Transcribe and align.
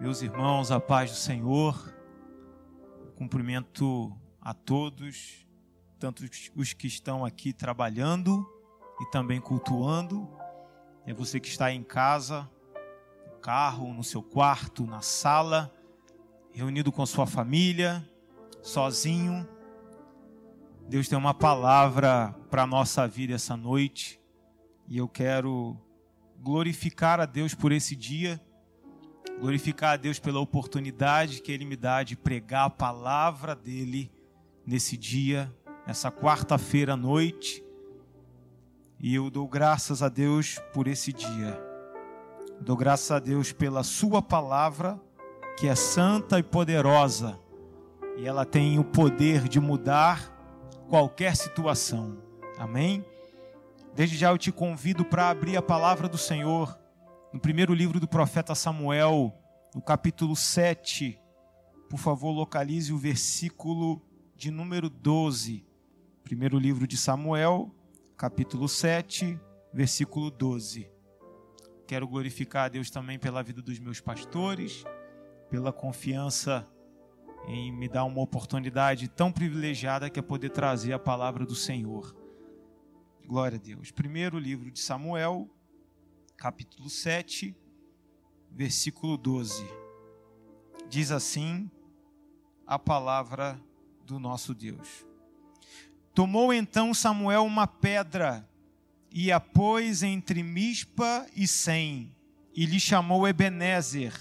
Meus 0.00 0.22
irmãos, 0.22 0.70
a 0.70 0.78
paz 0.78 1.10
do 1.10 1.16
Senhor. 1.16 1.92
Cumprimento 3.16 4.16
a 4.40 4.54
todos, 4.54 5.44
tanto 5.98 6.24
os 6.54 6.72
que 6.72 6.86
estão 6.86 7.24
aqui 7.24 7.52
trabalhando 7.52 8.48
e 9.00 9.10
também 9.10 9.40
cultuando. 9.40 10.30
É 11.04 11.12
você 11.12 11.40
que 11.40 11.48
está 11.48 11.72
em 11.72 11.82
casa, 11.82 12.48
no 13.26 13.40
carro, 13.40 13.92
no 13.92 14.04
seu 14.04 14.22
quarto, 14.22 14.86
na 14.86 15.00
sala, 15.00 15.74
reunido 16.52 16.92
com 16.92 17.04
sua 17.04 17.26
família, 17.26 18.08
sozinho. 18.62 19.48
Deus 20.88 21.08
tem 21.08 21.18
uma 21.18 21.34
palavra 21.34 22.36
para 22.48 22.62
a 22.62 22.68
nossa 22.68 23.08
vida 23.08 23.34
essa 23.34 23.56
noite 23.56 24.20
e 24.86 24.96
eu 24.96 25.08
quero 25.08 25.76
glorificar 26.38 27.18
a 27.18 27.26
Deus 27.26 27.52
por 27.52 27.72
esse 27.72 27.96
dia 27.96 28.40
glorificar 29.40 29.92
a 29.92 29.96
Deus 29.96 30.18
pela 30.18 30.40
oportunidade 30.40 31.40
que 31.40 31.52
Ele 31.52 31.64
me 31.64 31.76
dá 31.76 32.02
de 32.02 32.16
pregar 32.16 32.66
a 32.66 32.70
palavra 32.70 33.54
dEle 33.54 34.10
nesse 34.66 34.96
dia, 34.96 35.52
nessa 35.86 36.10
quarta-feira 36.10 36.94
à 36.94 36.96
noite. 36.96 37.64
E 38.98 39.14
eu 39.14 39.30
dou 39.30 39.46
graças 39.46 40.02
a 40.02 40.08
Deus 40.08 40.58
por 40.72 40.88
esse 40.88 41.12
dia. 41.12 41.58
dou 42.60 42.76
graças 42.76 43.10
a 43.12 43.20
Deus 43.20 43.52
pela 43.52 43.84
Sua 43.84 44.20
palavra, 44.20 45.00
que 45.56 45.68
é 45.68 45.74
santa 45.74 46.38
e 46.38 46.42
poderosa, 46.42 47.38
e 48.16 48.26
ela 48.26 48.44
tem 48.44 48.78
o 48.78 48.84
poder 48.84 49.48
de 49.48 49.60
mudar 49.60 50.34
qualquer 50.88 51.36
situação. 51.36 52.18
Amém? 52.58 53.04
Desde 53.94 54.16
já 54.16 54.30
eu 54.30 54.38
te 54.38 54.50
convido 54.50 55.04
para 55.04 55.28
abrir 55.28 55.56
a 55.56 55.62
palavra 55.62 56.08
do 56.08 56.18
Senhor 56.18 56.76
no 57.32 57.38
primeiro 57.38 57.74
livro 57.74 58.00
do 58.00 58.08
profeta 58.08 58.54
Samuel, 58.54 59.34
no 59.74 59.82
capítulo 59.82 60.34
7. 60.34 61.20
Por 61.90 61.98
favor, 61.98 62.30
localize 62.30 62.92
o 62.92 62.98
versículo 62.98 64.02
de 64.34 64.50
número 64.50 64.88
12. 64.88 65.66
Primeiro 66.24 66.58
livro 66.58 66.86
de 66.86 66.96
Samuel, 66.96 67.74
capítulo 68.16 68.66
7, 68.66 69.38
versículo 69.72 70.30
12. 70.30 70.90
Quero 71.86 72.08
glorificar 72.08 72.64
a 72.64 72.68
Deus 72.68 72.90
também 72.90 73.18
pela 73.18 73.42
vida 73.42 73.60
dos 73.60 73.78
meus 73.78 74.00
pastores, 74.00 74.84
pela 75.50 75.72
confiança 75.72 76.66
em 77.46 77.70
me 77.70 77.88
dar 77.88 78.04
uma 78.04 78.20
oportunidade 78.20 79.08
tão 79.08 79.30
privilegiada 79.30 80.08
que 80.10 80.18
é 80.18 80.22
poder 80.22 80.50
trazer 80.50 80.94
a 80.94 80.98
palavra 80.98 81.44
do 81.44 81.54
Senhor. 81.54 82.14
Glória 83.26 83.56
a 83.56 83.60
Deus. 83.60 83.90
Primeiro 83.90 84.38
livro 84.38 84.70
de 84.70 84.80
Samuel, 84.80 85.48
capítulo 86.38 86.88
7, 86.88 87.52
versículo 88.48 89.16
12. 89.16 89.68
Diz 90.88 91.10
assim 91.10 91.68
a 92.64 92.78
palavra 92.78 93.60
do 94.06 94.20
nosso 94.20 94.54
Deus. 94.54 95.04
Tomou 96.14 96.52
então 96.52 96.94
Samuel 96.94 97.44
uma 97.44 97.66
pedra 97.66 98.48
e 99.10 99.32
a 99.32 99.40
pôs 99.40 100.04
entre 100.04 100.44
Mispa 100.44 101.26
e 101.34 101.48
Sem, 101.48 102.14
e 102.54 102.66
lhe 102.66 102.78
chamou 102.78 103.26
Ebenezer, 103.26 104.14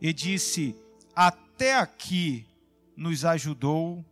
e 0.00 0.12
disse: 0.12 0.76
Até 1.16 1.74
aqui 1.74 2.46
nos 2.96 3.24
ajudou 3.24 4.04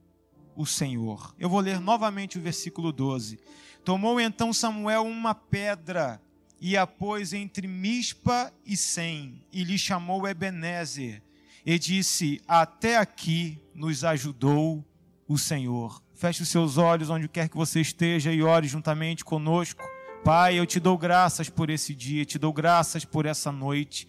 o 0.56 0.66
Senhor. 0.66 1.32
Eu 1.38 1.48
vou 1.48 1.60
ler 1.60 1.78
novamente 1.78 2.36
o 2.36 2.42
versículo 2.42 2.90
12. 2.90 3.38
Tomou 3.84 4.18
então 4.18 4.52
Samuel 4.52 5.06
uma 5.06 5.36
pedra 5.36 6.20
e 6.60 6.76
a 6.76 6.86
pôs 6.86 7.32
entre 7.32 7.66
Mispa 7.66 8.52
e 8.64 8.76
Sem, 8.76 9.42
e 9.52 9.64
lhe 9.64 9.78
chamou 9.78 10.26
Ebenezer, 10.26 11.22
e 11.64 11.78
disse: 11.78 12.40
Até 12.46 12.96
aqui 12.96 13.58
nos 13.74 14.04
ajudou 14.04 14.84
o 15.26 15.38
Senhor. 15.38 16.02
Feche 16.14 16.42
os 16.42 16.48
seus 16.48 16.78
olhos 16.78 17.10
onde 17.10 17.28
quer 17.28 17.48
que 17.48 17.56
você 17.56 17.80
esteja 17.80 18.32
e 18.32 18.42
ore 18.42 18.68
juntamente 18.68 19.24
conosco. 19.24 19.82
Pai, 20.24 20.58
eu 20.58 20.64
te 20.64 20.80
dou 20.80 20.96
graças 20.96 21.50
por 21.50 21.68
esse 21.68 21.94
dia, 21.94 22.24
te 22.24 22.38
dou 22.38 22.52
graças 22.52 23.04
por 23.04 23.26
essa 23.26 23.52
noite. 23.52 24.08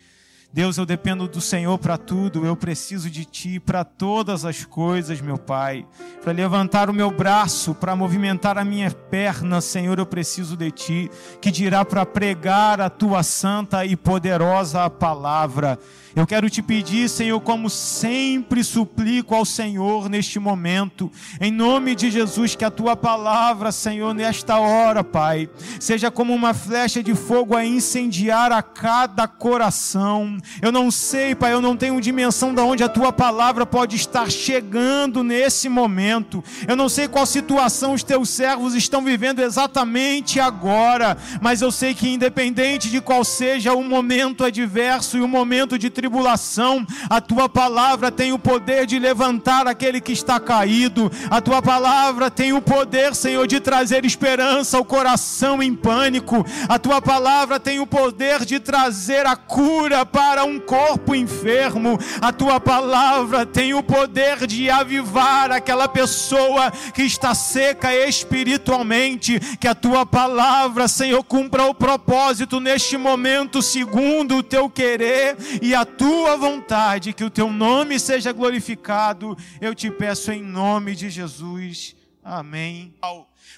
Deus, 0.55 0.77
eu 0.77 0.85
dependo 0.85 1.27
do 1.27 1.41
Senhor 1.41 1.77
para 1.77 1.97
tudo, 1.97 2.45
eu 2.45 2.55
preciso 2.55 3.09
de 3.09 3.25
Ti 3.25 3.59
para 3.59 3.83
todas 3.83 4.45
as 4.45 4.63
coisas, 4.63 5.19
meu 5.19 5.38
Pai. 5.38 5.85
Para 6.23 6.31
levantar 6.31 6.89
o 6.89 6.93
meu 6.93 7.11
braço, 7.11 7.75
para 7.75 7.93
movimentar 7.93 8.57
a 8.57 8.63
minha 8.63 8.89
perna, 8.89 9.59
Senhor, 9.59 9.99
eu 9.99 10.05
preciso 10.05 10.55
de 10.55 10.71
Ti, 10.71 11.11
que 11.41 11.51
dirá 11.51 11.83
para 11.83 12.05
pregar 12.05 12.79
a 12.79 12.89
Tua 12.89 13.21
santa 13.21 13.85
e 13.85 13.97
poderosa 13.97 14.89
palavra. 14.89 15.77
Eu 16.15 16.25
quero 16.25 16.49
te 16.49 16.61
pedir, 16.61 17.09
Senhor, 17.09 17.41
como 17.41 17.69
sempre 17.69 18.63
suplico 18.63 19.35
ao 19.35 19.43
Senhor 19.43 20.07
neste 20.07 20.39
momento, 20.39 21.11
em 21.41 21.51
nome 21.51 21.93
de 21.93 22.09
Jesus, 22.09 22.55
que 22.55 22.63
a 22.63 22.71
tua 22.71 22.95
palavra, 22.95 23.69
Senhor, 23.69 24.13
nesta 24.13 24.57
hora, 24.57 25.03
Pai, 25.03 25.49
seja 25.77 26.09
como 26.09 26.33
uma 26.33 26.53
flecha 26.53 27.03
de 27.03 27.13
fogo 27.13 27.53
a 27.53 27.65
incendiar 27.65 28.53
a 28.53 28.63
cada 28.63 29.27
coração. 29.27 30.37
Eu 30.61 30.71
não 30.71 30.89
sei, 30.89 31.35
Pai, 31.35 31.51
eu 31.51 31.59
não 31.59 31.75
tenho 31.75 31.99
dimensão 31.99 32.53
de 32.53 32.61
onde 32.61 32.81
a 32.81 32.87
tua 32.87 33.11
palavra 33.11 33.65
pode 33.65 33.97
estar 33.97 34.31
chegando 34.31 35.21
nesse 35.21 35.67
momento. 35.67 36.41
Eu 36.65 36.77
não 36.77 36.87
sei 36.87 37.09
qual 37.09 37.25
situação 37.25 37.91
os 37.91 38.03
teus 38.03 38.29
servos 38.29 38.73
estão 38.73 39.03
vivendo 39.03 39.41
exatamente 39.41 40.39
agora, 40.39 41.17
mas 41.41 41.61
eu 41.61 41.73
sei 41.73 41.93
que 41.93 42.07
independente 42.07 42.89
de 42.89 43.01
qual 43.01 43.25
seja 43.25 43.73
o 43.73 43.83
momento 43.83 44.45
adverso 44.45 45.17
e 45.17 45.21
o 45.21 45.27
momento 45.27 45.77
de 45.77 45.89
tribulação, 45.89 46.04
tribulação, 46.05 46.85
a 47.09 47.19
tua 47.19 47.49
palavra 47.49 48.11
tem 48.11 48.31
o 48.31 48.38
poder 48.38 48.85
de 48.85 48.99
levantar 48.99 49.66
aquele 49.66 49.99
que 49.99 50.11
está 50.11 50.39
caído, 50.39 51.11
a 51.31 51.41
tua 51.41 51.63
palavra 51.63 52.29
tem 52.29 52.53
o 52.53 52.61
poder, 52.61 53.16
Senhor, 53.16 53.47
de 53.47 53.59
trazer 53.59 54.05
esperança 54.05 54.77
ao 54.77 54.85
coração 54.85 55.63
em 55.63 55.73
pânico, 55.73 56.45
a 56.69 56.77
tua 56.77 57.01
palavra 57.01 57.59
tem 57.59 57.79
o 57.79 57.88
poder 57.88 58.45
de 58.45 58.59
trazer 58.59 59.25
a 59.25 59.35
cura 59.35 60.05
para 60.05 60.43
um 60.43 60.59
corpo 60.59 61.16
enfermo, 61.16 61.97
a 62.22 62.31
tua 62.31 62.59
palavra 62.59 63.43
tem 63.43 63.73
o 63.73 63.81
poder 63.81 64.45
de 64.45 64.69
avivar 64.69 65.51
aquela 65.51 65.87
pessoa 65.87 66.69
que 66.93 67.01
está 67.01 67.33
seca 67.33 67.95
espiritualmente, 67.95 69.39
que 69.59 69.67
a 69.67 69.73
tua 69.73 70.05
palavra, 70.05 70.87
Senhor, 70.87 71.23
cumpra 71.23 71.66
o 71.66 71.73
propósito 71.73 72.59
neste 72.59 72.95
momento, 72.95 73.59
segundo 73.59 74.35
o 74.35 74.43
teu 74.43 74.69
querer 74.69 75.35
e 75.63 75.73
a 75.73 75.83
tua 75.97 76.35
vontade, 76.38 77.13
que 77.13 77.23
o 77.23 77.29
teu 77.29 77.51
nome 77.51 78.00
seja 78.00 78.31
glorificado. 78.31 79.38
Eu 79.59 79.73
te 79.73 79.89
peço 79.89 80.31
em 80.31 80.41
nome 80.41 80.95
de 80.95 81.09
Jesus. 81.09 81.95
Amém. 82.23 82.94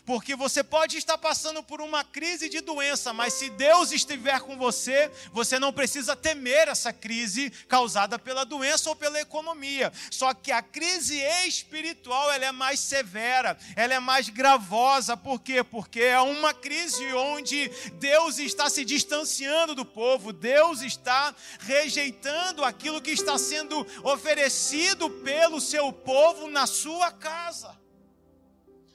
Porque 0.07 0.37
você 0.37 0.63
pode 0.63 0.97
estar 0.97 1.17
passando 1.17 1.61
por 1.61 1.81
uma 1.81 2.01
crise 2.01 2.47
de 2.47 2.61
doença, 2.61 3.11
mas 3.11 3.33
se 3.33 3.49
Deus 3.49 3.91
estiver 3.91 4.39
com 4.39 4.57
você, 4.57 5.11
você 5.33 5.59
não 5.59 5.73
precisa 5.73 6.15
temer 6.15 6.69
essa 6.69 6.93
crise 6.93 7.49
causada 7.67 8.17
pela 8.17 8.45
doença 8.45 8.89
ou 8.89 8.95
pela 8.95 9.19
economia. 9.19 9.91
Só 10.09 10.33
que 10.33 10.49
a 10.49 10.61
crise 10.61 11.19
espiritual 11.45 12.31
ela 12.31 12.45
é 12.45 12.51
mais 12.53 12.79
severa, 12.79 13.57
ela 13.75 13.95
é 13.95 13.99
mais 13.99 14.29
gravosa. 14.29 15.17
Por 15.17 15.41
quê? 15.41 15.61
Porque 15.61 15.99
é 15.99 16.21
uma 16.21 16.53
crise 16.53 17.03
onde 17.13 17.67
Deus 17.95 18.39
está 18.39 18.69
se 18.69 18.85
distanciando 18.85 19.75
do 19.75 19.83
povo, 19.83 20.31
Deus 20.31 20.81
está 20.81 21.35
rejeitando 21.59 22.63
aquilo 22.63 23.01
que 23.01 23.11
está 23.11 23.37
sendo 23.37 23.85
oferecido 24.05 25.09
pelo 25.09 25.59
seu 25.59 25.91
povo 25.91 26.47
na 26.47 26.65
sua 26.65 27.11
casa. 27.11 27.86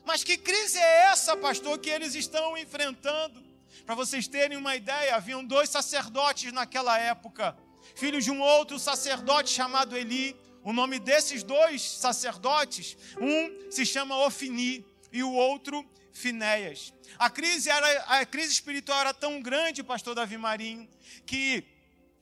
Mas 0.04 0.24
que 0.24 0.36
crise 0.36 0.78
é 0.78 1.04
essa, 1.04 1.36
pastor, 1.36 1.78
que 1.78 1.90
eles 1.90 2.14
estão 2.14 2.56
enfrentando? 2.56 3.42
Para 3.86 3.94
vocês 3.94 4.28
terem 4.28 4.58
uma 4.58 4.76
ideia, 4.76 5.16
haviam 5.16 5.44
dois 5.44 5.68
sacerdotes 5.68 6.52
naquela 6.52 6.98
época, 6.98 7.56
filhos 7.94 8.24
de 8.24 8.30
um 8.30 8.40
outro 8.40 8.78
sacerdote 8.78 9.50
chamado 9.50 9.96
Eli. 9.96 10.36
O 10.62 10.72
nome 10.72 10.98
desses 10.98 11.42
dois 11.42 11.82
sacerdotes, 11.82 12.96
um 13.20 13.70
se 13.70 13.84
chama 13.84 14.16
Ofini 14.24 14.84
e 15.12 15.22
o 15.22 15.32
outro 15.32 15.84
Finéias. 16.12 16.92
A 17.18 17.30
crise, 17.30 17.70
era, 17.70 17.86
a 18.02 18.26
crise 18.26 18.52
espiritual 18.52 19.00
era 19.00 19.14
tão 19.14 19.40
grande, 19.40 19.82
pastor 19.82 20.14
Davi 20.14 20.36
Marinho, 20.36 20.88
que 21.26 21.64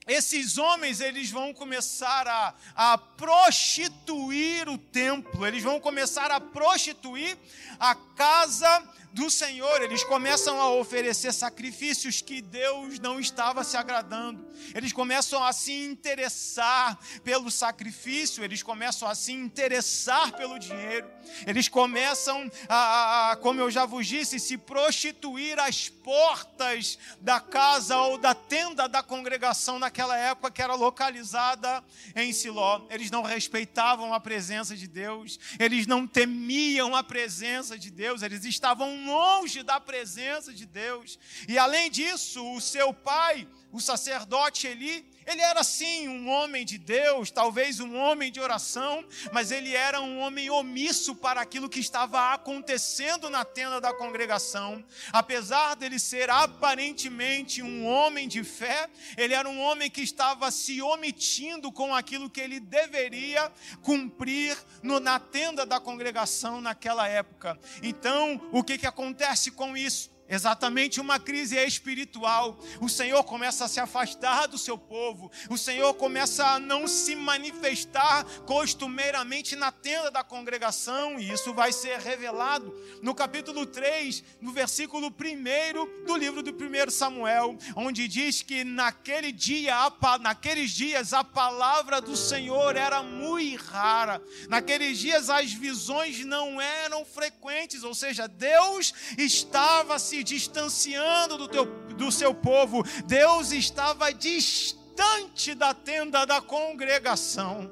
esses 0.07 0.57
homens 0.57 0.99
eles 0.99 1.29
vão 1.29 1.53
começar 1.53 2.27
a, 2.27 2.53
a 2.75 2.97
prostituir 2.97 4.67
o 4.67 4.77
templo, 4.77 5.45
eles 5.45 5.63
vão 5.63 5.79
começar 5.79 6.31
a 6.31 6.39
prostituir 6.39 7.37
a 7.79 7.93
casa 7.93 8.83
do 9.13 9.29
Senhor, 9.29 9.81
eles 9.81 10.03
começam 10.03 10.61
a 10.61 10.69
oferecer 10.71 11.33
sacrifícios 11.33 12.21
que 12.21 12.41
Deus 12.41 12.97
não 12.99 13.19
estava 13.19 13.63
se 13.63 13.75
agradando. 13.75 14.45
Eles 14.73 14.93
começam 14.93 15.43
a 15.43 15.51
se 15.51 15.73
interessar 15.73 16.97
pelo 17.23 17.51
sacrifício, 17.51 18.43
eles 18.43 18.63
começam 18.63 19.07
a 19.07 19.15
se 19.15 19.33
interessar 19.33 20.31
pelo 20.33 20.57
dinheiro. 20.57 21.09
Eles 21.45 21.67
começam 21.67 22.49
a, 22.69 23.31
a 23.31 23.35
como 23.35 23.59
eu 23.59 23.69
já 23.69 23.85
vos 23.85 24.07
disse, 24.07 24.39
se 24.39 24.57
prostituir 24.57 25.59
às 25.59 25.89
portas 25.89 26.97
da 27.19 27.39
casa 27.39 27.97
ou 27.97 28.17
da 28.17 28.33
tenda 28.33 28.87
da 28.87 29.03
congregação 29.03 29.77
naquela 29.77 30.17
época 30.17 30.51
que 30.51 30.61
era 30.61 30.75
localizada 30.75 31.83
em 32.15 32.31
Siló. 32.31 32.81
Eles 32.89 33.11
não 33.11 33.23
respeitavam 33.23 34.13
a 34.13 34.19
presença 34.19 34.75
de 34.75 34.87
Deus, 34.87 35.37
eles 35.59 35.85
não 35.85 36.07
temiam 36.07 36.95
a 36.95 37.03
presença 37.03 37.77
de 37.77 37.91
Deus, 37.91 38.21
eles 38.21 38.45
estavam 38.45 39.00
longe 39.05 39.63
da 39.63 39.79
presença 39.79 40.53
de 40.53 40.65
Deus. 40.65 41.19
E 41.47 41.57
além 41.57 41.89
disso, 41.89 42.45
o 42.53 42.61
seu 42.61 42.93
pai, 42.93 43.47
o 43.71 43.79
sacerdote 43.79 44.67
Eli, 44.67 45.05
ele 45.25 45.41
era 45.41 45.63
sim 45.63 46.07
um 46.07 46.29
homem 46.29 46.65
de 46.65 46.77
Deus, 46.77 47.31
talvez 47.31 47.79
um 47.79 47.95
homem 47.95 48.31
de 48.31 48.39
oração, 48.39 49.05
mas 49.31 49.51
ele 49.51 49.75
era 49.75 50.01
um 50.01 50.19
homem 50.19 50.49
omisso 50.49 51.15
para 51.15 51.41
aquilo 51.41 51.69
que 51.69 51.79
estava 51.79 52.33
acontecendo 52.33 53.29
na 53.29 53.45
tenda 53.45 53.79
da 53.79 53.93
congregação. 53.93 54.83
Apesar 55.11 55.75
dele 55.75 55.99
ser 55.99 56.29
aparentemente 56.29 57.61
um 57.61 57.85
homem 57.85 58.27
de 58.27 58.43
fé, 58.43 58.89
ele 59.17 59.33
era 59.33 59.47
um 59.47 59.59
homem 59.59 59.89
que 59.89 60.01
estava 60.01 60.51
se 60.51 60.81
omitindo 60.81 61.71
com 61.71 61.95
aquilo 61.95 62.29
que 62.29 62.41
ele 62.41 62.59
deveria 62.59 63.51
cumprir 63.81 64.57
no, 64.81 64.99
na 64.99 65.19
tenda 65.19 65.65
da 65.65 65.79
congregação 65.79 66.61
naquela 66.61 67.07
época. 67.07 67.59
Então, 67.81 68.41
o 68.51 68.63
que, 68.63 68.77
que 68.77 68.87
acontece 68.87 69.51
com 69.51 69.77
isso? 69.77 70.10
Exatamente 70.31 70.99
uma 71.01 71.19
crise 71.19 71.57
espiritual. 71.57 72.57
O 72.79 72.87
Senhor 72.87 73.23
começa 73.25 73.65
a 73.65 73.67
se 73.67 73.79
afastar 73.79 74.47
do 74.47 74.57
seu 74.57 74.77
povo, 74.77 75.29
o 75.49 75.57
Senhor 75.57 75.93
começa 75.93 76.45
a 76.45 76.59
não 76.59 76.87
se 76.87 77.15
manifestar 77.15 78.23
costumeiramente 78.45 79.55
na 79.55 79.71
tenda 79.71 80.09
da 80.09 80.23
congregação, 80.23 81.19
e 81.19 81.31
isso 81.31 81.53
vai 81.53 81.71
ser 81.73 81.99
revelado 81.99 82.73
no 83.01 83.13
capítulo 83.13 83.65
3, 83.65 84.23
no 84.39 84.51
versículo 84.51 85.07
1 85.07 86.05
do 86.05 86.15
livro 86.15 86.41
do 86.41 86.51
1 86.51 86.89
Samuel, 86.89 87.57
onde 87.75 88.07
diz 88.07 88.41
que 88.41 88.63
naquele 88.63 89.31
dia, 89.31 89.75
naqueles 90.21 90.71
dias 90.71 91.13
a 91.13 91.23
palavra 91.23 91.99
do 91.99 92.15
Senhor 92.15 92.75
era 92.77 93.03
muito 93.03 93.41
rara, 93.57 94.21
naqueles 94.47 94.97
dias 94.97 95.29
as 95.29 95.51
visões 95.51 96.23
não 96.23 96.61
eram 96.61 97.03
frequentes, 97.03 97.83
ou 97.83 97.93
seja, 97.93 98.27
Deus 98.27 98.93
estava 99.17 99.99
se 99.99 100.20
distanciando 100.23 101.37
do, 101.37 101.47
teu, 101.47 101.65
do 101.95 102.11
seu 102.11 102.33
povo, 102.33 102.83
Deus 103.05 103.51
estava 103.51 104.11
distante 104.13 105.53
da 105.55 105.73
tenda 105.73 106.25
da 106.25 106.41
congregação. 106.41 107.71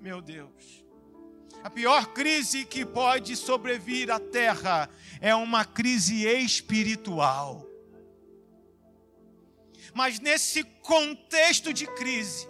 Meu 0.00 0.20
Deus. 0.20 0.82
A 1.62 1.70
pior 1.70 2.06
crise 2.06 2.64
que 2.64 2.84
pode 2.84 3.36
sobrevir 3.36 4.10
à 4.10 4.18
terra 4.18 4.90
é 5.20 5.32
uma 5.34 5.64
crise 5.64 6.26
espiritual. 6.26 7.64
Mas 9.94 10.18
nesse 10.18 10.64
contexto 10.64 11.72
de 11.72 11.86
crise, 11.86 12.48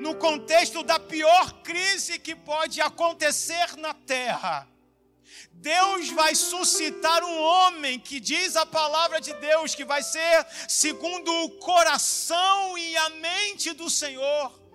no 0.00 0.14
contexto 0.14 0.82
da 0.82 0.98
pior 0.98 1.62
crise 1.62 2.18
que 2.18 2.34
pode 2.34 2.80
acontecer 2.80 3.76
na 3.76 3.92
terra, 3.92 4.66
Deus 5.60 6.10
vai 6.10 6.36
suscitar 6.36 7.24
um 7.24 7.42
homem 7.42 7.98
que 7.98 8.20
diz 8.20 8.54
a 8.54 8.64
palavra 8.64 9.20
de 9.20 9.34
Deus 9.34 9.74
que 9.74 9.84
vai 9.84 10.02
ser 10.02 10.46
segundo 10.68 11.32
o 11.44 11.50
coração 11.58 12.78
e 12.78 12.96
a 12.96 13.10
mente 13.10 13.72
do 13.72 13.90
Senhor. 13.90 14.67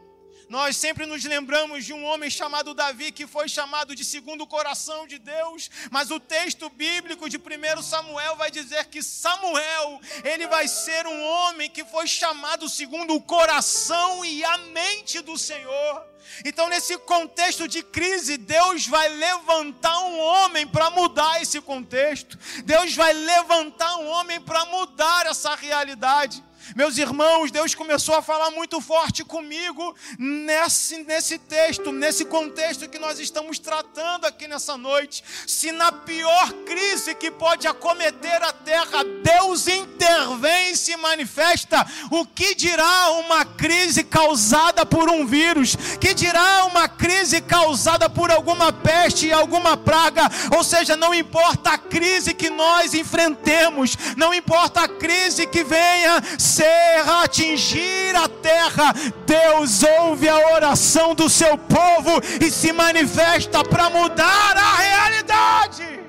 Nós 0.54 0.78
sempre 0.78 1.08
nos 1.08 1.24
lembramos 1.24 1.84
de 1.84 1.94
um 1.94 2.06
homem 2.06 2.30
chamado 2.30 2.76
Davi 2.76 3.12
que 3.12 3.26
foi 3.26 3.50
chamado 3.50 3.96
de 3.96 4.06
segundo 4.06 4.46
coração 4.46 5.08
de 5.08 5.18
Deus, 5.18 5.68
mas 5.90 6.12
o 6.12 6.20
texto 6.20 6.70
bíblico 6.70 7.28
de 7.28 7.38
1 7.38 7.82
Samuel 7.82 8.36
vai 8.36 8.52
dizer 8.52 8.86
que 8.86 9.02
Samuel, 9.02 10.00
ele 10.24 10.46
vai 10.46 10.68
ser 10.68 11.08
um 11.08 11.24
homem 11.24 11.72
que 11.72 11.84
foi 11.84 12.06
chamado 12.06 12.70
segundo 12.70 13.16
o 13.16 13.22
coração 13.22 14.24
e 14.24 14.46
a 14.46 14.60
mente 14.60 15.22
do 15.22 15.40
Senhor. 15.40 16.06
Então, 16.46 16.70
nesse 16.70 17.00
contexto 17.00 17.68
de 17.68 17.82
crise, 17.82 18.38
Deus 18.38 18.86
vai 18.86 19.10
levantar 19.10 20.00
um 20.02 20.20
homem 20.20 20.68
para 20.68 20.92
mudar 20.92 21.42
esse 21.42 21.60
contexto. 21.62 22.38
Deus 22.64 22.94
vai 22.94 23.12
levantar 23.12 23.98
um 23.98 24.08
homem 24.08 24.40
para 24.40 24.66
mudar 24.66 25.26
essa 25.26 25.56
realidade. 25.56 26.44
Meus 26.76 26.98
irmãos, 26.98 27.52
Deus 27.52 27.76
começou 27.76 28.16
a 28.16 28.22
falar 28.22 28.50
muito 28.52 28.80
forte 28.80 29.24
comigo 29.24 29.96
nesse, 30.18 31.04
nesse 31.04 31.38
texto, 31.38 31.92
nesse 31.92 32.24
contexto 32.26 32.88
que 32.88 32.98
nós 32.98 33.20
estamos 33.20 33.60
tratando 33.60 34.26
aqui 34.26 34.48
nessa 34.48 34.78
noite. 34.78 35.24
Se 35.46 35.72
na 35.72 35.92
pior 35.92 36.54
crise 36.66 37.14
que 37.16 37.30
pode 37.30 37.68
acometer 37.68 38.42
a 38.42 38.54
terra, 38.54 39.04
Deus 39.22 39.68
intervém 39.68 40.72
e 40.72 40.78
se 40.78 40.96
manifesta, 40.96 41.86
o 42.10 42.26
que 42.26 42.56
dirá 42.56 43.12
uma 43.12 43.44
crise 43.44 44.04
causada 44.04 44.86
por 44.86 45.10
um 45.10 45.26
vírus? 45.26 45.76
Que 46.00 46.14
dirá 46.14 46.66
uma 46.66 46.88
crise 46.88 47.42
causada 47.42 48.10
por 48.10 48.32
alguma 48.32 48.72
peste 48.72 49.32
alguma 49.32 49.76
praga? 49.76 50.24
Ou 50.56 50.64
seja, 50.64 50.96
não 50.96 51.14
importa 51.14 51.72
a 51.72 51.78
crise 51.78 52.34
que 52.34 52.50
nós 52.50 52.94
enfrentemos, 52.94 53.98
não 54.16 54.34
importa 54.34 54.82
a 54.82 54.88
crise 54.88 55.46
que 55.46 55.64
venha 55.64 56.22
ser 56.54 57.10
atingir 57.24 58.16
a 58.16 58.28
terra, 58.28 58.94
Deus 59.26 59.84
ouve 60.00 60.28
a 60.30 60.38
oração 60.54 61.16
do 61.16 61.28
seu 61.30 61.58
povo 61.58 62.22
e 62.40 62.52
se 62.52 62.72
manifesta 62.72 63.64
para 63.64 63.90
mudar 63.90 64.58
a 64.58 64.76
realidade. 64.76 66.04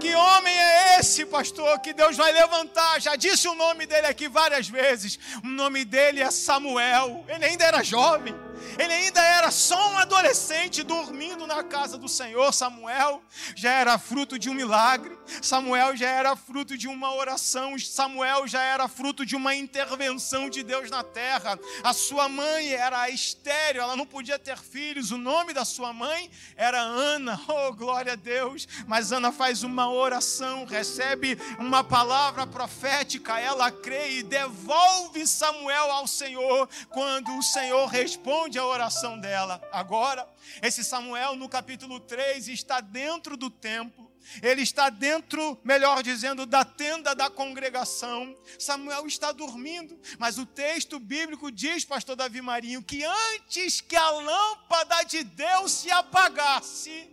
Que 0.00 0.14
homem 0.14 0.56
é 0.56 0.98
esse, 0.98 1.26
pastor, 1.26 1.78
que 1.80 1.92
Deus 1.92 2.16
vai 2.16 2.32
levantar? 2.32 3.00
Já 3.00 3.16
disse 3.16 3.46
o 3.46 3.54
nome 3.54 3.84
dele 3.84 4.06
aqui 4.06 4.28
várias 4.28 4.66
vezes. 4.66 5.18
O 5.44 5.48
nome 5.48 5.84
dele 5.84 6.22
é 6.22 6.30
Samuel. 6.30 7.24
Ele 7.28 7.44
ainda 7.44 7.64
era 7.64 7.82
jovem. 7.82 8.34
Ele 8.78 8.92
ainda 8.92 9.20
era 9.20 9.50
só 9.50 9.92
um 9.92 9.98
adolescente 9.98 10.82
dormindo 10.82 11.46
na 11.46 11.62
casa 11.62 11.98
do 11.98 12.08
Senhor. 12.08 12.52
Samuel 12.52 13.22
já 13.54 13.72
era 13.72 13.98
fruto 13.98 14.38
de 14.38 14.48
um 14.48 14.54
milagre. 14.54 15.18
Samuel 15.42 15.96
já 15.96 16.08
era 16.08 16.36
fruto 16.36 16.76
de 16.76 16.88
uma 16.88 17.14
oração. 17.14 17.78
Samuel 17.78 18.46
já 18.46 18.62
era 18.62 18.88
fruto 18.88 19.24
de 19.24 19.36
uma 19.36 19.54
intervenção 19.54 20.48
de 20.50 20.62
Deus 20.62 20.90
na 20.90 21.02
terra. 21.02 21.58
A 21.82 21.92
sua 21.92 22.28
mãe 22.28 22.72
era 22.72 23.08
estéreo, 23.08 23.82
ela 23.82 23.96
não 23.96 24.06
podia 24.06 24.38
ter 24.38 24.58
filhos. 24.58 25.10
O 25.10 25.18
nome 25.18 25.52
da 25.52 25.64
sua 25.64 25.92
mãe 25.92 26.30
era 26.56 26.80
Ana. 26.80 27.40
Oh, 27.50 27.72
glória 27.72 28.12
a 28.12 28.16
Deus. 28.16 28.66
Mas 28.86 29.10
Ana 29.10 29.32
faz 29.32 29.64
uma 29.64 29.90
oração, 29.90 30.64
recebe 30.64 31.36
uma 31.58 31.82
palavra 31.82 32.46
profética, 32.46 33.40
ela 33.40 33.72
crê 33.72 34.18
e 34.18 34.22
devolve 34.22 35.26
Samuel 35.26 35.90
ao 35.90 36.06
Senhor. 36.06 36.68
Quando 36.88 37.36
o 37.36 37.42
Senhor 37.42 37.86
responde 37.86 38.58
a 38.58 38.64
oração 38.64 39.18
dela. 39.18 39.60
Agora, 39.72 40.28
esse 40.62 40.84
Samuel, 40.84 41.36
no 41.36 41.48
capítulo 41.48 41.98
3, 42.00 42.48
está 42.48 42.80
dentro 42.80 43.36
do 43.36 43.50
templo. 43.50 44.09
Ele 44.42 44.62
está 44.62 44.90
dentro, 44.90 45.58
melhor 45.64 46.02
dizendo, 46.02 46.46
da 46.46 46.64
tenda 46.64 47.14
da 47.14 47.28
congregação. 47.28 48.36
Samuel 48.58 49.06
está 49.06 49.32
dormindo, 49.32 49.98
mas 50.18 50.38
o 50.38 50.46
texto 50.46 50.98
bíblico 50.98 51.50
diz, 51.50 51.84
pastor 51.84 52.16
Davi 52.16 52.40
Marinho, 52.40 52.82
que 52.82 53.04
antes 53.04 53.80
que 53.80 53.96
a 53.96 54.10
lâmpada 54.10 55.02
de 55.02 55.24
Deus 55.24 55.72
se 55.72 55.90
apagasse, 55.90 57.10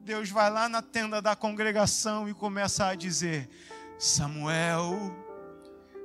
Deus 0.00 0.28
vai 0.28 0.50
lá 0.50 0.68
na 0.68 0.82
tenda 0.82 1.22
da 1.22 1.34
congregação 1.34 2.28
e 2.28 2.34
começa 2.34 2.86
a 2.86 2.94
dizer: 2.94 3.48
Samuel, 3.98 5.16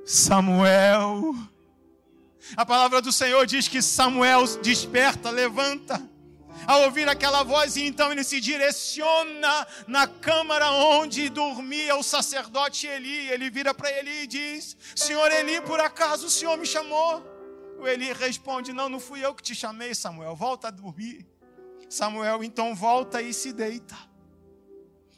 Samuel. 0.06 1.34
A 2.56 2.64
palavra 2.64 3.02
do 3.02 3.12
Senhor 3.12 3.46
diz 3.46 3.68
que 3.68 3.82
Samuel 3.82 4.46
desperta, 4.62 5.28
levanta, 5.30 6.02
ao 6.66 6.82
ouvir 6.82 7.08
aquela 7.08 7.42
voz, 7.42 7.76
e 7.76 7.84
então 7.84 8.12
ele 8.12 8.24
se 8.24 8.40
direciona 8.40 9.66
na 9.86 10.06
câmara 10.06 10.70
onde 10.70 11.28
dormia 11.28 11.96
o 11.96 12.02
sacerdote 12.02 12.86
Eli. 12.86 13.28
Ele 13.30 13.50
vira 13.50 13.74
para 13.74 13.90
Eli 13.90 14.22
e 14.22 14.26
diz: 14.26 14.76
Senhor 14.94 15.30
Eli, 15.32 15.60
por 15.62 15.80
acaso 15.80 16.26
o 16.26 16.30
Senhor 16.30 16.56
me 16.56 16.66
chamou? 16.66 17.24
O 17.78 17.88
Eli 17.88 18.12
responde: 18.12 18.72
Não, 18.72 18.88
não 18.88 19.00
fui 19.00 19.24
eu 19.24 19.34
que 19.34 19.42
te 19.42 19.54
chamei, 19.54 19.94
Samuel, 19.94 20.36
volta 20.36 20.68
a 20.68 20.70
dormir. 20.70 21.26
Samuel 21.88 22.44
então 22.44 22.74
volta 22.74 23.20
e 23.20 23.34
se 23.34 23.52
deita. 23.52 23.96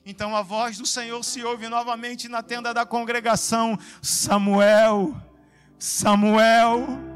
Então 0.04 0.34
a 0.34 0.42
voz 0.42 0.78
do 0.78 0.86
Senhor 0.86 1.22
se 1.22 1.44
ouve 1.44 1.68
novamente 1.68 2.28
na 2.28 2.42
tenda 2.42 2.72
da 2.72 2.86
congregação: 2.86 3.78
Samuel, 4.00 5.14
Samuel. 5.78 7.11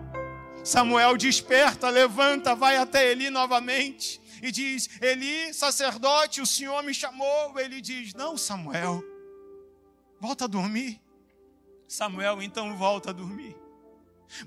Samuel 0.67 1.17
desperta, 1.17 1.89
levanta, 1.89 2.53
vai 2.53 2.77
até 2.77 3.13
Eli 3.13 3.31
novamente 3.31 4.21
e 4.43 4.51
diz: 4.51 4.91
Eli, 5.01 5.55
sacerdote, 5.55 6.41
o 6.41 6.47
Senhor 6.47 6.83
me 6.83 6.93
chamou. 6.93 7.57
Ele 7.57 7.81
diz: 7.81 8.13
Não, 8.15 8.37
Samuel, 8.37 9.01
volta 10.21 10.47
a 10.47 10.49
dormir. 10.49 11.01
Samuel 11.87 12.43
então 12.43 12.77
volta 12.77 13.11
a 13.11 13.13
dormir. 13.13 13.57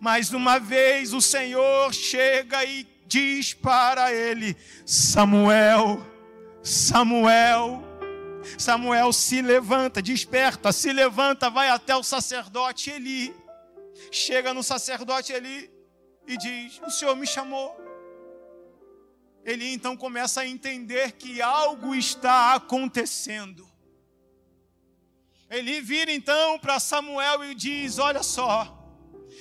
Mais 0.01 0.33
uma 0.33 0.59
vez 0.59 1.13
o 1.13 1.21
Senhor 1.21 1.93
chega 1.93 2.65
e 2.65 2.85
diz 3.07 3.53
para 3.53 4.13
ele: 4.13 4.57
Samuel, 4.85 6.05
Samuel. 6.61 7.81
Samuel 8.57 9.13
se 9.13 9.41
levanta, 9.41 10.01
desperta, 10.01 10.73
se 10.73 10.91
levanta, 10.91 11.49
vai 11.49 11.69
até 11.69 11.95
o 11.95 12.03
sacerdote 12.03 12.89
Eli. 12.89 13.33
Chega 14.11 14.53
no 14.53 14.61
sacerdote 14.61 15.31
Eli 15.31 15.78
e 16.29 16.37
diz: 16.37 16.79
O 16.85 16.91
Senhor 16.91 17.15
me 17.15 17.25
chamou. 17.25 17.75
Ele 19.43 19.73
então 19.73 19.97
começa 19.97 20.41
a 20.41 20.47
entender 20.47 21.13
que 21.13 21.41
algo 21.41 21.95
está 21.95 22.53
acontecendo. 22.53 23.67
Ele 25.49 25.81
vira 25.81 26.11
então 26.11 26.59
para 26.59 26.79
Samuel 26.79 27.43
e 27.45 27.55
diz: 27.55 27.97
Olha 27.97 28.21
só, 28.21 28.77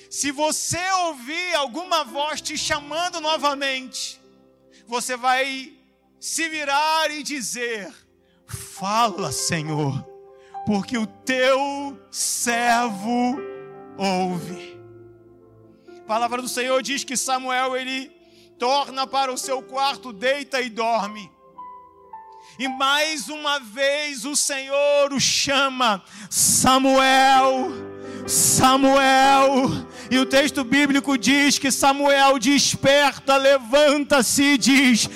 se 0.09 0.31
você 0.31 0.83
ouvir 1.03 1.53
alguma 1.53 2.03
voz 2.03 2.41
te 2.41 2.57
chamando 2.57 3.21
novamente, 3.21 4.19
você 4.87 5.15
vai 5.15 5.77
se 6.19 6.49
virar 6.49 7.11
e 7.11 7.21
dizer: 7.21 7.93
Fala, 8.47 9.31
Senhor, 9.31 10.03
porque 10.65 10.97
o 10.97 11.05
teu 11.05 12.03
servo 12.09 13.37
ouve. 13.95 14.78
Palavra 16.09 16.41
do 16.41 16.47
Senhor 16.47 16.81
diz 16.81 17.03
que 17.03 17.15
Samuel 17.15 17.77
ele 17.77 18.11
torna 18.57 19.05
para 19.05 19.31
o 19.31 19.37
seu 19.37 19.61
quarto, 19.61 20.11
deita 20.11 20.59
e 20.59 20.67
dorme. 20.67 21.31
E 22.57 22.67
mais 22.67 23.29
uma 23.29 23.59
vez 23.59 24.25
o 24.25 24.35
Senhor 24.35 25.13
o 25.13 25.19
chama, 25.19 26.03
Samuel, 26.27 27.69
Samuel. 28.25 29.69
E 30.09 30.17
o 30.17 30.25
texto 30.25 30.63
bíblico 30.63 31.15
diz 31.15 31.59
que 31.59 31.71
Samuel 31.71 32.39
desperta, 32.39 33.37
levanta-se 33.37 34.41
e 34.41 34.57
diz: 34.57 35.07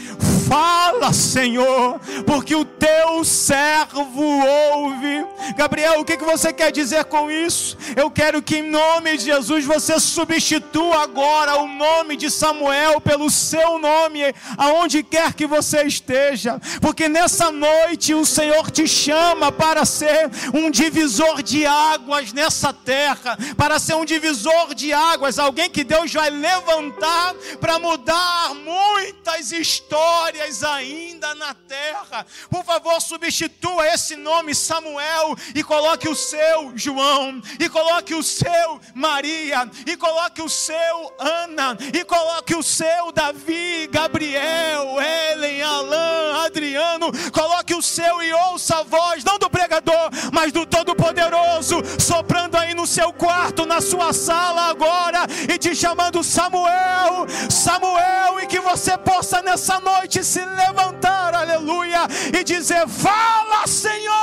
Fala, 0.47 1.13
Senhor, 1.13 1.99
porque 2.25 2.55
o 2.55 2.65
teu 2.65 3.23
servo 3.23 4.23
ouve. 4.23 5.25
Gabriel, 5.55 5.99
o 5.99 6.05
que 6.05 6.17
você 6.17 6.51
quer 6.51 6.71
dizer 6.71 7.05
com 7.05 7.29
isso? 7.29 7.77
Eu 7.95 8.09
quero 8.09 8.41
que, 8.41 8.57
em 8.57 8.69
nome 8.69 9.17
de 9.17 9.25
Jesus, 9.25 9.65
você 9.65 9.99
substitua 9.99 11.03
agora 11.03 11.57
o 11.57 11.67
nome 11.67 12.15
de 12.15 12.29
Samuel 12.29 12.99
pelo 13.01 13.29
seu 13.29 13.77
nome, 13.79 14.33
aonde 14.57 15.03
quer 15.03 15.33
que 15.33 15.45
você 15.45 15.83
esteja, 15.83 16.59
porque 16.81 17.07
nessa 17.07 17.51
noite 17.51 18.13
o 18.13 18.25
Senhor 18.25 18.71
te 18.71 18.87
chama 18.87 19.51
para 19.51 19.85
ser 19.85 20.29
um 20.53 20.69
divisor 20.69 21.41
de 21.43 21.65
águas 21.65 22.33
nessa 22.33 22.73
terra, 22.73 23.37
para 23.57 23.79
ser 23.79 23.95
um 23.95 24.05
divisor 24.05 24.73
de 24.73 24.93
águas, 24.93 25.39
alguém 25.39 25.69
que 25.69 25.83
Deus 25.83 26.11
vai 26.13 26.29
levantar 26.29 27.33
para 27.59 27.79
mudar 27.79 28.53
muitas 28.55 29.51
histórias 29.51 30.32
histórias 30.33 30.63
ainda 30.63 31.35
na 31.35 31.53
terra. 31.53 32.25
Por 32.49 32.63
favor, 32.63 32.99
substitua 32.99 33.87
esse 33.87 34.15
nome 34.15 34.55
Samuel 34.55 35.35
e 35.53 35.63
coloque 35.63 36.09
o 36.09 36.15
seu 36.15 36.73
João, 36.75 37.41
e 37.59 37.69
coloque 37.69 38.15
o 38.15 38.23
seu 38.23 38.81
Maria, 38.95 39.69
e 39.85 39.95
coloque 39.95 40.41
o 40.41 40.49
seu 40.49 41.13
Ana, 41.19 41.77
e 41.93 42.03
coloque 42.03 42.55
o 42.55 42.63
seu 42.63 43.11
Davi, 43.11 43.87
Gabriel, 43.91 44.97
Helen, 44.99 45.61
Alain, 45.61 46.45
Adriano. 46.45 47.11
Coloque 47.31 47.75
o 47.75 47.81
seu 47.81 48.21
e 48.23 48.33
ouça 48.33 48.77
a 48.77 48.83
voz, 48.83 49.23
não 49.23 49.37
do 49.37 49.49
pregador, 49.49 50.09
mas 50.31 50.51
do 50.51 50.65
Todo-Poderoso, 50.65 51.81
soprando 51.99 52.57
aí 52.57 52.73
no 52.73 52.87
seu 52.87 53.13
quarto, 53.13 53.65
na 53.65 53.81
sua 53.81 54.13
sala 54.13 54.69
agora, 54.69 55.27
e 55.47 55.57
te 55.57 55.75
chamando 55.75 56.23
Samuel, 56.23 57.27
Samuel, 57.49 58.39
e 58.41 58.47
que 58.47 58.59
você 58.59 58.97
possa 58.97 59.41
nessa 59.41 59.79
noite 59.79 60.22
se 60.23 60.43
levantar, 60.45 61.35
aleluia, 61.35 62.07
e 62.33 62.43
dizer: 62.43 62.87
Fala, 62.87 63.67
Senhor, 63.67 64.22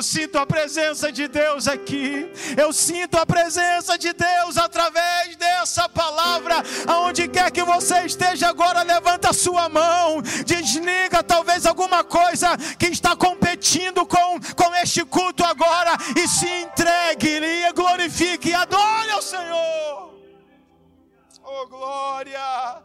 Eu 0.00 0.02
sinto 0.02 0.38
a 0.38 0.46
presença 0.46 1.12
de 1.12 1.28
Deus 1.28 1.68
aqui. 1.68 2.32
Eu 2.56 2.72
sinto 2.72 3.18
a 3.18 3.26
presença 3.26 3.98
de 3.98 4.14
Deus 4.14 4.56
através 4.56 5.36
dessa 5.36 5.90
palavra. 5.90 6.54
Aonde 6.86 7.28
quer 7.28 7.50
que 7.50 7.62
você 7.62 8.06
esteja 8.06 8.48
agora, 8.48 8.82
levanta 8.82 9.28
a 9.28 9.34
sua 9.34 9.68
mão. 9.68 10.22
Desliga 10.46 11.22
talvez 11.22 11.66
alguma 11.66 12.02
coisa 12.02 12.56
que 12.78 12.86
está 12.86 13.14
competindo 13.14 14.06
com, 14.06 14.40
com 14.56 14.74
este 14.76 15.04
culto 15.04 15.44
agora. 15.44 15.94
E 16.16 16.26
se 16.26 16.48
entregue, 16.48 17.70
glorifique, 17.74 18.48
e 18.48 18.54
adore 18.54 19.10
ao 19.10 19.20
Senhor. 19.20 20.14
Oh, 21.44 21.66
glória. 21.66 22.82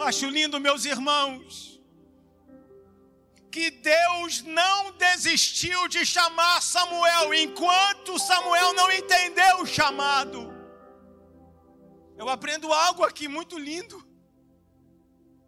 Acho 0.00 0.30
lindo, 0.30 0.58
meus 0.58 0.86
irmãos 0.86 1.71
que 3.52 3.70
Deus 3.70 4.42
não 4.42 4.92
desistiu 4.92 5.86
de 5.86 6.06
chamar 6.06 6.62
Samuel 6.62 7.34
enquanto 7.34 8.18
Samuel 8.18 8.72
não 8.72 8.90
entendeu 8.90 9.60
o 9.60 9.66
chamado. 9.66 10.50
Eu 12.16 12.28
aprendo 12.30 12.72
algo 12.72 13.04
aqui 13.04 13.28
muito 13.28 13.58
lindo. 13.58 14.02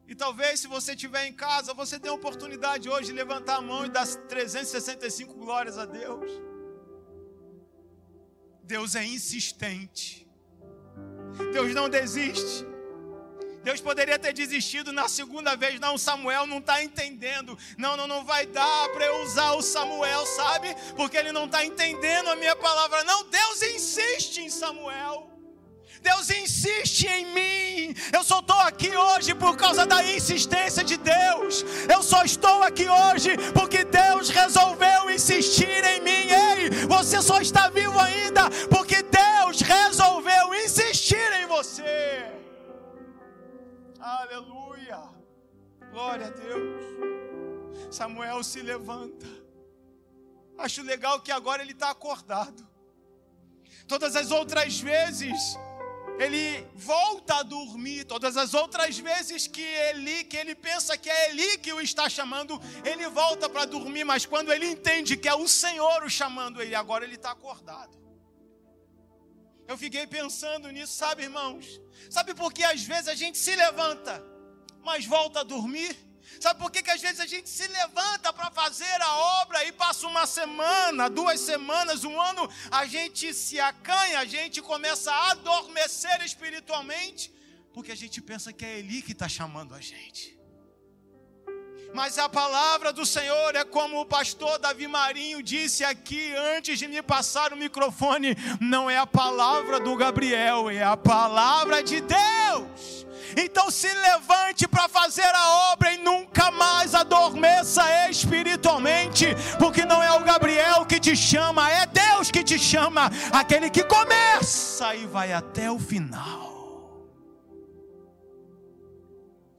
E 0.07 0.15
talvez 0.15 0.61
se 0.61 0.67
você 0.67 0.93
estiver 0.93 1.27
em 1.27 1.33
casa, 1.33 1.73
você 1.73 1.99
tenha 1.99 2.13
a 2.13 2.17
oportunidade 2.17 2.91
hoje 2.91 3.07
de 3.07 3.13
levantar 3.13 3.57
a 3.57 3.63
mão 3.63 3.87
e 3.87 3.89
dar 3.89 4.07
365 4.07 5.33
glórias 5.35 5.79
a 5.79 5.87
Deus. 5.87 6.31
Deus 8.63 8.95
é 8.95 9.05
insistente. 9.05 10.29
Deus 11.53 11.75
não 11.75 11.89
desiste. 11.89 12.74
Deus 13.65 13.81
poderia 13.81 14.19
ter 14.19 14.35
desistido 14.35 14.93
na 14.93 15.09
segunda 15.09 15.57
vez. 15.57 15.81
Não, 15.81 15.97
Samuel 15.97 16.47
não 16.47 16.59
está 16.59 16.85
entendendo. 16.85 17.59
Não, 17.79 17.97
não, 17.97 18.07
não 18.07 18.23
vai 18.23 18.45
dar 18.45 18.91
para 18.91 19.07
eu 19.07 19.23
usar 19.23 19.53
o 19.55 19.63
Samuel, 19.63 20.27
sabe? 20.27 20.77
Porque 20.95 21.17
ele 21.17 21.33
não 21.33 21.47
está 21.47 21.65
entendendo 21.65 22.29
a 22.29 22.37
minha 22.37 22.55
palavra. 22.55 23.03
Não, 23.05 23.25
Deus 23.25 23.63
insiste 23.63 24.39
em 24.43 24.51
Samuel. 24.51 25.31
Deus 26.03 26.29
insiste 26.29 27.07
em 27.07 27.25
mim. 27.33 27.95
Eu 28.13 28.23
só 28.23 28.41
estou 28.41 28.61
aqui 28.61 28.95
hoje 28.95 29.35
por 29.35 29.57
causa 29.57 29.87
da 29.87 30.05
insistência 30.05 30.85
de 30.85 30.99
Deus. 30.99 31.65
Eu 31.91 32.03
só 32.03 32.23
estou 32.23 32.63
aqui 32.63 32.87
hoje 32.87 33.31
porque 33.55 33.83
Deus 33.85 34.29
resolveu 34.29 35.11
insistir 35.11 35.83
em 35.83 36.03
mim. 36.03 36.29
Ei, 36.29 36.69
você 36.87 37.23
só 37.23 37.41
está 37.41 37.71
vivo 37.71 37.99
ainda 37.99 38.51
porque 38.69 39.03
Deus 39.03 39.63
resolveu 39.63 40.55
insistir 40.55 41.33
em 41.43 41.47
você. 41.47 42.34
Aleluia. 44.05 45.01
Glória 45.91 46.27
a 46.27 46.31
Deus. 46.31 46.85
Samuel 47.91 48.45
se 48.45 48.61
levanta. 48.61 49.27
Acho 50.59 50.83
legal 50.83 51.23
que 51.23 51.33
agora 51.33 51.63
ele 51.63 51.73
está 51.73 51.89
acordado. 51.89 52.69
Todas 53.89 54.15
as 54.15 54.31
outras 54.31 54.79
vezes 54.79 55.57
ele 56.19 56.67
volta 56.75 57.37
a 57.37 57.43
dormir. 57.43 58.05
Todas 58.05 58.37
as 58.37 58.53
outras 58.53 58.99
vezes 58.99 59.47
que 59.47 59.63
ele, 59.63 60.25
que 60.25 60.37
ele 60.37 60.55
pensa 60.55 60.99
que 60.99 61.09
é 61.09 61.31
Eli 61.31 61.57
que 61.57 61.73
o 61.73 61.81
está 61.81 62.07
chamando, 62.07 62.61
ele 62.85 63.09
volta 63.09 63.49
para 63.49 63.65
dormir. 63.65 64.05
Mas 64.05 64.27
quando 64.27 64.53
ele 64.53 64.67
entende 64.67 65.17
que 65.17 65.31
é 65.31 65.35
o 65.35 65.49
Senhor 65.49 66.05
o 66.05 66.11
chamando 66.11 66.61
ele, 66.61 66.75
agora 66.75 67.07
ele 67.07 67.15
está 67.15 67.31
acordado. 67.31 68.04
Eu 69.67 69.77
fiquei 69.79 70.07
pensando 70.07 70.71
nisso, 70.71 70.95
sabe, 70.95 71.23
irmãos? 71.25 71.81
Sabe 72.11 72.35
por 72.35 72.53
que 72.53 72.63
às 72.63 72.83
vezes 72.83 73.09
a 73.09 73.15
gente 73.15 73.39
se 73.39 73.55
levanta, 73.57 74.23
mas 74.83 75.07
volta 75.07 75.41
a 75.41 75.43
dormir? 75.43 75.97
Sabe 76.41 76.61
por 76.61 76.71
que, 76.71 76.83
que 76.83 76.91
às 76.91 77.01
vezes 77.01 77.21
a 77.21 77.27
gente 77.27 77.49
se 77.49 77.67
levanta 77.69 78.33
para 78.33 78.51
fazer 78.51 79.01
a 79.01 79.17
obra 79.43 79.65
e 79.65 79.73
passa 79.73 80.07
uma 80.07 80.27
semana, 80.27 81.09
duas 81.09 81.41
semanas, 81.41 82.05
um 82.05 82.21
ano, 82.21 82.49
a 82.71 82.87
gente 82.87 83.33
se 83.33 83.61
acanha, 83.61 84.19
a 84.19 84.25
gente 84.25 84.61
começa 84.61 85.11
a 85.13 85.31
adormecer 85.33 86.23
espiritualmente, 86.23 87.33
porque 87.73 87.93
a 87.93 87.97
gente 87.97 88.21
pensa 88.21 88.53
que 88.53 88.65
é 88.65 88.79
Ele 88.79 89.03
que 89.03 89.13
está 89.13 89.29
chamando 89.29 89.75
a 89.75 89.81
gente. 89.81 90.39
Mas 91.95 92.19
a 92.19 92.29
palavra 92.29 92.93
do 92.93 93.07
Senhor 93.07 93.55
é 93.55 93.63
como 93.63 94.01
o 94.01 94.05
pastor 94.05 94.59
Davi 94.59 94.89
Marinho 94.89 95.41
disse 95.41 95.85
aqui 95.85 96.35
antes 96.57 96.77
de 96.77 96.89
me 96.89 97.01
passar 97.01 97.53
o 97.53 97.57
microfone: 97.57 98.37
não 98.61 98.91
é 98.91 98.99
a 98.99 99.07
palavra 99.07 99.79
do 99.79 99.95
Gabriel, 99.95 100.69
é 100.69 100.83
a 100.83 100.97
palavra 100.97 101.85
de 101.85 102.01
Deus. 102.01 103.07
Então 103.37 103.71
se 103.71 103.87
levante 103.95 104.67
para 104.67 104.89
fazer 104.89 105.23
a 105.23 105.73
obra 105.73 105.93
e 105.93 105.99
nunca 105.99 106.51
mais 106.51 106.97
adormeça 106.97 107.85
espiritualmente, 108.11 109.29
porque 109.61 109.85
não 109.85 110.03
é 110.03 110.11
o 110.11 110.25
Gabriel 110.25 110.85
que 110.85 110.99
te 110.99 111.15
chama, 111.15 111.71
é 111.71 111.87
Deus 111.87 112.29
que 112.29 112.43
te 112.43 112.59
chama, 112.59 113.09
aquele 113.33 113.71
que 113.71 113.85
começa 113.85 114.97
e 114.97 115.07
vai 115.07 115.33
até 115.33 115.71
o 115.71 115.79
final. 115.79 116.43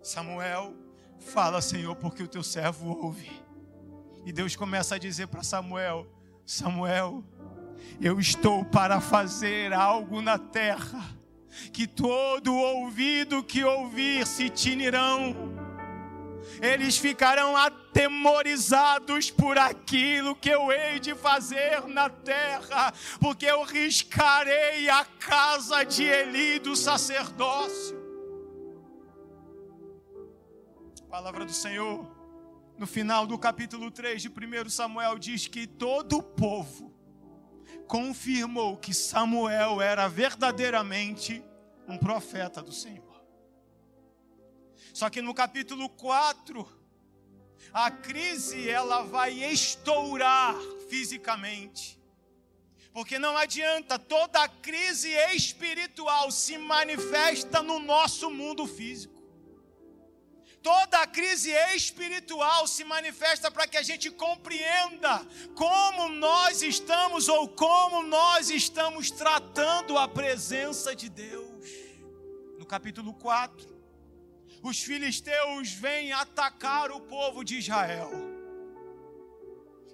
Samuel 0.04 0.85
fala, 1.26 1.62
Senhor, 1.62 1.96
porque 1.96 2.24
o 2.24 2.28
teu 2.28 2.44
servo 2.44 2.88
ouve. 2.88 3.30
E 4.26 4.32
Deus 4.32 4.56
começa 4.56 4.96
a 4.96 4.98
dizer 4.98 5.28
para 5.28 5.44
Samuel: 5.44 6.08
Samuel, 6.46 7.24
eu 8.00 8.20
estou 8.20 8.64
para 8.64 9.02
fazer 9.02 9.74
algo 9.74 10.22
na 10.22 10.38
terra 10.38 11.04
que 11.72 11.88
todo 11.88 12.54
ouvido 12.54 13.44
que 13.44 13.64
ouvir 13.64 14.26
se 14.28 14.50
tinirão, 14.50 15.36
eles 16.62 16.98
ficarão 16.98 17.56
atemorizados 17.56 19.32
por 19.32 19.58
aquilo 19.58 20.36
que 20.36 20.50
eu 20.50 20.72
hei 20.72 21.00
de 21.00 21.16
fazer 21.16 21.86
na 21.88 22.10
terra, 22.10 22.94
porque 23.20 23.46
eu 23.46 23.64
riscarei 23.64 24.90
a 24.90 25.06
casa 25.06 25.84
de 25.84 26.04
Eli 26.04 26.60
do 26.60 26.76
sacerdócio. 26.76 27.95
Palavra 31.16 31.46
do 31.46 31.54
Senhor, 31.54 32.06
no 32.78 32.86
final 32.86 33.26
do 33.26 33.40
capítulo 33.40 33.90
3 33.90 34.22
de 34.22 34.28
1 34.28 34.70
Samuel, 34.70 35.18
diz 35.18 35.48
que 35.48 35.66
todo 35.66 36.18
o 36.18 36.22
povo 36.22 36.94
confirmou 37.88 38.76
que 38.76 38.94
Samuel 38.94 39.82
era 39.82 40.10
verdadeiramente 40.10 41.42
um 41.88 41.98
profeta 41.98 42.62
do 42.62 42.74
Senhor. 42.74 43.24
Só 44.94 45.10
que 45.10 45.22
no 45.22 45.34
capítulo 45.34 45.88
4, 45.88 46.68
a 47.72 47.90
crise 47.90 48.70
ela 48.70 49.04
vai 49.04 49.42
estourar 49.42 50.54
fisicamente. 50.90 51.98
Porque 52.92 53.18
não 53.18 53.38
adianta, 53.38 53.98
toda 53.98 54.50
crise 54.50 55.14
espiritual 55.34 56.30
se 56.30 56.58
manifesta 56.58 57.64
no 57.64 57.80
nosso 57.80 58.30
mundo 58.30 58.68
físico 58.68 59.15
toda 60.66 60.98
a 61.00 61.06
crise 61.06 61.52
espiritual 61.76 62.66
se 62.66 62.84
manifesta 62.84 63.52
para 63.52 63.68
que 63.68 63.78
a 63.78 63.84
gente 63.84 64.10
compreenda 64.10 65.24
como 65.54 66.10
nós 66.10 66.64
estamos 66.64 67.30
ou 67.30 67.48
como 67.48 68.02
nós 68.02 68.50
estamos 68.50 69.12
tratando 69.12 69.96
a 69.96 70.08
presença 70.08 70.96
de 70.96 71.08
Deus. 71.08 71.68
No 72.58 72.66
capítulo 72.66 73.14
4, 73.14 73.70
os 74.64 74.82
filisteus 74.82 75.72
vêm 75.72 76.12
atacar 76.12 76.90
o 76.90 77.00
povo 77.00 77.44
de 77.44 77.60
Israel. 77.60 78.10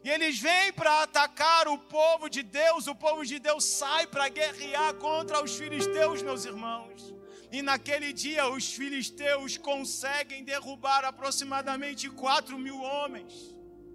E 0.06 0.10
eles 0.10 0.40
vêm 0.40 0.72
para 0.72 1.04
atacar 1.04 1.68
o 1.68 1.78
povo 1.78 2.30
de 2.30 2.44
Deus, 2.44 2.88
o 2.88 2.96
povo 2.96 3.26
de 3.26 3.40
Deus 3.40 3.66
sai 3.66 4.08
para 4.08 4.30
guerrear 4.30 4.94
contra 4.94 5.44
os 5.44 5.54
filisteus, 5.54 6.22
meus 6.22 6.46
irmãos. 6.46 7.21
E 7.52 7.62
naquele 7.62 8.14
dia 8.14 8.48
os 8.48 8.74
filisteus 8.74 9.58
conseguem 9.58 10.44
derrubar 10.44 11.04
aproximadamente 11.04 12.10
4 12.10 12.58
mil 12.58 12.80
homens. 12.82 13.34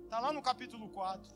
Está 0.05 0.21
lá 0.21 0.31
no 0.31 0.43
capítulo 0.43 0.89
4. 0.91 1.35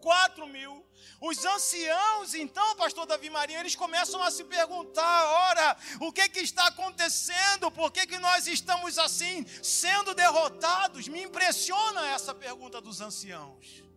4 0.00 0.46
mil. 0.48 0.84
Os 1.20 1.44
anciãos, 1.44 2.34
então, 2.34 2.74
pastor 2.74 3.06
Davi 3.06 3.30
Maria, 3.30 3.60
eles 3.60 3.76
começam 3.76 4.20
a 4.20 4.32
se 4.32 4.42
perguntar: 4.42 5.24
ora, 5.50 5.76
o 6.00 6.12
que, 6.12 6.28
que 6.28 6.40
está 6.40 6.66
acontecendo? 6.66 7.70
Por 7.70 7.92
que, 7.92 8.04
que 8.04 8.18
nós 8.18 8.48
estamos 8.48 8.98
assim, 8.98 9.46
sendo 9.62 10.12
derrotados? 10.14 11.06
Me 11.06 11.22
impressiona 11.22 12.08
essa 12.08 12.34
pergunta 12.34 12.80
dos 12.80 13.00
anciãos. 13.00 13.91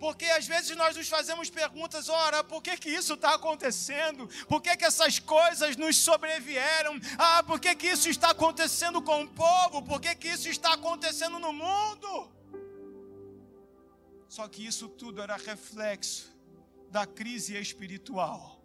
Porque 0.00 0.24
às 0.24 0.46
vezes 0.46 0.74
nós 0.76 0.96
nos 0.96 1.08
fazemos 1.08 1.50
perguntas, 1.50 2.08
ora, 2.08 2.42
por 2.42 2.62
que, 2.62 2.76
que 2.78 2.88
isso 2.88 3.14
está 3.14 3.34
acontecendo? 3.34 4.26
Por 4.48 4.62
que, 4.62 4.74
que 4.74 4.84
essas 4.84 5.18
coisas 5.18 5.76
nos 5.76 5.98
sobrevieram? 5.98 6.98
Ah, 7.18 7.42
por 7.42 7.60
que, 7.60 7.74
que 7.74 7.88
isso 7.88 8.08
está 8.08 8.30
acontecendo 8.30 9.02
com 9.02 9.22
o 9.22 9.28
povo? 9.28 9.82
Por 9.82 10.00
que, 10.00 10.14
que 10.14 10.28
isso 10.28 10.48
está 10.48 10.72
acontecendo 10.72 11.38
no 11.38 11.52
mundo? 11.52 12.32
Só 14.26 14.48
que 14.48 14.66
isso 14.66 14.88
tudo 14.88 15.20
era 15.20 15.36
reflexo 15.36 16.34
da 16.90 17.06
crise 17.06 17.56
espiritual 17.56 18.59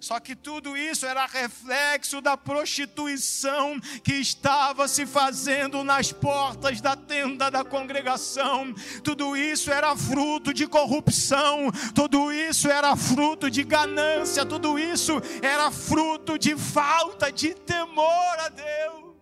só 0.00 0.18
que 0.20 0.34
tudo 0.34 0.76
isso 0.76 1.06
era 1.06 1.26
reflexo 1.26 2.20
da 2.20 2.36
prostituição 2.36 3.80
que 4.02 4.14
estava 4.14 4.88
se 4.88 5.06
fazendo 5.06 5.84
nas 5.84 6.12
portas 6.12 6.80
da 6.80 6.96
tenda 6.96 7.50
da 7.50 7.64
congregação. 7.64 8.74
Tudo 9.02 9.36
isso 9.36 9.70
era 9.70 9.96
fruto 9.96 10.52
de 10.52 10.66
corrupção, 10.66 11.70
tudo 11.94 12.32
isso 12.32 12.68
era 12.68 12.94
fruto 12.96 13.50
de 13.50 13.62
ganância, 13.62 14.44
tudo 14.44 14.78
isso 14.78 15.20
era 15.42 15.70
fruto 15.70 16.38
de 16.38 16.56
falta 16.56 17.30
de 17.30 17.54
temor 17.54 18.38
a 18.38 18.48
Deus. 18.48 19.16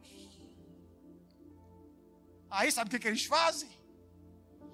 Aí 2.51 2.73
sabe 2.73 2.89
o 2.89 2.91
que, 2.91 2.99
que 2.99 3.09
eles 3.09 3.25
fazem? 3.25 3.80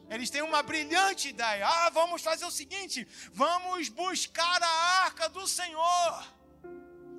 Eles 0.08 0.30
têm 0.30 0.42
uma 0.42 0.62
brilhante 0.62 1.28
ideia. 1.28 1.66
Ah, 1.66 1.90
vamos 1.90 2.22
fazer 2.22 2.44
o 2.44 2.50
seguinte: 2.50 3.06
vamos 3.32 3.88
buscar 3.88 4.62
a 4.62 5.04
arca 5.04 5.28
do 5.28 5.46
Senhor. 5.46 6.36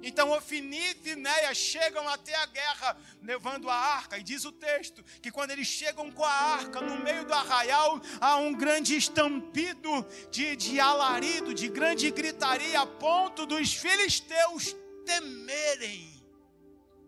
Então 0.02 0.32
Ofni 0.32 0.78
e 0.78 0.95
Finéia 0.95 1.54
chegam 1.56 2.08
até 2.08 2.34
a 2.36 2.45
guerra 2.45 2.97
levando 3.21 3.69
a 3.69 3.76
arca, 3.76 4.17
e 4.17 4.23
diz 4.23 4.45
o 4.45 4.52
texto 4.52 5.04
que 5.21 5.32
quando 5.32 5.52
eles 5.52 5.67
chegam 5.67 6.12
com 6.12 6.23
a 6.23 6.32
arca 6.32 6.80
no 6.82 7.04
meio 7.04 7.26
do 7.26 7.34
arraial, 7.34 8.00
há 8.21 8.38
um 8.38 8.54
grande 8.54 8.95
estampido 8.95 10.06
de, 10.30 10.56
de 10.56 10.80
alarido, 10.80 11.54
de 11.54 11.67
grande 11.67 12.12
gritaria, 12.12 12.80
a 12.80 12.86
ponto 12.86 13.45
dos 13.45 13.73
filisteus 13.73 14.76
temerem 15.04 16.23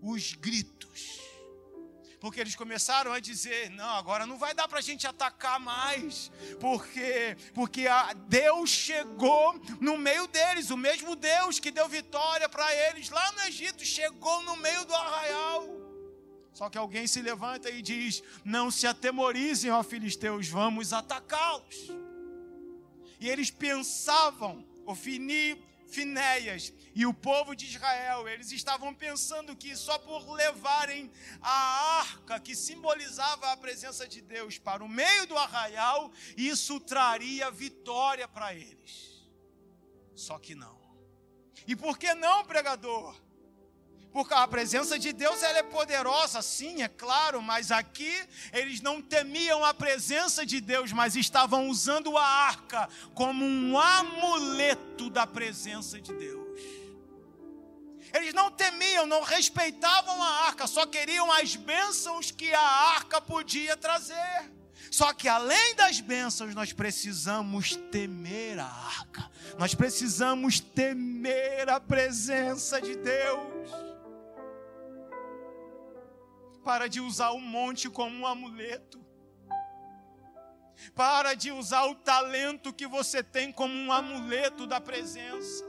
os 0.01 0.33
gritos 0.33 0.78
porque 2.19 2.39
eles 2.39 2.55
começaram 2.55 3.13
a 3.13 3.19
dizer: 3.19 3.69
não, 3.71 3.89
agora 3.95 4.25
não 4.25 4.38
vai 4.38 4.53
dar 4.53 4.67
para 4.67 4.79
a 4.79 4.82
gente 4.82 5.08
atacar 5.08 5.60
mais, 5.60 6.32
porque, 6.60 7.38
porque 7.53 7.86
Deus 8.27 8.69
chegou 8.69 9.60
no 9.79 9.97
meio 9.97 10.27
deles, 10.27 10.69
o 10.69 10.77
mesmo 10.77 11.15
Deus 11.15 11.60
que 11.60 11.71
deu 11.71 11.88
vitória 11.88 12.49
para 12.49 12.73
eles 12.89 13.10
lá 13.10 13.32
no 13.34 13.41
Egito, 13.41 13.86
chegou 13.86 14.43
no 14.43 14.58
meio 14.58 14.86
do 14.86 14.93
arraial. 14.93 15.67
Só 16.53 16.69
que 16.69 16.77
alguém 16.77 17.08
se 17.08 17.21
levanta 17.21 17.69
e 17.69 17.82
diz: 17.82 18.21
Não 18.43 18.69
se 18.69 18.86
atemorizem, 18.86 19.71
ó 19.71 19.82
filisteus, 19.82 20.47
vamos 20.49 20.91
atacá-los. 20.91 21.89
E 23.19 23.29
eles 23.29 23.51
pensavam, 23.51 24.65
Ofini 24.86 25.68
Finéias 25.89 26.73
e 26.93 27.06
o 27.06 27.13
povo 27.13 27.56
de 27.56 27.65
Israel, 27.65 28.28
eles 28.28 28.52
estavam 28.52 28.93
pensando 28.93 29.56
que 29.56 29.75
só 29.75 29.97
por 29.97 30.30
levarem 30.32 31.12
a 31.41 31.99
arca 31.99 32.39
que 32.39 32.56
simbolizava 32.56 33.52
a 33.52 33.58
presença 33.58 34.08
de 34.08 34.21
Deus 34.21 34.58
para 34.58 34.84
o 34.84 34.89
meio 34.89 35.25
do 35.28 35.38
arraial, 35.38 36.12
isso 36.36 36.80
traria 36.80 37.49
vitória 37.52 38.28
para 38.28 38.54
eles. 38.54 39.28
Só 40.15 40.38
que 40.38 40.56
não. 40.56 40.80
E 41.67 41.75
por 41.75 41.97
que 41.97 42.13
não, 42.13 42.45
pregador? 42.45 43.28
Porque 44.12 44.34
a 44.34 44.48
presença 44.48 44.98
de 44.98 45.13
Deus 45.13 45.43
ela 45.43 45.60
é 45.60 45.63
poderosa, 45.63 46.41
sim, 46.41 46.82
é 46.82 46.88
claro, 46.88 47.41
mas 47.41 47.72
aqui 47.72 48.12
eles 48.52 48.82
não 48.82 49.02
temiam 49.02 49.63
a 49.63 49.74
presença 49.74 50.43
de 50.45 50.60
Deus, 50.60 50.91
mas 50.91 51.15
estavam 51.15 51.69
usando 51.69 52.17
a 52.17 52.26
arca 52.26 52.89
como 53.13 53.45
um 53.45 53.78
amuleto 53.78 55.12
da 55.12 55.28
presença 55.28 56.02
de 56.02 56.12
Deus. 56.13 56.39
Eles 58.12 58.34
não 58.34 58.50
temiam, 58.50 59.06
não 59.06 59.22
respeitavam 59.22 60.22
a 60.24 60.48
arca, 60.48 60.65
só 60.65 60.88
queriam 60.88 61.32
as 61.32 61.56
bênçãos 61.56 62.32
que 62.32 62.52
a 62.52 62.62
arca 62.62 63.22
podia 63.22 63.78
trazer. 63.78 64.52
Só 64.89 65.13
que 65.13 65.28
além 65.28 65.76
das 65.76 66.00
bênçãos, 66.00 66.56
nós 66.56 66.74
precisamos 66.74 67.76
temer 67.91 68.58
a 68.58 68.65
arca, 68.65 69.30
nós 69.60 69.76
precisamos 69.76 70.60
temer 70.60 71.69
a 71.69 71.80
presença 71.80 72.82
de 72.82 72.95
Deus. 72.95 73.88
Para 76.69 76.88
de 76.88 77.01
usar 77.01 77.32
o 77.32 77.39
monte 77.39 77.89
como 77.89 78.15
um 78.15 78.27
amuleto. 78.27 79.03
Para 80.93 81.34
de 81.34 81.51
usar 81.51 81.86
o 81.86 81.95
talento 81.95 82.71
que 82.71 82.86
você 82.86 83.23
tem 83.23 83.51
como 83.51 83.73
um 83.73 83.91
amuleto 83.91 84.67
da 84.67 84.79
presença. 84.79 85.65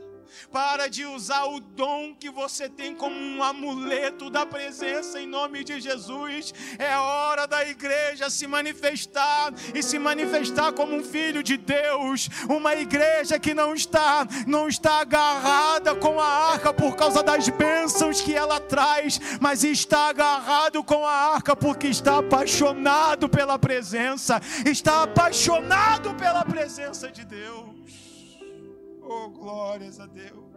Para 0.52 0.88
de 0.88 1.04
usar 1.04 1.44
o 1.44 1.60
dom 1.60 2.14
que 2.14 2.30
você 2.30 2.68
tem 2.68 2.94
como 2.94 3.14
um 3.16 3.42
amuleto 3.42 4.30
da 4.30 4.44
presença 4.46 5.20
em 5.20 5.26
nome 5.26 5.64
de 5.64 5.80
Jesus. 5.80 6.52
É 6.78 6.96
hora 6.96 7.46
da 7.46 7.64
igreja 7.66 8.30
se 8.30 8.46
manifestar 8.46 9.52
e 9.74 9.82
se 9.82 9.98
manifestar 9.98 10.72
como 10.72 10.94
um 10.94 11.04
filho 11.04 11.42
de 11.42 11.56
Deus. 11.56 12.28
Uma 12.48 12.74
igreja 12.74 13.38
que 13.38 13.54
não 13.54 13.74
está, 13.74 14.26
não 14.46 14.68
está 14.68 15.00
agarrada 15.00 15.94
com 15.94 16.20
a 16.20 16.26
arca 16.52 16.72
por 16.72 16.96
causa 16.96 17.22
das 17.22 17.48
bênçãos 17.48 18.20
que 18.20 18.34
ela 18.34 18.60
traz, 18.60 19.20
mas 19.40 19.64
está 19.64 20.08
agarrado 20.08 20.82
com 20.82 21.06
a 21.06 21.12
arca 21.12 21.54
porque 21.54 21.88
está 21.88 22.18
apaixonado 22.18 23.28
pela 23.28 23.58
presença, 23.58 24.40
está 24.64 25.02
apaixonado 25.02 26.14
pela 26.14 26.44
presença 26.44 27.10
de 27.10 27.24
Deus. 27.24 27.69
Oh, 29.12 29.28
glórias 29.28 29.98
a 29.98 30.06
Deus. 30.06 30.56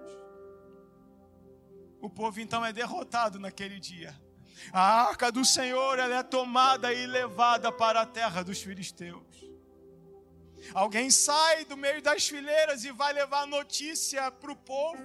O 1.99 2.07
povo 2.07 2.39
então 2.39 2.63
é 2.63 2.71
derrotado 2.71 3.39
naquele 3.39 3.79
dia. 3.79 4.15
A 4.71 5.07
arca 5.07 5.31
do 5.31 5.43
Senhor 5.43 5.97
ela 5.97 6.17
é 6.19 6.21
tomada 6.21 6.93
e 6.93 7.07
levada 7.07 7.71
para 7.71 8.01
a 8.01 8.05
terra 8.05 8.43
dos 8.43 8.61
filisteus. 8.61 9.25
Alguém 10.71 11.09
sai 11.09 11.65
do 11.65 11.75
meio 11.75 11.99
das 11.99 12.27
fileiras 12.27 12.85
e 12.85 12.91
vai 12.91 13.11
levar 13.11 13.47
notícia 13.47 14.29
para 14.29 14.51
o 14.51 14.55
povo. 14.55 15.01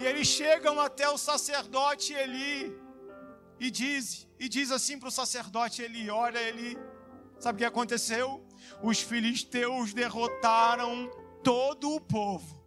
E 0.00 0.04
eles 0.04 0.26
chegam 0.26 0.80
até 0.80 1.08
o 1.08 1.16
sacerdote 1.16 2.12
Eli 2.12 2.76
e 3.60 3.70
diz, 3.70 4.28
e 4.40 4.48
diz 4.48 4.72
assim 4.72 4.98
para 4.98 5.08
o 5.08 5.12
sacerdote 5.12 5.82
Eli: 5.82 6.10
Olha, 6.10 6.40
Eli, 6.40 6.76
sabe 7.38 7.54
o 7.54 7.58
que 7.60 7.64
aconteceu? 7.64 8.44
Os 8.82 9.00
filisteus 9.00 9.94
derrotaram 9.94 11.08
todo 11.44 11.88
o 11.92 12.00
povo 12.00 12.61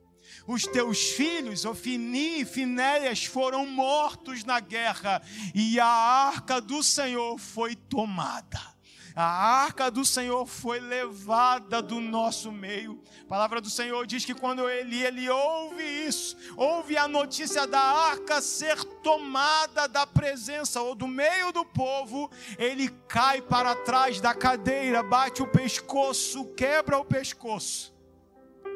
os 0.47 0.63
teus 0.63 1.11
filhos, 1.11 1.65
Ofini 1.65 2.41
e 2.41 2.45
Finéias, 2.45 3.25
foram 3.25 3.65
mortos 3.65 4.43
na 4.43 4.59
guerra, 4.59 5.21
e 5.53 5.79
a 5.79 5.85
arca 5.85 6.61
do 6.61 6.83
Senhor 6.83 7.37
foi 7.37 7.75
tomada. 7.75 8.75
A 9.15 9.23
arca 9.23 9.89
do 9.89 10.03
Senhor 10.03 10.45
foi 10.45 10.77
levada 10.77 11.81
do 11.81 12.01
nosso 12.01 12.51
meio. 12.51 13.01
A 13.21 13.25
palavra 13.25 13.61
do 13.61 13.69
Senhor 13.69 14.05
diz 14.05 14.25
que 14.25 14.33
quando 14.33 14.67
ele, 14.67 15.01
ele 15.01 15.29
ouve 15.29 15.81
isso, 15.81 16.35
ouve 16.57 16.97
a 16.97 17.07
notícia 17.07 17.65
da 17.65 17.79
arca 17.79 18.41
ser 18.41 18.83
tomada 19.01 19.87
da 19.87 20.05
presença 20.05 20.81
ou 20.81 20.93
do 20.93 21.07
meio 21.07 21.53
do 21.53 21.63
povo, 21.63 22.29
ele 22.57 22.89
cai 23.07 23.41
para 23.41 23.73
trás 23.73 24.19
da 24.19 24.33
cadeira, 24.33 25.01
bate 25.01 25.41
o 25.41 25.47
pescoço, 25.47 26.53
quebra 26.53 26.97
o 26.97 27.05
pescoço 27.05 27.95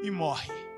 e 0.02 0.10
morre 0.10 0.69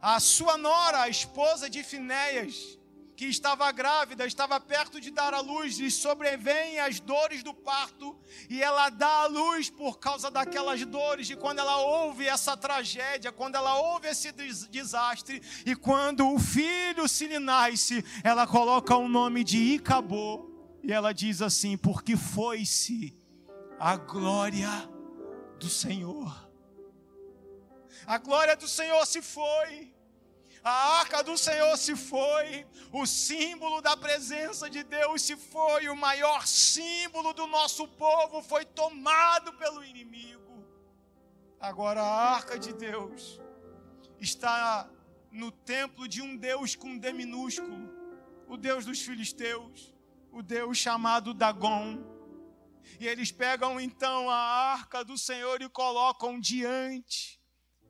a 0.00 0.20
sua 0.20 0.56
nora, 0.56 1.02
a 1.02 1.08
esposa 1.08 1.68
de 1.68 1.82
Finéias, 1.82 2.78
que 3.16 3.24
estava 3.24 3.72
grávida, 3.72 4.24
estava 4.24 4.60
perto 4.60 5.00
de 5.00 5.10
dar 5.10 5.34
à 5.34 5.40
luz, 5.40 5.80
e 5.80 5.90
sobrevêm 5.90 6.78
as 6.78 7.00
dores 7.00 7.42
do 7.42 7.52
parto, 7.52 8.16
e 8.48 8.62
ela 8.62 8.90
dá 8.90 9.22
à 9.22 9.26
luz 9.26 9.68
por 9.68 9.98
causa 9.98 10.30
daquelas 10.30 10.84
dores, 10.86 11.28
e 11.28 11.34
quando 11.34 11.58
ela 11.58 11.78
ouve 11.78 12.28
essa 12.28 12.56
tragédia, 12.56 13.32
quando 13.32 13.56
ela 13.56 13.74
ouve 13.74 14.06
esse 14.06 14.30
desastre, 14.70 15.42
e 15.66 15.74
quando 15.74 16.32
o 16.32 16.38
filho 16.38 17.08
se 17.08 17.26
lhe 17.26 17.40
nasce, 17.40 18.04
ela 18.22 18.46
coloca 18.46 18.96
o 18.96 19.08
nome 19.08 19.42
de 19.42 19.58
Icabô, 19.58 20.48
e 20.80 20.92
ela 20.92 21.12
diz 21.12 21.42
assim: 21.42 21.76
porque 21.76 22.16
foi-se 22.16 23.12
a 23.80 23.96
glória 23.96 24.88
do 25.58 25.68
Senhor. 25.68 26.47
A 28.08 28.16
glória 28.16 28.56
do 28.56 28.66
Senhor 28.66 29.04
se 29.06 29.20
foi. 29.20 29.92
A 30.64 30.98
arca 31.00 31.22
do 31.22 31.36
Senhor 31.36 31.76
se 31.76 31.94
foi, 31.94 32.66
o 32.90 33.04
símbolo 33.06 33.82
da 33.82 33.94
presença 33.98 34.68
de 34.68 34.82
Deus 34.82 35.20
se 35.20 35.36
foi, 35.36 35.90
o 35.90 35.96
maior 35.96 36.46
símbolo 36.46 37.34
do 37.34 37.46
nosso 37.46 37.86
povo 37.86 38.40
foi 38.42 38.64
tomado 38.64 39.52
pelo 39.58 39.84
inimigo. 39.84 40.66
Agora 41.60 42.00
a 42.00 42.34
arca 42.34 42.58
de 42.58 42.72
Deus 42.72 43.38
está 44.18 44.88
no 45.30 45.52
templo 45.52 46.08
de 46.08 46.22
um 46.22 46.34
Deus 46.34 46.74
com 46.74 46.98
D 46.98 47.12
minúsculo, 47.12 47.90
o 48.48 48.56
Deus 48.56 48.86
dos 48.86 49.02
filisteus, 49.02 49.94
o 50.32 50.42
Deus 50.42 50.78
chamado 50.78 51.34
Dagon. 51.34 51.98
E 52.98 53.06
eles 53.06 53.30
pegam 53.30 53.78
então 53.78 54.30
a 54.30 54.38
arca 54.72 55.04
do 55.04 55.18
Senhor 55.18 55.60
e 55.60 55.68
colocam 55.68 56.40
diante 56.40 57.37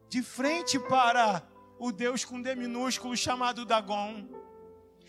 de 0.09 0.23
frente 0.23 0.79
para 0.79 1.42
o 1.79 1.92
Deus 1.92 2.25
com 2.25 2.40
D 2.40 2.55
minúsculo 2.55 3.16
chamado 3.16 3.64
Dagon. 3.64 4.38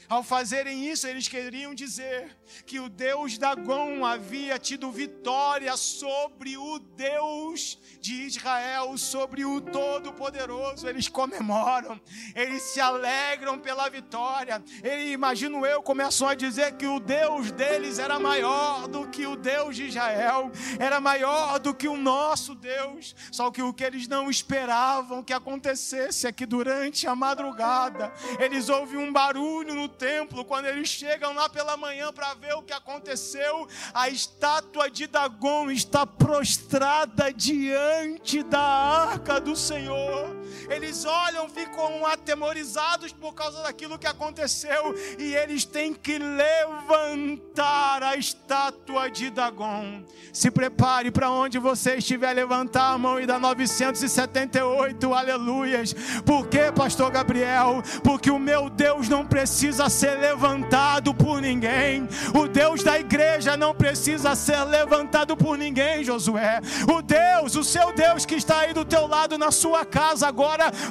Ao 0.09 0.23
fazerem 0.23 0.89
isso, 0.89 1.05
eles 1.05 1.27
queriam 1.27 1.75
dizer 1.75 2.35
que 2.65 2.79
o 2.79 2.89
Deus 2.89 3.37
Dagon 3.37 4.03
havia 4.03 4.57
tido 4.57 4.89
vitória 4.89 5.77
sobre 5.77 6.57
o 6.57 6.79
Deus 6.79 7.77
de 8.01 8.23
Israel, 8.23 8.97
sobre 8.97 9.45
o 9.45 9.61
Todo-Poderoso. 9.61 10.89
Eles 10.89 11.07
comemoram, 11.07 12.01
eles 12.33 12.63
se 12.63 12.81
alegram 12.81 13.59
pela 13.59 13.87
vitória. 13.87 14.63
Ele, 14.81 15.11
imagino 15.11 15.63
eu, 15.63 15.83
começou 15.83 16.27
a 16.27 16.33
dizer 16.33 16.75
que 16.75 16.87
o 16.87 16.99
Deus 16.99 17.51
deles 17.51 17.99
era 17.99 18.19
maior 18.19 18.87
do 18.87 19.07
que 19.07 19.27
o 19.27 19.35
Deus 19.35 19.75
de 19.75 19.89
Israel, 19.89 20.51
era 20.79 20.99
maior 20.99 21.59
do 21.59 21.71
que 21.71 21.87
o 21.87 21.95
nosso 21.95 22.55
Deus. 22.55 23.15
Só 23.31 23.51
que 23.51 23.61
o 23.61 23.71
que 23.71 23.83
eles 23.83 24.07
não 24.07 24.27
esperavam 24.27 25.21
que 25.21 25.33
acontecesse 25.33 26.25
é 26.25 26.31
que 26.31 26.47
durante 26.47 27.05
a 27.05 27.15
madrugada 27.15 28.11
eles 28.39 28.69
ouvem 28.69 28.97
um 28.97 29.13
barulho 29.13 29.75
no 29.75 29.98
templo, 29.99 30.45
quando 30.45 30.65
eles 30.65 30.87
chegam 30.87 31.33
lá 31.35 31.49
pela 31.49 31.75
manhã 31.75 32.11
para 32.13 32.33
ver 32.33 32.53
o 32.53 32.63
que 32.63 32.71
aconteceu, 32.71 33.67
a 33.93 34.07
estátua 34.07 34.89
de 34.89 35.05
Dagon 35.05 35.69
está 35.69 36.07
prostrada 36.07 37.33
diante 37.33 38.41
da 38.41 38.61
arca 38.61 39.41
do 39.41 39.55
Senhor. 39.55 40.38
Eles 40.69 41.05
olham, 41.05 41.49
ficam 41.49 42.05
atemorizados 42.05 43.11
por 43.11 43.33
causa 43.33 43.63
daquilo 43.63 43.97
que 43.97 44.07
aconteceu, 44.07 44.95
e 45.17 45.35
eles 45.35 45.65
têm 45.65 45.93
que 45.93 46.17
levantar 46.17 48.03
a 48.03 48.15
estátua 48.15 49.09
de 49.09 49.29
Dagon. 49.29 50.03
Se 50.33 50.51
prepare 50.51 51.11
para 51.11 51.31
onde 51.31 51.57
você 51.57 51.95
estiver, 51.95 52.33
levantar 52.33 52.93
a 52.93 52.97
mão 52.97 53.19
e 53.19 53.25
dar 53.25 53.39
978 53.39 55.13
aleluias. 55.13 55.93
Por 56.25 56.47
quê, 56.47 56.71
Pastor 56.73 57.11
Gabriel? 57.11 57.81
Porque 58.03 58.29
o 58.29 58.39
meu 58.39 58.69
Deus 58.69 59.09
não 59.09 59.25
precisa 59.25 59.89
ser 59.89 60.17
levantado 60.19 61.13
por 61.13 61.41
ninguém. 61.41 62.07
O 62.33 62.47
Deus 62.47 62.83
da 62.83 62.99
igreja 62.99 63.57
não 63.57 63.73
precisa 63.73 64.35
ser 64.35 64.63
levantado 64.63 65.35
por 65.35 65.57
ninguém, 65.57 66.03
Josué. 66.03 66.59
O 66.91 67.01
Deus, 67.01 67.55
o 67.55 67.63
seu 67.63 67.93
Deus 67.93 68.25
que 68.25 68.35
está 68.35 68.59
aí 68.59 68.73
do 68.73 68.85
teu 68.85 69.07
lado 69.07 69.37
na 69.37 69.51
sua 69.51 69.85
casa 69.85 70.27
agora, 70.27 70.38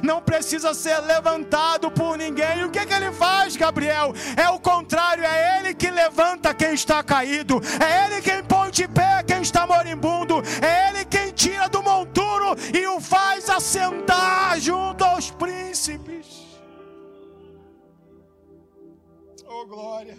não 0.03 0.21
precisa 0.21 0.75
ser 0.75 0.99
levantado 1.01 1.91
por 1.91 2.17
ninguém. 2.17 2.61
E 2.61 2.65
o 2.65 2.71
que, 2.71 2.85
que 2.85 2.95
ele 2.95 3.13
faz, 3.13 3.57
Gabriel? 3.57 4.13
É 4.37 4.49
o 4.51 4.59
contrário, 4.59 5.25
é 5.25 5.59
ele 5.59 5.75
que 5.75 5.91
levanta 5.91 6.55
quem 6.55 6.75
está 6.75 7.03
caído, 7.03 7.61
é 7.83 8.07
ele 8.07 8.23
quem 8.23 8.43
põe 8.45 8.71
de 8.71 8.87
pé 8.89 9.23
quem 9.23 9.43
está 9.43 9.67
moribundo, 9.67 10.43
é 10.63 10.89
ele 10.89 11.05
quem 11.05 11.33
tira 11.33 11.69
do 11.69 11.83
monturo 11.83 12.57
e 12.75 12.87
o 12.87 13.01
faz 13.01 13.49
assentar 13.51 14.59
junto 14.61 15.05
aos 15.05 15.31
príncipes. 15.31 16.27
Oh, 19.47 19.67
glória. 19.67 20.19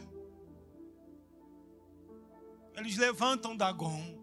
Eles 2.76 2.98
levantam 2.98 3.56
Dagon. 3.56 4.19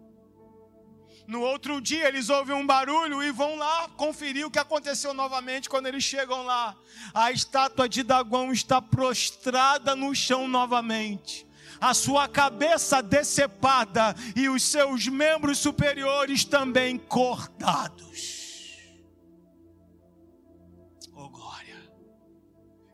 No 1.27 1.41
outro 1.41 1.81
dia 1.81 2.07
eles 2.07 2.29
ouvem 2.29 2.55
um 2.55 2.65
barulho 2.65 3.21
e 3.21 3.31
vão 3.31 3.57
lá 3.57 3.89
conferir 3.97 4.47
o 4.47 4.49
que 4.49 4.57
aconteceu 4.57 5.13
novamente. 5.13 5.69
Quando 5.69 5.87
eles 5.87 6.01
chegam 6.01 6.45
lá, 6.45 6.73
a 7.13 7.33
estátua 7.33 7.89
de 7.89 8.01
Dagon 8.01 8.53
está 8.53 8.81
prostrada 8.81 9.93
no 9.93 10.15
chão 10.15 10.47
novamente. 10.47 11.45
A 11.81 11.93
sua 11.93 12.29
cabeça 12.29 13.03
decepada 13.03 14.15
e 14.37 14.47
os 14.47 14.63
seus 14.63 15.09
membros 15.09 15.57
superiores 15.57 16.45
também 16.45 16.97
cortados. 16.97 18.37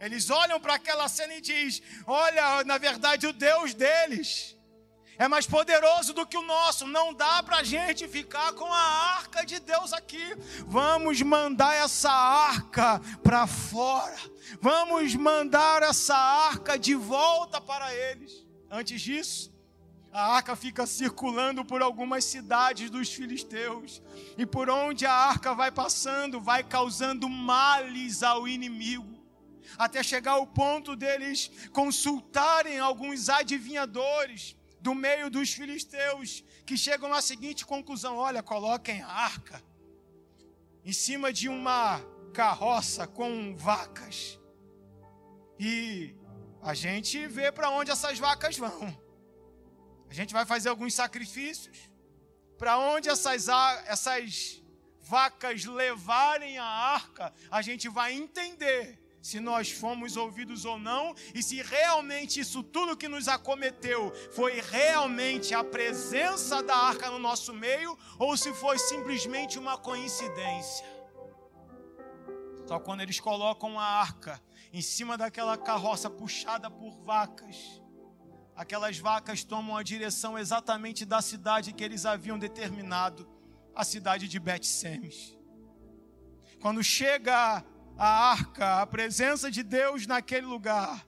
Eles 0.02 0.30
olham 0.30 0.60
para 0.60 0.74
aquela 0.74 1.08
cena 1.08 1.36
e 1.36 1.40
diz: 1.40 1.82
"Olha, 2.06 2.62
na 2.66 2.78
verdade 2.78 3.26
o 3.26 3.32
Deus 3.32 3.74
deles 3.74 4.53
é 5.18 5.28
mais 5.28 5.46
poderoso 5.46 6.14
do 6.14 6.26
que 6.26 6.38
o 6.38 6.42
nosso. 6.42 6.88
Não 6.88 7.14
dá 7.14 7.42
para 7.44 7.58
a 7.58 7.64
gente 7.64 8.08
ficar 8.08 8.54
com 8.54 8.72
a 8.72 9.16
arca 9.18 9.46
de 9.46 9.60
Deus 9.60 9.94
aqui. 9.94 10.36
Vamos 10.66 11.22
mandar 11.22 11.76
essa 11.76 12.12
arca 12.12 13.00
para 13.24 13.46
fora. 13.48 14.18
Vamos 14.62 15.16
mandar 15.16 15.84
essa 15.84 16.16
arca 16.16 16.78
de 16.78 16.96
volta 16.96 17.62
para 17.62 17.94
eles. 17.94 18.44
Antes 18.70 19.02
disso, 19.02 19.54
A 20.14 20.36
arca 20.36 20.56
fica 20.56 20.86
circulando 20.86 21.66
por 21.66 21.82
algumas 21.82 22.24
cidades 22.24 22.88
dos 22.92 23.12
filisteus, 23.12 24.00
e 24.38 24.46
por 24.46 24.70
onde 24.70 25.08
a 25.08 25.12
arca 25.12 25.56
vai 25.56 25.72
passando, 25.72 26.40
vai 26.40 26.64
causando 26.64 27.28
males 27.28 28.22
ao 28.22 28.48
inimigo, 28.48 29.20
até 29.76 30.04
chegar 30.04 30.34
ao 30.34 30.46
ponto 30.46 30.96
deles 30.96 31.50
consultarem 31.72 32.78
alguns 32.78 33.28
adivinhadores 33.28 34.56
do 34.84 34.94
meio 34.94 35.30
dos 35.30 35.54
filisteus, 35.54 36.44
que 36.66 36.78
chegam 36.78 37.14
à 37.14 37.22
seguinte 37.22 37.66
conclusão: 37.66 38.18
olha, 38.18 38.44
coloquem 38.44 39.02
a 39.02 39.08
arca 39.08 39.64
em 40.84 40.92
cima 40.92 41.32
de 41.32 41.48
uma 41.48 42.02
carroça 42.34 43.08
com 43.08 43.56
vacas, 43.56 44.38
e 45.58 46.14
a 46.62 46.74
gente 46.74 47.26
vê 47.28 47.52
para 47.52 47.70
onde 47.70 47.92
essas 47.92 48.20
vacas 48.20 48.58
vão. 48.58 49.02
A 50.10 50.14
gente 50.14 50.34
vai 50.34 50.46
fazer 50.46 50.70
alguns 50.70 50.94
sacrifícios. 50.94 51.90
Para 52.58 52.78
onde 52.78 53.10
essas, 53.10 53.48
essas 53.88 54.62
vacas 55.02 55.66
levarem 55.66 56.58
a 56.58 56.66
arca, 56.66 57.34
a 57.50 57.62
gente 57.62 57.90
vai 57.90 58.14
entender 58.14 59.03
se 59.24 59.40
nós 59.40 59.72
fomos 59.72 60.18
ouvidos 60.18 60.66
ou 60.66 60.78
não 60.78 61.16
e 61.34 61.42
se 61.42 61.62
realmente 61.62 62.42
isso 62.42 62.62
tudo 62.62 62.98
que 62.98 63.08
nos 63.08 63.30
acometeu 63.30 64.12
foi 64.34 64.60
realmente 64.60 65.54
a 65.54 65.64
presença 65.64 66.62
da 66.62 66.76
arca 66.76 67.10
no 67.10 67.18
nosso 67.18 67.54
meio 67.54 67.98
ou 68.20 68.36
se 68.36 68.54
foi 68.54 68.78
simplesmente 68.78 69.58
uma 69.58 69.78
coincidência. 69.78 70.86
Só 72.68 72.78
quando 72.80 73.00
eles 73.00 73.18
colocam 73.22 73.80
a 73.80 73.86
arca 73.86 74.42
em 74.74 74.82
cima 74.82 75.18
daquela 75.18 75.58
carroça 75.58 76.10
puxada 76.10 76.70
por 76.70 76.92
vacas, 77.06 77.82
aquelas 78.54 78.98
vacas 79.00 79.42
tomam 79.42 79.78
a 79.78 79.84
direção 79.84 80.38
exatamente 80.38 81.06
da 81.06 81.22
cidade 81.22 81.72
que 81.72 81.84
eles 81.84 82.06
haviam 82.06 82.38
determinado, 82.38 83.26
a 83.74 83.86
cidade 83.86 84.28
de 84.28 84.38
Bet-Semes. 84.38 85.38
Quando 86.60 86.84
chega 86.84 87.64
a 87.98 88.32
arca, 88.32 88.82
a 88.82 88.88
presença 88.88 89.50
de 89.52 89.64
Deus 89.64 90.08
naquele 90.08 90.46
lugar, 90.46 91.06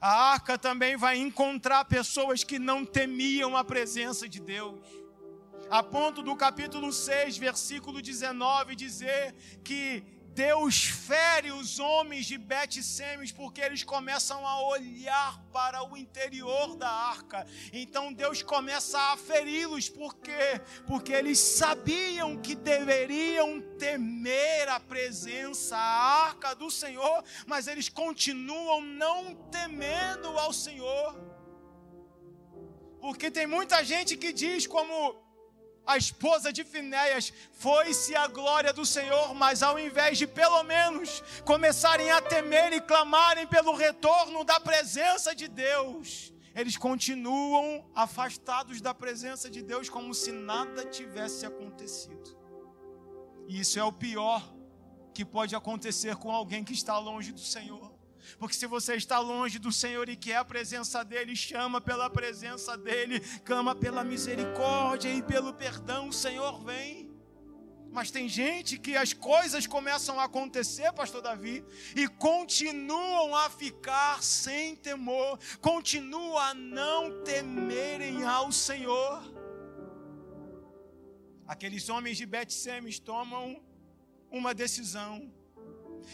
a 0.00 0.32
arca 0.32 0.56
também 0.56 0.96
vai 0.96 1.18
encontrar 1.18 1.84
pessoas 1.84 2.44
que 2.44 2.58
não 2.58 2.84
temiam 2.84 3.56
a 3.56 3.64
presença 3.64 4.28
de 4.28 4.40
Deus. 4.40 4.86
A 5.70 5.82
ponto 5.82 6.22
do 6.22 6.34
capítulo 6.36 6.92
6, 6.92 7.36
versículo 7.36 8.00
19, 8.00 8.76
dizer 8.76 9.34
que 9.64 10.04
Deus 10.38 10.84
fere 10.84 11.50
os 11.50 11.80
homens 11.80 12.24
de 12.26 12.38
Bet-Semes 12.38 13.32
porque 13.32 13.60
eles 13.60 13.82
começam 13.82 14.46
a 14.46 14.62
olhar 14.68 15.42
para 15.52 15.82
o 15.82 15.96
interior 15.96 16.76
da 16.76 16.88
arca. 16.88 17.44
Então 17.72 18.12
Deus 18.12 18.40
começa 18.40 18.96
a 18.96 19.16
feri-los 19.16 19.88
porque 19.88 20.60
porque 20.86 21.12
eles 21.12 21.40
sabiam 21.40 22.36
que 22.40 22.54
deveriam 22.54 23.60
temer 23.80 24.68
a 24.68 24.78
presença, 24.78 25.76
a 25.76 26.26
arca 26.28 26.54
do 26.54 26.70
Senhor, 26.70 27.24
mas 27.44 27.66
eles 27.66 27.88
continuam 27.88 28.80
não 28.80 29.34
temendo 29.50 30.28
ao 30.38 30.52
Senhor. 30.52 31.20
Porque 33.00 33.28
tem 33.28 33.48
muita 33.48 33.82
gente 33.82 34.16
que 34.16 34.32
diz 34.32 34.68
como 34.68 35.27
a 35.88 35.96
esposa 35.96 36.52
de 36.52 36.64
Finéias, 36.64 37.32
foi-se 37.52 38.14
a 38.14 38.26
glória 38.26 38.74
do 38.74 38.84
Senhor, 38.84 39.34
mas 39.34 39.62
ao 39.62 39.78
invés 39.78 40.18
de 40.18 40.26
pelo 40.26 40.62
menos 40.62 41.22
começarem 41.46 42.10
a 42.10 42.20
temer 42.20 42.74
e 42.74 42.80
clamarem 42.80 43.46
pelo 43.46 43.74
retorno 43.74 44.44
da 44.44 44.60
presença 44.60 45.34
de 45.34 45.48
Deus, 45.48 46.30
eles 46.54 46.76
continuam 46.76 47.90
afastados 47.94 48.82
da 48.82 48.92
presença 48.92 49.48
de 49.48 49.62
Deus 49.62 49.88
como 49.88 50.12
se 50.12 50.30
nada 50.30 50.84
tivesse 50.84 51.46
acontecido. 51.46 52.36
E 53.48 53.58
isso 53.60 53.78
é 53.78 53.84
o 53.84 53.90
pior 53.90 54.46
que 55.14 55.24
pode 55.24 55.56
acontecer 55.56 56.16
com 56.16 56.30
alguém 56.30 56.62
que 56.62 56.74
está 56.74 56.98
longe 56.98 57.32
do 57.32 57.40
Senhor. 57.40 57.97
Porque 58.38 58.54
se 58.54 58.66
você 58.66 58.94
está 58.94 59.18
longe 59.18 59.58
do 59.58 59.72
Senhor 59.72 60.08
e 60.08 60.16
quer 60.16 60.36
a 60.36 60.44
presença 60.44 61.04
dEle, 61.04 61.34
chama 61.36 61.80
pela 61.80 62.10
presença 62.10 62.76
dEle, 62.76 63.20
clama 63.44 63.74
pela 63.74 64.04
misericórdia 64.04 65.12
e 65.12 65.22
pelo 65.22 65.54
perdão, 65.54 66.08
o 66.08 66.12
Senhor 66.12 66.62
vem. 66.64 67.08
Mas 67.90 68.10
tem 68.10 68.28
gente 68.28 68.78
que 68.78 68.96
as 68.96 69.12
coisas 69.12 69.66
começam 69.66 70.20
a 70.20 70.24
acontecer, 70.24 70.92
Pastor 70.92 71.22
Davi, 71.22 71.64
e 71.96 72.06
continuam 72.06 73.34
a 73.34 73.48
ficar 73.48 74.22
sem 74.22 74.76
temor, 74.76 75.38
continuam 75.60 76.36
a 76.36 76.52
não 76.52 77.22
temerem 77.24 78.24
ao 78.24 78.52
Senhor. 78.52 79.22
Aqueles 81.46 81.88
homens 81.88 82.18
de 82.18 82.26
Bet-Semes 82.26 82.98
tomam 82.98 83.62
uma 84.30 84.52
decisão 84.52 85.32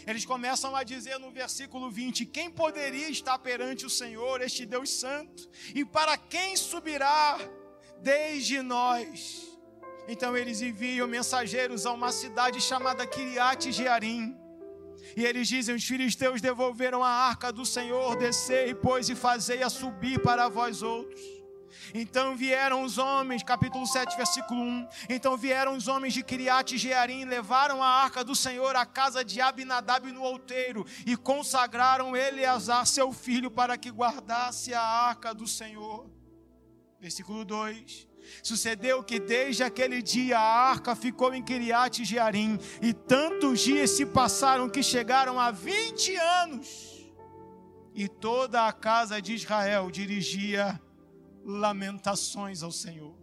eles 0.06 0.24
começam 0.24 0.74
a 0.74 0.82
dizer 0.82 1.18
no 1.18 1.30
versículo 1.30 1.90
20: 1.90 2.26
Quem 2.26 2.50
poderia 2.50 3.08
estar 3.08 3.38
perante 3.38 3.86
o 3.86 3.90
Senhor, 3.90 4.40
este 4.40 4.66
Deus 4.66 4.90
Santo? 4.90 5.48
E 5.74 5.84
para 5.84 6.16
quem 6.16 6.56
subirá 6.56 7.38
desde 8.00 8.62
nós? 8.62 9.54
Então 10.06 10.36
eles 10.36 10.60
enviam 10.60 11.08
mensageiros 11.08 11.86
a 11.86 11.92
uma 11.92 12.12
cidade 12.12 12.60
chamada 12.60 13.06
Kiriat 13.06 13.72
Jearim. 13.72 14.36
E 15.16 15.24
eles 15.24 15.48
dizem: 15.48 15.74
Os 15.74 15.84
filisteus 15.84 16.40
devolveram 16.40 17.02
a 17.02 17.08
arca 17.08 17.52
do 17.52 17.64
Senhor, 17.64 18.16
descei, 18.16 18.74
pois, 18.74 19.08
e 19.08 19.14
fazei-a 19.14 19.70
subir 19.70 20.20
para 20.20 20.48
vós 20.48 20.82
outros. 20.82 21.20
Então 21.92 22.36
vieram 22.36 22.82
os 22.82 22.98
homens, 22.98 23.42
capítulo 23.42 23.86
7, 23.86 24.16
versículo 24.16 24.60
1. 24.60 24.88
Então 25.08 25.36
vieram 25.36 25.76
os 25.76 25.88
homens 25.88 26.12
de 26.12 26.22
Criate 26.22 26.76
e 26.76 26.78
Jearim, 26.78 27.24
levaram 27.24 27.82
a 27.82 27.88
arca 27.88 28.24
do 28.24 28.34
Senhor 28.34 28.74
à 28.76 28.84
casa 28.86 29.24
de 29.24 29.40
Abinadab 29.40 30.10
no 30.10 30.22
outeiro 30.22 30.86
e 31.06 31.16
consagraram 31.16 32.16
Eleazar, 32.16 32.86
seu 32.86 33.12
filho, 33.12 33.50
para 33.50 33.76
que 33.76 33.90
guardasse 33.90 34.72
a 34.74 34.82
arca 34.82 35.34
do 35.34 35.46
Senhor. 35.46 36.10
Versículo 37.00 37.44
2. 37.44 38.08
Sucedeu 38.42 39.02
que 39.02 39.20
desde 39.20 39.62
aquele 39.62 40.02
dia 40.02 40.38
a 40.38 40.70
arca 40.70 40.96
ficou 40.96 41.34
em 41.34 41.42
Kiriat 41.42 42.00
e 42.00 42.04
Jearim, 42.04 42.58
e 42.80 42.92
tantos 42.92 43.60
dias 43.60 43.90
se 43.90 44.06
passaram 44.06 44.68
que 44.68 44.82
chegaram 44.82 45.38
a 45.38 45.50
20 45.50 46.16
anos. 46.16 46.94
E 47.94 48.08
toda 48.08 48.66
a 48.66 48.72
casa 48.72 49.22
de 49.22 49.34
Israel 49.34 49.90
dirigia 49.90 50.80
lamentações 51.44 52.62
ao 52.62 52.72
Senhor. 52.72 53.14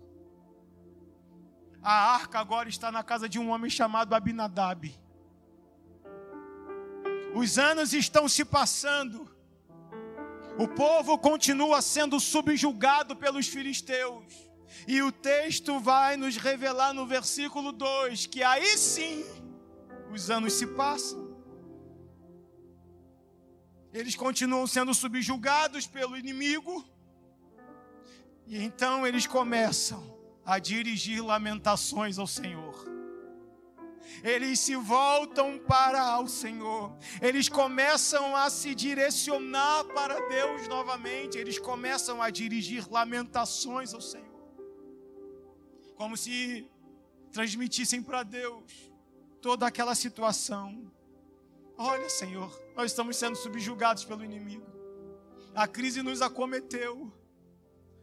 A 1.82 2.14
arca 2.14 2.40
agora 2.40 2.70
está 2.70 2.92
na 2.92 3.04
casa 3.04 3.28
de 3.28 3.40
um 3.40 3.50
homem 3.50 3.70
chamado 3.70 4.14
Abinadab. 4.14 4.94
Os 7.34 7.58
anos 7.58 7.94
estão 7.94 8.30
se 8.30 8.46
passando. 8.46 9.30
O 10.60 10.68
povo 10.68 11.18
continua 11.18 11.82
sendo 11.82 12.20
subjugado 12.20 13.16
pelos 13.16 13.48
filisteus. 13.48 14.52
E 14.88 15.02
o 15.02 15.12
texto 15.12 15.80
vai 15.80 16.16
nos 16.18 16.38
revelar 16.38 16.94
no 16.94 17.06
versículo 17.06 17.72
2 17.72 18.28
que 18.28 18.44
aí 18.44 18.78
sim 18.78 19.26
os 20.12 20.30
anos 20.30 20.54
se 20.54 20.68
passam. 20.68 21.32
Eles 23.94 24.16
continuam 24.16 24.68
sendo 24.68 24.94
subjugados 24.94 25.88
pelo 25.88 26.18
inimigo. 26.18 26.86
E 28.52 28.62
então 28.62 29.08
eles 29.08 29.26
começam 29.26 30.04
a 30.46 30.60
dirigir 30.60 31.24
lamentações 31.24 32.20
ao 32.20 32.28
Senhor. 32.28 32.86
Eles 34.22 34.60
se 34.60 34.76
voltam 34.76 35.58
para 35.58 36.20
o 36.20 36.28
Senhor, 36.28 36.94
eles 37.22 37.48
começam 37.48 38.36
a 38.36 38.50
se 38.50 38.76
direcionar 38.76 39.86
para 39.86 40.20
Deus 40.28 40.68
novamente, 40.68 41.38
eles 41.38 41.58
começam 41.58 42.22
a 42.22 42.30
dirigir 42.30 42.92
lamentações 42.92 43.94
ao 43.94 44.02
Senhor, 44.02 44.28
como 45.96 46.18
se 46.18 46.70
transmitissem 47.32 48.04
para 48.04 48.22
Deus 48.22 48.92
toda 49.42 49.66
aquela 49.66 49.96
situação. 49.96 50.92
Olha, 51.78 52.10
Senhor, 52.10 52.52
nós 52.76 52.92
estamos 52.92 53.16
sendo 53.16 53.38
subjugados 53.38 54.04
pelo 54.04 54.26
inimigo, 54.26 54.68
a 55.56 55.66
crise 55.70 56.04
nos 56.04 56.22
acometeu 56.22 57.21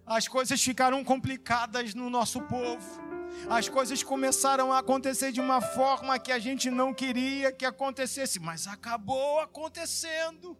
as 0.09 0.27
coisas 0.27 0.63
ficaram 0.63 1.05
complicadas 1.05 1.95
no 1.95 2.09
nosso 2.09 2.41
povo. 2.43 3.07
As 3.49 3.69
coisas 3.69 4.03
começaram 4.03 4.73
a 4.73 4.79
acontecer 4.79 5.31
de 5.31 5.41
uma 5.41 5.61
forma 5.61 6.19
que 6.19 6.33
a 6.33 6.39
gente 6.39 6.71
não 6.71 6.95
queria 6.95 7.53
que 7.53 7.67
acontecesse, 7.67 8.41
mas 8.41 8.67
acabou 8.67 9.39
acontecendo. 9.41 10.57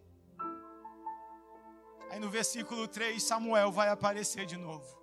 Aí 2.11 2.19
no 2.19 2.29
versículo 2.29 2.87
3, 2.87 3.21
Samuel 3.21 3.71
vai 3.71 3.89
aparecer 3.89 4.45
de 4.45 4.55
novo. 4.55 4.97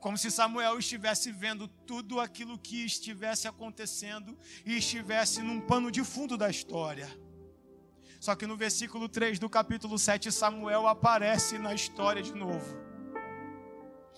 Como 0.00 0.16
se 0.16 0.30
Samuel 0.30 0.78
estivesse 0.78 1.32
vendo 1.32 1.66
tudo 1.66 2.20
aquilo 2.20 2.58
que 2.58 2.84
estivesse 2.84 3.48
acontecendo 3.48 4.38
e 4.64 4.78
estivesse 4.78 5.42
num 5.42 5.60
pano 5.60 5.90
de 5.90 6.04
fundo 6.04 6.36
da 6.36 6.48
história. 6.48 7.08
Só 8.26 8.34
que 8.34 8.44
no 8.44 8.56
versículo 8.56 9.08
3 9.08 9.38
do 9.38 9.48
capítulo 9.48 9.96
7, 9.96 10.32
Samuel 10.32 10.88
aparece 10.88 11.58
na 11.58 11.72
história 11.72 12.20
de 12.20 12.34
novo. 12.34 12.76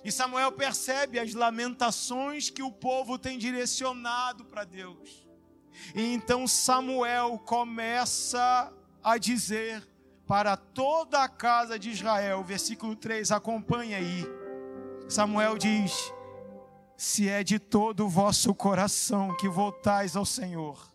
E 0.03 0.11
Samuel 0.11 0.51
percebe 0.51 1.19
as 1.19 1.35
lamentações 1.35 2.49
que 2.49 2.63
o 2.63 2.73
povo 2.73 3.19
tem 3.19 3.37
direcionado 3.37 4.47
para 4.47 4.65
Deus. 4.65 5.29
E 5.95 6.15
então 6.15 6.49
Samuel 6.49 7.39
começa 7.41 8.73
a 9.05 9.19
dizer 9.19 9.87
para 10.27 10.57
toda 10.57 11.23
a 11.23 11.29
casa 11.29 11.79
de 11.79 11.91
Israel, 11.91 12.43
versículo 12.43 12.97
3, 12.97 13.31
acompanha 13.31 13.99
aí. 13.99 14.25
Samuel 15.07 15.59
diz: 15.59 15.93
Se 16.97 17.29
é 17.29 17.45
de 17.45 17.59
todo 17.59 18.07
o 18.07 18.09
vosso 18.09 18.55
coração 18.55 19.37
que 19.37 19.51
voltais 19.51 20.17
ao 20.17 20.25
Senhor, 20.25 20.88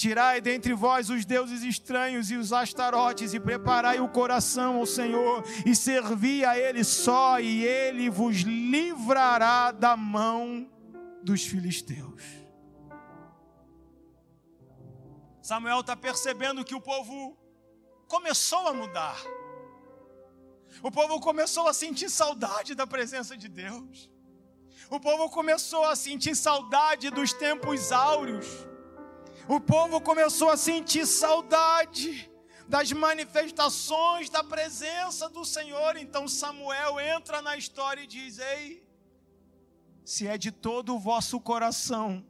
Tirai 0.00 0.40
dentre 0.40 0.72
vós 0.72 1.10
os 1.10 1.26
deuses 1.26 1.62
estranhos 1.62 2.30
e 2.30 2.36
os 2.36 2.54
astarotes, 2.54 3.34
e 3.34 3.38
preparai 3.38 4.00
o 4.00 4.08
coração 4.08 4.76
ao 4.76 4.86
Senhor, 4.86 5.44
e 5.66 5.76
servi 5.76 6.42
a 6.42 6.58
Ele 6.58 6.82
só, 6.82 7.38
e 7.38 7.62
Ele 7.62 8.08
vos 8.08 8.36
livrará 8.36 9.70
da 9.70 9.98
mão 9.98 10.66
dos 11.22 11.44
filisteus. 11.44 12.22
Samuel 15.42 15.80
está 15.80 15.94
percebendo 15.94 16.64
que 16.64 16.74
o 16.74 16.80
povo 16.80 17.36
começou 18.08 18.68
a 18.68 18.72
mudar. 18.72 19.20
O 20.82 20.90
povo 20.90 21.20
começou 21.20 21.68
a 21.68 21.74
sentir 21.74 22.08
saudade 22.08 22.74
da 22.74 22.86
presença 22.86 23.36
de 23.36 23.48
Deus. 23.48 24.10
O 24.88 24.98
povo 24.98 25.28
começou 25.28 25.84
a 25.84 25.94
sentir 25.94 26.34
saudade 26.34 27.10
dos 27.10 27.34
tempos 27.34 27.92
áureos 27.92 28.69
o 29.56 29.60
povo 29.60 30.00
começou 30.00 30.48
a 30.48 30.56
sentir 30.56 31.04
saudade 31.04 32.30
das 32.68 32.92
manifestações 32.92 34.30
da 34.30 34.44
presença 34.44 35.28
do 35.28 35.44
Senhor. 35.44 35.96
Então 35.96 36.28
Samuel 36.28 37.00
entra 37.00 37.42
na 37.42 37.56
história 37.56 38.02
e 38.02 38.06
diz: 38.06 38.38
Ei, 38.38 38.86
se 40.04 40.28
é 40.28 40.38
de 40.38 40.52
todo 40.52 40.94
o 40.94 41.00
vosso 41.00 41.40
coração, 41.40 42.24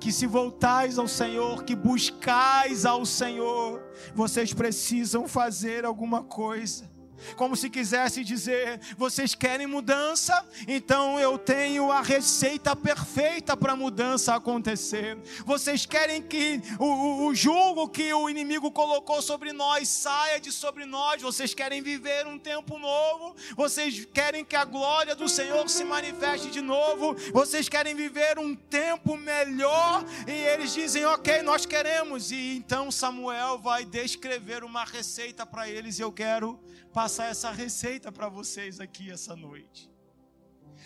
que 0.00 0.10
se 0.10 0.26
voltais 0.26 0.98
ao 0.98 1.06
Senhor, 1.06 1.62
que 1.62 1.76
buscais 1.76 2.86
ao 2.86 3.04
Senhor, 3.04 3.82
vocês 4.14 4.54
precisam 4.54 5.28
fazer 5.28 5.84
alguma 5.84 6.22
coisa 6.22 6.89
como 7.36 7.56
se 7.56 7.70
quisesse 7.70 8.24
dizer: 8.24 8.80
vocês 8.96 9.34
querem 9.34 9.66
mudança? 9.66 10.44
Então 10.66 11.18
eu 11.18 11.38
tenho 11.38 11.90
a 11.90 12.00
receita 12.00 12.74
perfeita 12.74 13.56
para 13.56 13.72
a 13.72 13.76
mudança 13.76 14.34
acontecer. 14.34 15.16
Vocês 15.44 15.86
querem 15.86 16.22
que 16.22 16.60
o, 16.78 16.84
o, 16.84 17.26
o 17.26 17.34
jugo 17.34 17.88
que 17.88 18.12
o 18.12 18.28
inimigo 18.28 18.70
colocou 18.70 19.20
sobre 19.22 19.52
nós 19.52 19.88
saia 19.88 20.40
de 20.40 20.52
sobre 20.52 20.84
nós? 20.84 21.22
Vocês 21.22 21.54
querem 21.54 21.82
viver 21.82 22.26
um 22.26 22.38
tempo 22.38 22.78
novo? 22.78 23.34
Vocês 23.56 24.04
querem 24.12 24.44
que 24.44 24.56
a 24.56 24.64
glória 24.64 25.14
do 25.14 25.28
Senhor 25.28 25.68
se 25.68 25.84
manifeste 25.84 26.50
de 26.50 26.60
novo? 26.60 27.14
Vocês 27.32 27.68
querem 27.68 27.94
viver 27.94 28.38
um 28.38 28.54
tempo 28.54 29.16
melhor? 29.16 30.04
E 30.26 30.32
eles 30.32 30.72
dizem: 30.72 31.04
ok, 31.04 31.42
nós 31.42 31.66
queremos. 31.66 32.30
E 32.30 32.56
então 32.56 32.90
Samuel 32.90 33.58
vai 33.58 33.84
descrever 33.84 34.64
uma 34.64 34.84
receita 34.84 35.46
para 35.46 35.68
eles. 35.68 35.98
Eu 35.98 36.12
quero 36.12 36.58
passar 36.92 37.26
essa 37.26 37.50
receita 37.50 38.10
para 38.10 38.28
vocês 38.28 38.80
aqui 38.80 39.10
essa 39.10 39.36
noite. 39.36 39.90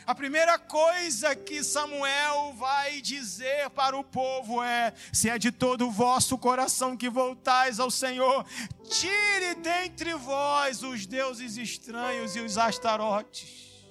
A 0.06 0.14
primeira 0.14 0.58
coisa 0.58 1.34
que 1.34 1.62
Samuel 1.62 2.52
vai 2.58 3.00
dizer 3.00 3.70
para 3.70 3.96
o 3.96 4.04
povo 4.04 4.62
é: 4.62 4.92
se 5.12 5.30
é 5.30 5.38
de 5.38 5.50
todo 5.50 5.86
o 5.86 5.90
vosso 5.90 6.36
coração 6.36 6.96
que 6.96 7.08
voltais 7.08 7.80
ao 7.80 7.90
Senhor, 7.90 8.44
tire 8.88 9.54
dentre 9.54 10.14
vós 10.14 10.82
os 10.82 11.06
deuses 11.06 11.56
estranhos 11.56 12.36
e 12.36 12.40
os 12.40 12.58
astarotes, 12.58 13.86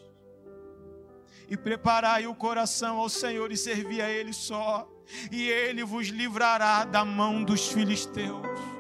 e 1.50 1.58
preparai 1.58 2.28
o 2.28 2.36
coração 2.36 2.98
ao 2.98 3.10
Senhor 3.10 3.52
e 3.52 3.58
servi 3.58 4.02
a 4.02 4.10
Ele 4.10 4.34
só, 4.34 4.88
e 5.32 5.50
Ele 5.50 5.84
vos 5.84 6.08
livrará 6.10 6.84
da 6.84 7.04
mão 7.04 7.44
dos 7.44 7.70
filisteus. 7.70 8.73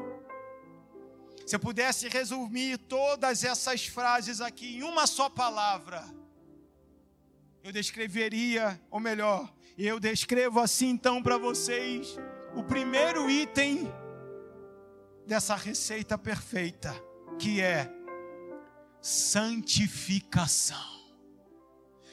Se 1.54 1.56
eu 1.58 1.60
pudesse 1.60 2.10
resumir 2.10 2.80
todas 2.80 3.44
essas 3.44 3.86
frases 3.86 4.42
aqui 4.42 4.78
em 4.78 4.82
uma 4.82 5.06
só 5.06 5.30
palavra, 5.30 6.04
eu 7.64 7.72
descreveria, 7.72 8.82
ou 8.90 9.00
melhor, 9.00 9.54
eu 9.78 10.00
descrevo 10.00 10.60
assim 10.60 10.90
então 10.90 11.22
para 11.22 11.38
vocês 11.38 12.18
o 12.56 12.64
primeiro 12.64 13.30
item 13.30 13.88
dessa 15.28 15.56
receita 15.56 16.18
perfeita, 16.18 16.92
que 17.38 17.62
é 17.62 17.88
santificação. 19.00 20.76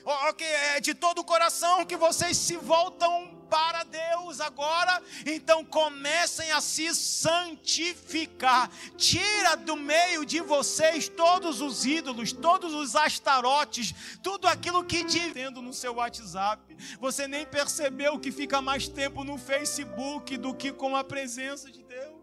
Ok, 0.05 0.47
é 0.47 0.81
de 0.81 0.93
todo 0.93 1.21
o 1.21 1.25
coração 1.25 1.87
que 1.87 1.97
vocês 1.97 2.37
se 2.37 2.59
voltam 2.59 3.40
para 3.51 3.83
Deus 3.83 4.41
agora, 4.41 5.03
então 5.27 5.65
comecem 5.65 6.53
a 6.53 6.61
se 6.61 6.95
santificar. 6.95 8.71
Tira 8.97 9.57
do 9.57 9.77
meio 9.77 10.25
de 10.25 10.41
vocês 10.41 11.09
todos 11.09 11.61
os 11.61 11.85
ídolos, 11.85 12.33
todos 12.33 12.73
os 12.73 12.95
astarotes, 12.95 13.93
tudo 14.23 14.47
aquilo 14.47 14.85
que 14.85 15.03
dizendo 15.03 15.61
no 15.61 15.75
seu 15.75 15.95
WhatsApp. 15.95 16.77
Você 17.01 17.27
nem 17.27 17.45
percebeu 17.45 18.19
que 18.19 18.31
fica 18.31 18.63
mais 18.63 18.87
tempo 18.87 19.25
no 19.25 19.37
Facebook 19.37 20.37
do 20.37 20.55
que 20.55 20.73
com 20.73 20.97
a 20.97 21.03
presença 21.03 21.71
de 21.71 21.83
Deus. 21.83 22.20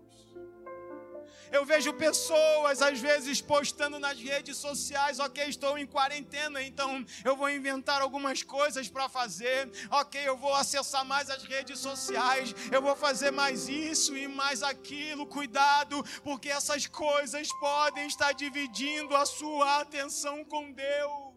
Eu 1.52 1.66
vejo 1.66 1.94
pessoas, 1.94 2.82
às 2.82 3.00
vezes, 3.00 3.42
postando 3.42 4.00
nas 4.00 4.20
redes 4.20 4.58
sociais: 4.58 5.20
ok, 5.20 5.46
estou 5.46 5.78
em 5.78 5.86
quarentena, 5.86 6.62
então 6.62 7.06
eu 7.24 7.36
vou 7.36 7.50
inventar 7.50 8.02
algumas 8.02 8.44
coisas 8.44 8.88
para 8.90 9.10
fazer. 9.10 9.70
Ok, 9.90 10.22
eu 10.24 10.38
vou 10.38 10.54
acessar 10.54 11.06
mais 11.06 11.30
as 11.30 11.44
redes 11.44 11.80
sociais, 11.80 12.54
eu 12.72 12.82
vou 12.82 12.96
fazer 12.96 13.32
mais 13.32 13.68
isso 13.68 14.16
e 14.16 14.28
mais 14.28 14.64
aquilo. 14.64 15.26
Cuidado, 15.26 16.04
porque 16.24 16.50
essas 16.50 16.88
coisas 16.88 17.48
podem 17.60 18.08
estar 18.08 18.34
dividindo 18.34 19.16
a 19.16 19.26
sua 19.26 19.82
atenção 19.82 20.44
com 20.44 20.72
Deus. 20.72 21.28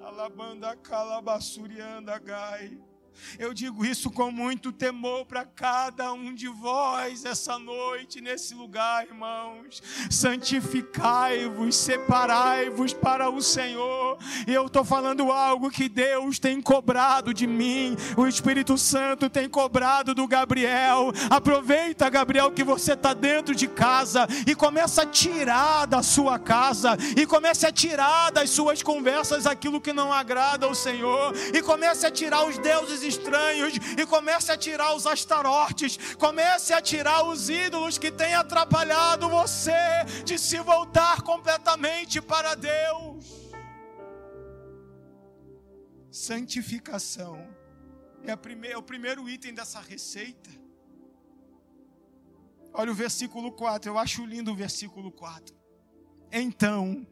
Alabanda 0.00 0.76
calabassurianda 0.76 2.18
gai. 2.18 2.87
Eu 3.38 3.54
digo 3.54 3.84
isso 3.84 4.10
com 4.10 4.30
muito 4.30 4.72
temor 4.72 5.26
para 5.26 5.44
cada 5.44 6.12
um 6.12 6.34
de 6.34 6.48
vós 6.48 7.24
essa 7.24 7.58
noite, 7.58 8.20
nesse 8.20 8.54
lugar, 8.54 9.06
irmãos. 9.06 9.82
Santificai-vos, 10.10 11.76
separai-vos 11.76 12.92
para 12.92 13.30
o 13.30 13.42
Senhor. 13.42 14.18
Eu 14.46 14.66
estou 14.66 14.84
falando 14.84 15.30
algo 15.30 15.70
que 15.70 15.88
Deus 15.88 16.38
tem 16.38 16.60
cobrado 16.60 17.32
de 17.34 17.46
mim, 17.46 17.96
o 18.16 18.26
Espírito 18.26 18.76
Santo 18.78 19.28
tem 19.28 19.48
cobrado 19.48 20.14
do 20.14 20.26
Gabriel. 20.26 21.12
Aproveita, 21.30 22.08
Gabriel, 22.08 22.50
que 22.52 22.64
você 22.64 22.92
está 22.92 23.14
dentro 23.14 23.54
de 23.54 23.66
casa 23.66 24.26
e 24.46 24.54
começa 24.54 25.02
a 25.02 25.06
tirar 25.06 25.86
da 25.86 26.02
sua 26.02 26.38
casa, 26.38 26.96
e 27.16 27.26
comece 27.26 27.66
a 27.66 27.72
tirar 27.72 28.30
das 28.30 28.50
suas 28.50 28.82
conversas 28.82 29.46
aquilo 29.46 29.80
que 29.80 29.92
não 29.92 30.12
agrada 30.12 30.66
ao 30.66 30.74
Senhor, 30.74 31.32
e 31.54 31.62
comece 31.62 32.06
a 32.06 32.10
tirar 32.10 32.44
os 32.46 32.58
deuses 32.58 33.02
estranhos 33.08 33.74
e 33.96 34.06
comece 34.06 34.52
a 34.52 34.56
tirar 34.56 34.94
os 34.94 35.06
astarotes, 35.06 35.98
comece 36.16 36.72
a 36.72 36.80
tirar 36.80 37.24
os 37.24 37.48
ídolos 37.48 37.98
que 37.98 38.10
têm 38.10 38.34
atrapalhado 38.34 39.28
você 39.28 40.04
de 40.24 40.38
se 40.38 40.58
voltar 40.58 41.22
completamente 41.22 42.20
para 42.20 42.54
Deus. 42.54 43.24
Santificação 46.10 47.46
é, 48.24 48.32
é 48.70 48.76
o 48.76 48.82
primeiro 48.82 49.28
item 49.28 49.54
dessa 49.54 49.80
receita. 49.80 50.50
Olha 52.72 52.90
o 52.92 52.94
versículo 52.94 53.52
4, 53.52 53.90
eu 53.90 53.98
acho 53.98 54.24
lindo 54.24 54.52
o 54.52 54.54
versículo 54.54 55.10
4. 55.10 55.56
Então, 56.30 57.06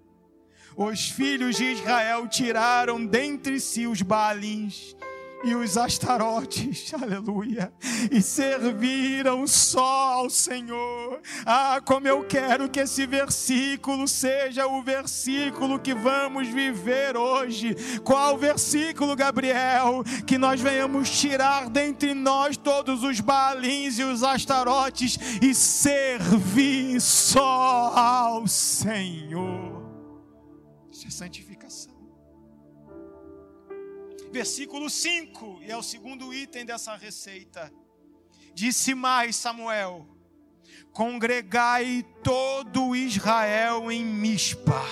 os 0.76 1.08
filhos 1.08 1.56
de 1.56 1.64
Israel 1.64 2.28
tiraram 2.28 3.06
dentre 3.06 3.60
si 3.60 3.86
os 3.86 4.02
Baalins 4.02 4.95
e 5.44 5.54
os 5.54 5.76
astarotes, 5.76 6.92
aleluia, 6.94 7.72
e 8.10 8.20
serviram 8.20 9.46
só 9.46 10.12
ao 10.14 10.30
Senhor. 10.30 11.20
Ah, 11.44 11.80
como 11.84 12.08
eu 12.08 12.24
quero 12.24 12.68
que 12.68 12.80
esse 12.80 13.06
versículo 13.06 14.08
seja 14.08 14.66
o 14.66 14.82
versículo 14.82 15.78
que 15.78 15.94
vamos 15.94 16.48
viver 16.48 17.16
hoje. 17.16 17.76
Qual 18.02 18.36
versículo, 18.36 19.14
Gabriel? 19.14 20.02
Que 20.26 20.38
nós 20.38 20.60
venhamos 20.60 21.10
tirar 21.10 21.68
dentre 21.68 22.14
nós 22.14 22.56
todos 22.56 23.02
os 23.02 23.20
balins 23.20 23.98
e 23.98 24.02
os 24.02 24.22
astarotes 24.22 25.18
e 25.40 25.54
servir 25.54 27.00
só 27.00 27.92
ao 27.94 28.46
Senhor. 28.46 29.84
Isso 30.90 31.06
é 31.06 31.10
santificação 31.10 31.45
versículo 34.36 34.90
5, 34.90 35.62
e 35.62 35.70
é 35.70 35.76
o 35.78 35.82
segundo 35.82 36.34
item 36.34 36.66
dessa 36.66 36.94
receita. 36.94 37.72
Disse 38.52 38.94
mais 38.94 39.34
Samuel: 39.34 40.06
congregai 40.92 42.04
todo 42.22 42.94
Israel 42.94 43.90
em 43.90 44.04
Mispa. 44.04 44.82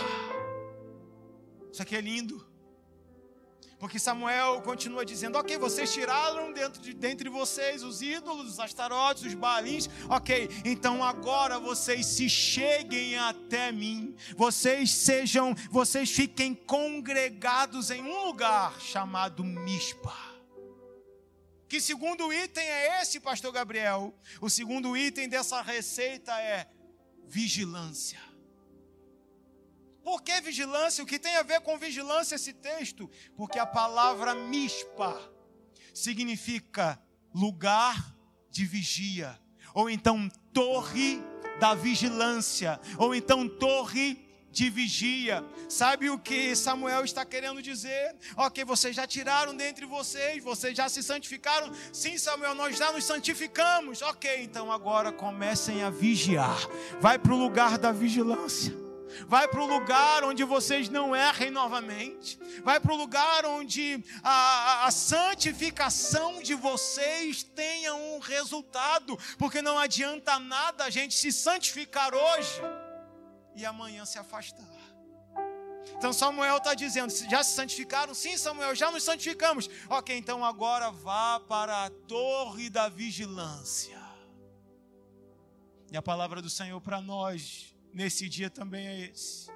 Isso 1.71 1.83
aqui 1.83 1.95
é 1.95 2.01
lindo. 2.01 2.54
Porque 3.85 3.99
Samuel 3.99 4.63
continua 4.63 5.05
dizendo: 5.05 5.37
Ok, 5.37 5.59
vocês 5.59 5.93
tiraram 5.93 6.55
dentro 6.55 6.81
de, 6.81 6.95
dentre 6.95 7.29
vocês 7.29 7.83
os 7.83 8.01
ídolos, 8.01 8.53
os 8.53 8.59
astarotes, 8.59 9.25
os 9.25 9.35
balins. 9.35 9.91
Ok, 10.09 10.49
então 10.65 11.05
agora 11.05 11.59
vocês 11.59 12.07
se 12.07 12.27
cheguem 12.27 13.19
até 13.19 13.71
mim. 13.71 14.17
Vocês 14.39 14.91
sejam, 14.91 15.55
vocês 15.71 16.11
fiquem 16.11 16.55
congregados 16.55 17.91
em 17.91 18.01
um 18.01 18.25
lugar 18.25 18.81
chamado 18.81 19.45
Mispa. 19.45 20.17
Que 21.69 21.79
segundo 21.79 22.33
item 22.33 22.65
é 22.65 23.03
esse, 23.03 23.21
pastor 23.21 23.53
Gabriel? 23.53 24.15
O 24.41 24.49
segundo 24.49 24.97
item 24.97 25.29
dessa 25.29 25.61
receita 25.61 26.33
é 26.41 26.67
vigilância. 27.27 28.19
Por 30.05 30.23
que 30.23 30.39
vigilância? 30.43 31.03
O 31.03 31.07
que 31.07 31.19
tem 31.19 31.35
a 31.37 31.43
ver 31.43 31.63
com 31.63 31.79
vigilância 31.79 32.35
esse 32.35 32.53
texto? 32.53 33.11
Porque 33.35 33.59
a 33.59 33.65
palavra 33.65 34.35
mispa 34.35 35.19
significa 35.95 37.01
lugar 37.35 38.15
de 38.51 38.67
vigia, 38.67 39.41
ou 39.73 39.89
então 39.89 40.29
torre 40.53 41.21
da 41.59 41.75
vigilância, 41.75 42.79
ou 42.99 43.15
então 43.15 43.49
torre 43.49 44.23
de 44.51 44.69
vigia. 44.69 45.43
Sabe 45.69 46.11
o 46.11 46.19
que 46.19 46.55
Samuel 46.55 47.05
está 47.05 47.25
querendo 47.25 47.63
dizer? 47.63 48.15
Ok, 48.37 48.63
vocês 48.65 48.95
já 48.95 49.07
tiraram 49.07 49.57
dentre 49.57 49.87
vocês, 49.87 50.45
vocês 50.45 50.77
já 50.77 50.89
se 50.89 51.03
santificaram. 51.03 51.73
Sim, 51.93 52.19
Samuel, 52.19 52.55
nós 52.55 52.77
já 52.77 52.93
nos 52.93 53.05
santificamos. 53.05 54.03
Ok, 54.03 54.43
então 54.43 54.71
agora 54.71 55.11
comecem 55.11 55.83
a 55.83 55.91
vigiar. 55.91 56.59
Vai 57.01 57.19
para 57.19 57.33
o 57.33 57.39
lugar 57.39 57.79
da 57.79 57.91
vigilância. 57.91 58.84
Vai 59.27 59.49
para 59.49 59.61
o 59.61 59.67
lugar 59.67 60.25
onde 60.25 60.45
vocês 60.45 60.89
não 60.89 61.15
errem 61.15 61.51
novamente. 61.51 62.39
Vai 62.63 62.81
para 62.81 62.93
o 62.93 62.97
lugar 62.97 63.45
onde 63.47 64.03
a, 64.23 64.31
a, 64.31 64.87
a, 64.87 64.91
santificação 64.91 66.43
de 66.43 66.55
vocês 66.55 67.43
tenha 67.43 67.95
um 67.95 68.19
resultado. 68.19 69.19
Porque 69.39 69.63
não 69.63 69.79
adianta 69.79 70.39
nada 70.39 70.85
a 70.85 70.91
gente 70.91 71.15
se 71.15 71.33
santificar 71.33 72.15
hoje 72.15 72.61
e 73.55 73.65
amanhã 73.65 74.05
se 74.05 74.19
afastar. 74.19 74.65
Então 75.97 76.13
Samuel 76.13 76.57
está 76.57 76.75
dizendo: 76.75 77.13
já 77.31 77.43
se 77.43 77.55
santificaram? 77.55 78.15
Sim, 78.15 78.37
Samuel, 78.37 78.75
já 78.75 78.91
nos 78.91 79.03
santificamos. 79.03 79.69
Ok, 79.89 80.17
então 80.17 80.45
agora 80.45 80.91
vá 80.91 81.41
para 81.41 81.85
a 81.85 81.91
torre 81.91 82.69
da 82.69 82.89
vigilância. 82.89 84.03
E 85.93 85.97
a 85.97 86.03
palavra 86.03 86.43
do 86.43 86.51
Senhor 86.51 86.81
para 86.81 87.01
nós 87.01 87.74
nesse 87.95 88.29
dia 88.29 88.51
também 88.51 88.87
é 88.87 89.01
esse. 89.11 89.49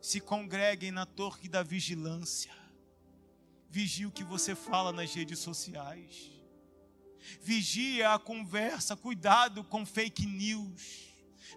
Se 0.00 0.20
congreguem 0.20 0.92
na 0.92 1.04
torre 1.04 1.48
da 1.48 1.62
vigilância. 1.62 2.56
Vigie 3.68 4.06
o 4.06 4.12
que 4.12 4.24
você 4.24 4.54
fala 4.54 4.92
nas 4.92 5.12
redes 5.12 5.40
sociais. 5.40 6.30
Vigie 7.42 8.02
a 8.02 8.18
conversa, 8.18 8.96
cuidado 8.96 9.62
com 9.64 9.84
fake 9.84 10.24
news. 10.24 11.08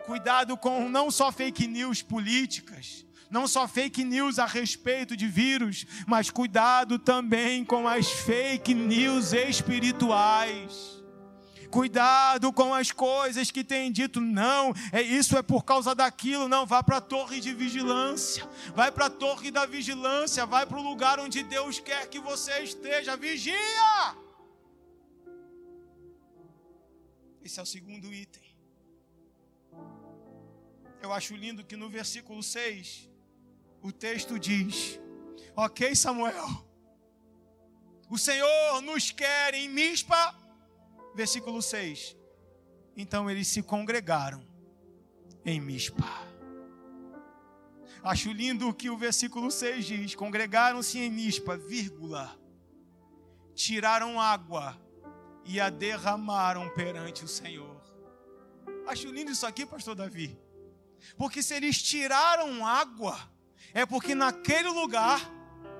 Cuidado 0.05 0.57
com 0.57 0.89
não 0.89 1.11
só 1.11 1.31
fake 1.31 1.67
news 1.67 2.01
políticas, 2.01 3.05
não 3.29 3.47
só 3.47 3.67
fake 3.67 4.03
news 4.03 4.39
a 4.39 4.45
respeito 4.45 5.15
de 5.15 5.27
vírus, 5.27 5.85
mas 6.07 6.29
cuidado 6.29 6.97
também 6.97 7.63
com 7.63 7.87
as 7.87 8.09
fake 8.09 8.73
news 8.73 9.33
espirituais. 9.33 11.00
Cuidado 11.71 12.51
com 12.51 12.73
as 12.73 12.91
coisas 12.91 13.49
que 13.49 13.63
têm 13.63 13.91
dito, 13.91 14.19
não, 14.19 14.73
é 14.91 15.01
isso 15.01 15.37
é 15.37 15.41
por 15.41 15.63
causa 15.63 15.95
daquilo, 15.95 16.49
não, 16.49 16.65
vá 16.65 16.83
para 16.83 16.97
a 16.97 17.01
torre 17.01 17.39
de 17.39 17.53
vigilância, 17.53 18.45
vai 18.75 18.91
para 18.91 19.05
a 19.05 19.09
torre 19.09 19.49
da 19.49 19.65
vigilância, 19.65 20.45
vai 20.45 20.65
para 20.65 20.77
o 20.77 20.83
lugar 20.83 21.17
onde 21.17 21.41
Deus 21.43 21.79
quer 21.79 22.09
que 22.09 22.19
você 22.19 22.59
esteja, 22.59 23.15
vigia! 23.15 23.55
Esse 27.41 27.59
é 27.59 27.63
o 27.63 27.65
segundo 27.65 28.13
item. 28.13 28.43
Eu 31.01 31.11
acho 31.13 31.35
lindo 31.35 31.63
que 31.63 31.77
no 31.77 31.89
versículo 31.89 32.43
6, 32.43 33.09
o 33.81 33.91
texto 33.91 34.37
diz: 34.37 34.99
Ok, 35.55 35.95
Samuel, 35.95 36.67
o 38.09 38.17
Senhor 38.17 38.81
nos 38.81 39.09
quer 39.09 39.53
em 39.53 39.67
Mispa 39.69 40.40
Versículo 41.13 41.61
6. 41.61 42.15
Então 42.95 43.29
eles 43.29 43.47
se 43.47 43.61
congregaram 43.61 44.45
em 45.45 45.59
Mispa. 45.59 46.31
Acho 48.03 48.31
lindo 48.31 48.67
o 48.67 48.73
que 48.73 48.89
o 48.89 48.97
versículo 48.97 49.51
6 49.51 49.85
diz: 49.85 50.15
congregaram-se 50.15 50.97
em 50.99 51.09
Mispa, 51.09 51.55
vírgula, 51.57 52.35
tiraram 53.53 54.19
água 54.19 54.79
e 55.45 55.59
a 55.59 55.69
derramaram 55.69 56.69
perante 56.69 57.23
o 57.23 57.27
Senhor. 57.27 57.81
Acho 58.87 59.11
lindo 59.11 59.31
isso 59.31 59.45
aqui, 59.45 59.65
pastor 59.65 59.95
Davi. 59.95 60.37
Porque 61.17 61.41
se 61.41 61.55
eles 61.55 61.81
tiraram 61.81 62.65
água, 62.65 63.17
é 63.73 63.85
porque 63.85 64.15
naquele 64.15 64.69
lugar 64.69 65.19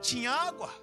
tinha 0.02 0.32
água. 0.32 0.74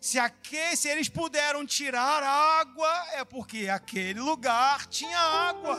Se, 0.00 0.18
aquele, 0.18 0.76
se 0.76 0.88
eles 0.88 1.08
puderam 1.08 1.66
tirar 1.66 2.22
água, 2.22 3.06
é 3.12 3.24
porque 3.24 3.68
aquele 3.68 4.20
lugar 4.20 4.86
tinha 4.86 5.18
água. 5.18 5.78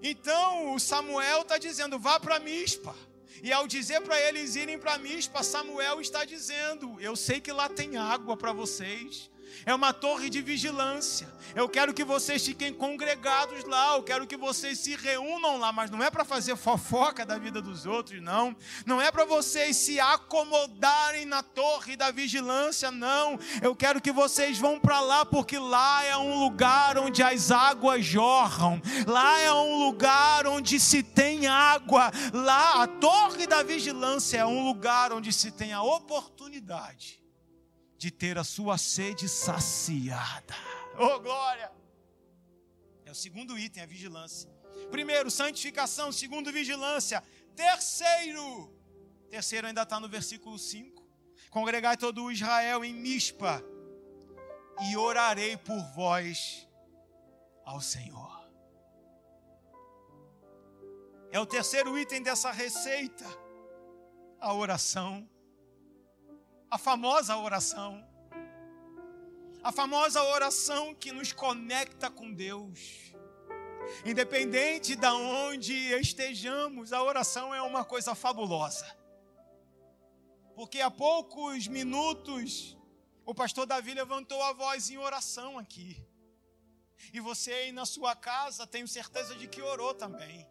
Então 0.00 0.74
o 0.74 0.78
Samuel 0.78 1.42
está 1.42 1.58
dizendo: 1.58 1.98
vá 1.98 2.20
para 2.20 2.38
Mispa. 2.38 2.94
E 3.42 3.52
ao 3.52 3.66
dizer 3.66 4.00
para 4.00 4.20
eles 4.20 4.56
irem 4.56 4.78
para 4.78 4.98
Mispa, 4.98 5.42
Samuel 5.42 6.00
está 6.00 6.24
dizendo: 6.24 7.00
Eu 7.00 7.16
sei 7.16 7.40
que 7.40 7.52
lá 7.52 7.68
tem 7.68 7.96
água 7.96 8.36
para 8.36 8.52
vocês 8.52 9.30
é 9.64 9.74
uma 9.74 9.92
torre 9.92 10.28
de 10.28 10.40
vigilância. 10.40 11.28
Eu 11.54 11.68
quero 11.68 11.94
que 11.94 12.04
vocês 12.04 12.44
fiquem 12.44 12.72
congregados 12.72 13.64
lá, 13.64 13.96
eu 13.96 14.02
quero 14.02 14.26
que 14.26 14.36
vocês 14.36 14.78
se 14.78 14.94
reúnam 14.96 15.58
lá, 15.58 15.72
mas 15.72 15.90
não 15.90 16.02
é 16.02 16.10
para 16.10 16.24
fazer 16.24 16.56
fofoca 16.56 17.24
da 17.24 17.38
vida 17.38 17.60
dos 17.60 17.86
outros, 17.86 18.20
não. 18.20 18.54
Não 18.84 19.00
é 19.00 19.10
para 19.10 19.24
vocês 19.24 19.76
se 19.76 19.98
acomodarem 19.98 21.24
na 21.24 21.42
torre 21.42 21.96
da 21.96 22.10
vigilância, 22.10 22.90
não. 22.90 23.38
Eu 23.62 23.74
quero 23.74 24.00
que 24.00 24.12
vocês 24.12 24.58
vão 24.58 24.78
para 24.78 25.00
lá, 25.00 25.24
porque 25.24 25.58
lá 25.58 26.04
é 26.04 26.16
um 26.16 26.38
lugar 26.38 26.98
onde 26.98 27.22
as 27.22 27.50
águas 27.50 28.04
jorram, 28.04 28.80
lá 29.06 29.40
é 29.40 29.52
um 29.52 29.84
lugar 29.84 30.46
onde 30.46 30.78
se 30.78 31.02
tem 31.02 31.46
água, 31.46 32.10
lá 32.32 32.82
a 32.82 32.86
torre 32.86 33.46
da 33.46 33.62
vigilância 33.62 34.38
é 34.38 34.46
um 34.46 34.66
lugar 34.66 35.12
onde 35.12 35.32
se 35.32 35.50
tem 35.50 35.72
a 35.72 35.82
oportunidade 35.82 37.17
de 37.98 38.12
ter 38.12 38.38
a 38.38 38.44
sua 38.44 38.78
sede 38.78 39.28
saciada. 39.28 40.54
Oh, 40.96 41.18
glória! 41.18 41.70
É 43.04 43.10
o 43.10 43.14
segundo 43.14 43.58
item, 43.58 43.82
a 43.82 43.86
vigilância. 43.86 44.48
Primeiro, 44.90 45.30
santificação. 45.30 46.12
Segundo, 46.12 46.52
vigilância. 46.52 47.22
Terceiro, 47.56 48.72
terceiro 49.28 49.66
ainda 49.66 49.82
está 49.82 49.98
no 49.98 50.08
versículo 50.08 50.56
5. 50.58 51.04
Congregai 51.50 51.96
todo 51.96 52.22
o 52.22 52.30
Israel 52.30 52.84
em 52.84 52.94
Mispa 52.94 53.62
e 54.88 54.96
orarei 54.96 55.56
por 55.56 55.80
vós 55.94 56.68
ao 57.64 57.80
Senhor. 57.80 58.38
É 61.32 61.40
o 61.40 61.46
terceiro 61.46 61.98
item 61.98 62.22
dessa 62.22 62.50
receita, 62.52 63.26
a 64.40 64.54
oração 64.54 65.28
a 66.70 66.76
famosa 66.76 67.36
oração. 67.36 68.06
A 69.62 69.72
famosa 69.72 70.22
oração 70.22 70.94
que 70.94 71.12
nos 71.12 71.32
conecta 71.32 72.10
com 72.10 72.32
Deus. 72.32 73.12
Independente 74.04 74.94
de 74.94 75.06
onde 75.06 75.74
estejamos, 75.94 76.92
a 76.92 77.02
oração 77.02 77.54
é 77.54 77.62
uma 77.62 77.84
coisa 77.84 78.14
fabulosa. 78.14 78.86
Porque 80.54 80.80
há 80.80 80.90
poucos 80.90 81.66
minutos 81.66 82.76
o 83.24 83.34
pastor 83.34 83.66
Davi 83.66 83.94
levantou 83.94 84.42
a 84.42 84.52
voz 84.52 84.90
em 84.90 84.98
oração 84.98 85.58
aqui. 85.58 86.02
E 87.12 87.20
você 87.20 87.52
aí 87.52 87.72
na 87.72 87.86
sua 87.86 88.16
casa, 88.16 88.66
tenho 88.66 88.88
certeza 88.88 89.34
de 89.34 89.46
que 89.46 89.62
orou 89.62 89.94
também. 89.94 90.46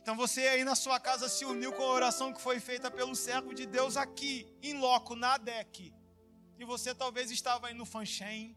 Então 0.00 0.16
você 0.16 0.48
aí 0.48 0.64
na 0.64 0.74
sua 0.74 0.98
casa 0.98 1.28
se 1.28 1.44
uniu 1.44 1.72
com 1.72 1.82
a 1.82 1.92
oração 1.92 2.32
que 2.32 2.40
foi 2.40 2.60
feita 2.60 2.90
pelo 2.90 3.14
servo 3.14 3.54
de 3.54 3.66
Deus 3.66 3.96
aqui, 3.96 4.46
em 4.62 4.74
loco, 4.78 5.14
na 5.14 5.36
DEC. 5.36 5.92
E 6.58 6.64
você 6.64 6.94
talvez 6.94 7.30
estava 7.30 7.68
aí 7.68 7.74
no 7.74 7.84
Fanchen. 7.84 8.56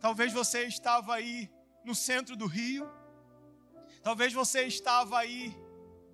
Talvez 0.00 0.32
você 0.32 0.64
estava 0.64 1.14
aí 1.14 1.50
no 1.84 1.94
centro 1.94 2.36
do 2.36 2.46
Rio. 2.46 2.88
Talvez 4.02 4.32
você 4.32 4.62
estava 4.62 5.18
aí 5.18 5.56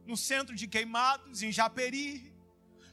no 0.06 0.16
centro 0.16 0.54
de 0.54 0.66
Queimados, 0.66 1.42
em 1.42 1.52
Japeri. 1.52 2.31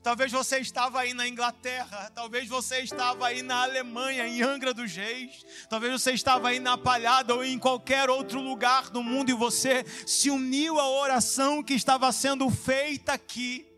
Talvez 0.02 0.32
você 0.32 0.60
estava 0.60 1.02
aí 1.02 1.14
na 1.14 1.28
Inglaterra, 1.28 2.10
talvez 2.16 2.48
você 2.48 2.80
estava 2.80 3.28
aí 3.28 3.42
na 3.42 3.64
Alemanha, 3.64 4.26
em 4.26 4.42
Angra 4.42 4.74
dos 4.74 4.96
Reis, 4.96 5.46
talvez 5.70 5.92
você 5.92 6.14
estava 6.14 6.50
aí 6.50 6.60
na 6.60 6.78
Palhada 6.78 7.36
ou 7.36 7.44
em 7.44 7.60
qualquer 7.60 8.10
outro 8.10 8.40
lugar 8.40 8.90
do 8.90 9.04
mundo 9.04 9.30
e 9.30 9.34
você 9.34 9.86
se 10.08 10.30
uniu 10.30 10.80
à 10.80 10.90
oração 10.90 11.62
que 11.62 11.74
estava 11.74 12.12
sendo 12.14 12.50
feita 12.50 13.12
aqui. 13.14 13.69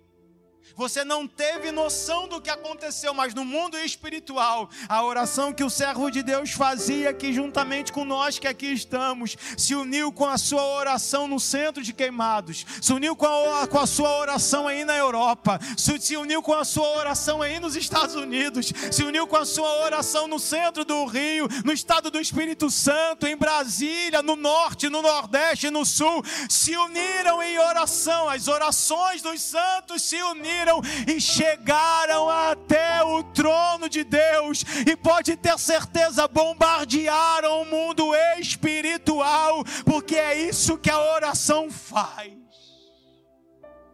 Você 0.82 1.04
não 1.04 1.28
teve 1.28 1.72
noção 1.72 2.28
do 2.28 2.42
que 2.42 2.50
aconteceu, 2.50 3.14
mas 3.14 3.36
no 3.36 3.46
mundo 3.46 3.78
espiritual, 3.78 4.68
a 4.90 5.04
oração 5.04 5.54
que 5.54 5.64
o 5.64 5.70
servo 5.70 6.10
de 6.10 6.24
Deus 6.24 6.50
fazia 6.54 7.12
aqui 7.12 7.32
juntamente 7.32 7.94
com 7.94 8.04
nós 8.04 8.40
que 8.40 8.48
aqui 8.48 8.66
estamos, 8.74 9.38
se 9.56 9.76
uniu 9.76 10.12
com 10.12 10.26
a 10.26 10.40
sua 10.40 10.66
oração 10.66 11.28
no 11.28 11.40
centro 11.40 11.84
de 11.84 11.94
queimados, 11.94 12.66
se 12.82 12.92
uniu 12.92 13.16
com 13.16 13.28
a, 13.28 13.68
com 13.68 13.78
a 13.78 13.86
sua 13.86 14.18
oração 14.18 14.68
aí 14.68 14.84
na 14.84 14.98
Europa, 14.98 15.60
se, 15.78 16.00
se 16.00 16.18
uniu 16.18 16.42
com 16.42 16.56
a 16.56 16.66
sua 16.66 16.98
oração 16.98 17.44
aí 17.44 17.60
nos 17.60 17.76
Estados 17.76 18.16
Unidos, 18.16 18.74
se 18.92 19.04
uniu 19.04 19.28
com 19.28 19.38
a 19.38 19.46
sua 19.46 19.84
oração 19.84 20.28
no 20.28 20.40
centro 20.40 20.84
do 20.84 21.06
Rio, 21.06 21.48
no 21.64 21.72
estado 21.72 22.10
do 22.10 22.20
Espírito 22.20 22.72
Santo, 22.72 23.28
em 23.28 23.38
Brasília, 23.38 24.24
no 24.24 24.36
norte, 24.36 24.90
no 24.90 25.04
nordeste, 25.04 25.70
no 25.70 25.86
sul, 25.86 26.24
se 26.50 26.76
uniram 26.76 27.40
em 27.44 27.60
oração, 27.60 28.28
as 28.28 28.48
orações 28.48 29.22
dos 29.22 29.40
santos 29.44 30.02
se 30.02 30.20
uniram 30.24 30.71
e 31.08 31.20
chegaram 31.20 32.30
até 32.30 33.04
o 33.04 33.24
trono 33.24 33.90
de 33.90 34.04
Deus, 34.04 34.64
e 34.88 34.96
pode 34.96 35.36
ter 35.36 35.58
certeza, 35.60 36.28
bombardearam 36.28 37.64
o 37.64 37.66
mundo 37.66 38.16
espiritual, 38.38 39.64
porque 39.86 40.16
é 40.16 40.48
isso 40.48 40.78
que 40.78 40.90
a 40.90 41.00
oração 41.00 41.70
faz. 41.70 42.32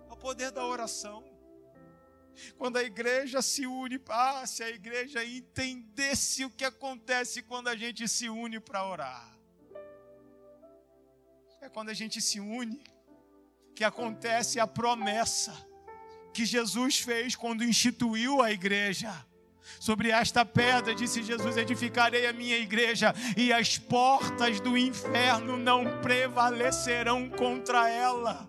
O 0.09 0.15
poder 0.15 0.51
da 0.51 0.65
oração. 0.65 1.23
Quando 2.57 2.77
a 2.77 2.83
igreja 2.83 3.41
se 3.41 3.65
une, 3.65 3.99
ah, 4.09 4.45
se 4.45 4.63
a 4.63 4.69
igreja 4.69 5.25
entendesse 5.25 6.45
o 6.45 6.49
que 6.49 6.65
acontece 6.65 7.41
quando 7.41 7.67
a 7.67 7.75
gente 7.75 8.07
se 8.07 8.29
une 8.29 8.59
para 8.59 8.85
orar. 8.85 9.37
É 11.61 11.69
quando 11.69 11.89
a 11.89 11.93
gente 11.93 12.21
se 12.21 12.39
une 12.39 12.81
que 13.75 13.83
acontece 13.83 14.59
a 14.59 14.67
promessa 14.67 15.66
que 16.33 16.45
Jesus 16.45 16.99
fez 16.99 17.35
quando 17.35 17.63
instituiu 17.63 18.41
a 18.41 18.51
igreja. 18.51 19.25
Sobre 19.79 20.09
esta 20.09 20.45
pedra, 20.45 20.95
disse 20.95 21.21
Jesus: 21.21 21.57
edificarei 21.57 22.25
a 22.25 22.33
minha 22.33 22.57
igreja, 22.57 23.13
e 23.35 23.51
as 23.51 23.77
portas 23.77 24.59
do 24.59 24.77
inferno 24.77 25.57
não 25.57 26.01
prevalecerão 26.01 27.29
contra 27.29 27.89
ela. 27.89 28.47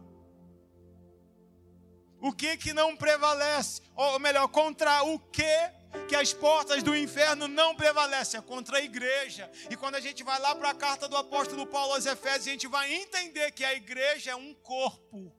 O 2.20 2.32
que 2.32 2.56
que 2.56 2.72
não 2.72 2.96
prevalece? 2.96 3.82
Ou 3.94 4.18
melhor, 4.18 4.48
contra 4.48 5.02
o 5.04 5.18
que 5.18 5.78
que 6.06 6.16
as 6.16 6.32
portas 6.32 6.82
do 6.82 6.96
inferno 6.96 7.48
não 7.48 7.74
prevalecem? 7.74 8.38
É 8.38 8.42
contra 8.42 8.78
a 8.78 8.82
igreja. 8.82 9.50
E 9.70 9.76
quando 9.76 9.94
a 9.94 10.00
gente 10.00 10.22
vai 10.22 10.38
lá 10.40 10.54
para 10.54 10.70
a 10.70 10.74
carta 10.74 11.08
do 11.08 11.16
apóstolo 11.16 11.66
Paulo 11.66 11.94
aos 11.94 12.06
Efésios, 12.06 12.48
a 12.48 12.50
gente 12.50 12.66
vai 12.66 12.92
entender 12.92 13.52
que 13.52 13.64
a 13.64 13.74
igreja 13.74 14.32
é 14.32 14.36
um 14.36 14.52
corpo. 14.54 15.32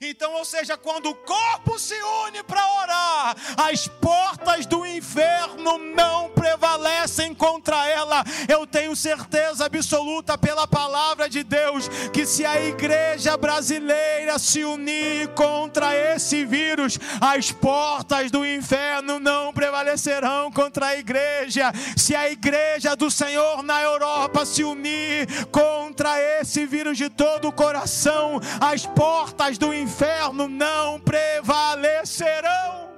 Então, 0.00 0.34
ou 0.34 0.44
seja, 0.44 0.76
quando 0.76 1.10
o 1.10 1.14
corpo 1.14 1.78
se 1.78 1.94
une 2.26 2.42
para 2.42 2.66
orar, 2.82 3.36
as 3.56 3.86
portas 3.86 4.66
do 4.66 4.86
inferno 4.86 5.78
não 5.78 6.30
prevalecem 6.30 7.34
contra 7.34 7.86
ela. 7.88 8.24
Eu 8.48 8.66
tenho 8.66 8.94
certeza 8.94 9.66
absoluta 9.66 10.38
pela 10.38 10.66
palavra 10.66 11.28
de 11.28 11.42
Deus 11.42 11.88
que 12.12 12.26
se 12.26 12.44
a 12.44 12.60
igreja 12.60 13.36
brasileira 13.36 14.38
se 14.38 14.64
unir 14.64 15.28
contra 15.28 15.94
esse 15.94 16.44
vírus, 16.44 16.98
as 17.20 17.50
portas 17.52 18.30
do 18.30 18.46
inferno 18.46 19.18
não 19.18 19.52
prevalecerão 19.52 20.50
contra 20.50 20.86
a 20.88 20.96
igreja. 20.96 21.72
Se 21.96 22.14
a 22.14 22.30
igreja 22.30 22.94
do 22.96 23.10
Senhor 23.10 23.62
na 23.62 23.82
Europa 23.82 24.44
se 24.46 24.64
unir 24.64 25.46
contra 25.46 26.20
esse 26.40 26.66
vírus 26.66 26.96
de 26.96 27.08
todo 27.08 27.48
o 27.48 27.52
coração, 27.52 28.40
as 28.60 28.86
portas 28.86 29.58
do 29.58 29.71
inferno 29.74 30.48
não 30.48 31.00
prevalecerão. 31.00 32.90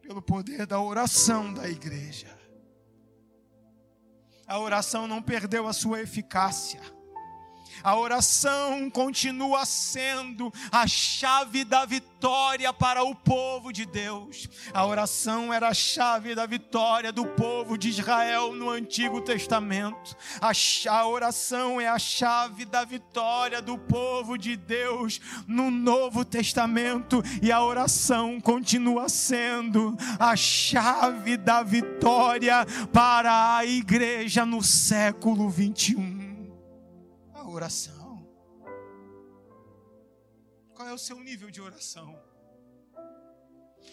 Pelo 0.00 0.22
poder 0.22 0.66
da 0.66 0.80
oração 0.80 1.52
da 1.52 1.68
igreja. 1.68 2.36
A 4.46 4.58
oração 4.58 5.08
não 5.08 5.20
perdeu 5.20 5.66
a 5.66 5.72
sua 5.72 6.00
eficácia 6.00 6.95
a 7.86 7.94
oração 7.94 8.90
continua 8.90 9.64
sendo 9.64 10.52
a 10.72 10.88
chave 10.88 11.64
da 11.64 11.84
vitória 11.84 12.72
para 12.72 13.04
o 13.04 13.14
povo 13.14 13.72
de 13.72 13.86
Deus. 13.86 14.48
A 14.74 14.84
oração 14.84 15.54
era 15.54 15.68
a 15.68 15.74
chave 15.74 16.34
da 16.34 16.46
vitória 16.46 17.12
do 17.12 17.24
povo 17.24 17.78
de 17.78 17.90
Israel 17.90 18.52
no 18.56 18.70
Antigo 18.70 19.20
Testamento. 19.20 20.16
A, 20.40 21.06
oração 21.06 21.80
é 21.80 21.86
a 21.86 21.96
chave 21.96 22.64
da 22.64 22.84
vitória 22.84 23.62
do 23.62 23.78
povo 23.78 24.36
de 24.36 24.56
Deus 24.56 25.20
no 25.46 25.70
Novo 25.70 26.24
Testamento. 26.24 27.22
E 27.40 27.52
a 27.52 27.62
oração 27.62 28.40
continua 28.40 29.08
sendo 29.08 29.96
a 30.18 30.34
chave 30.34 31.36
da 31.36 31.62
vitória 31.62 32.66
para 32.92 33.58
a 33.58 33.64
igreja 33.64 34.44
no 34.44 34.60
século 34.60 35.48
21 35.48 36.25
oração? 37.56 38.26
Qual 40.74 40.86
é 40.86 40.92
o 40.92 40.98
seu 40.98 41.18
nível 41.20 41.50
de 41.50 41.60
oração? 41.60 42.08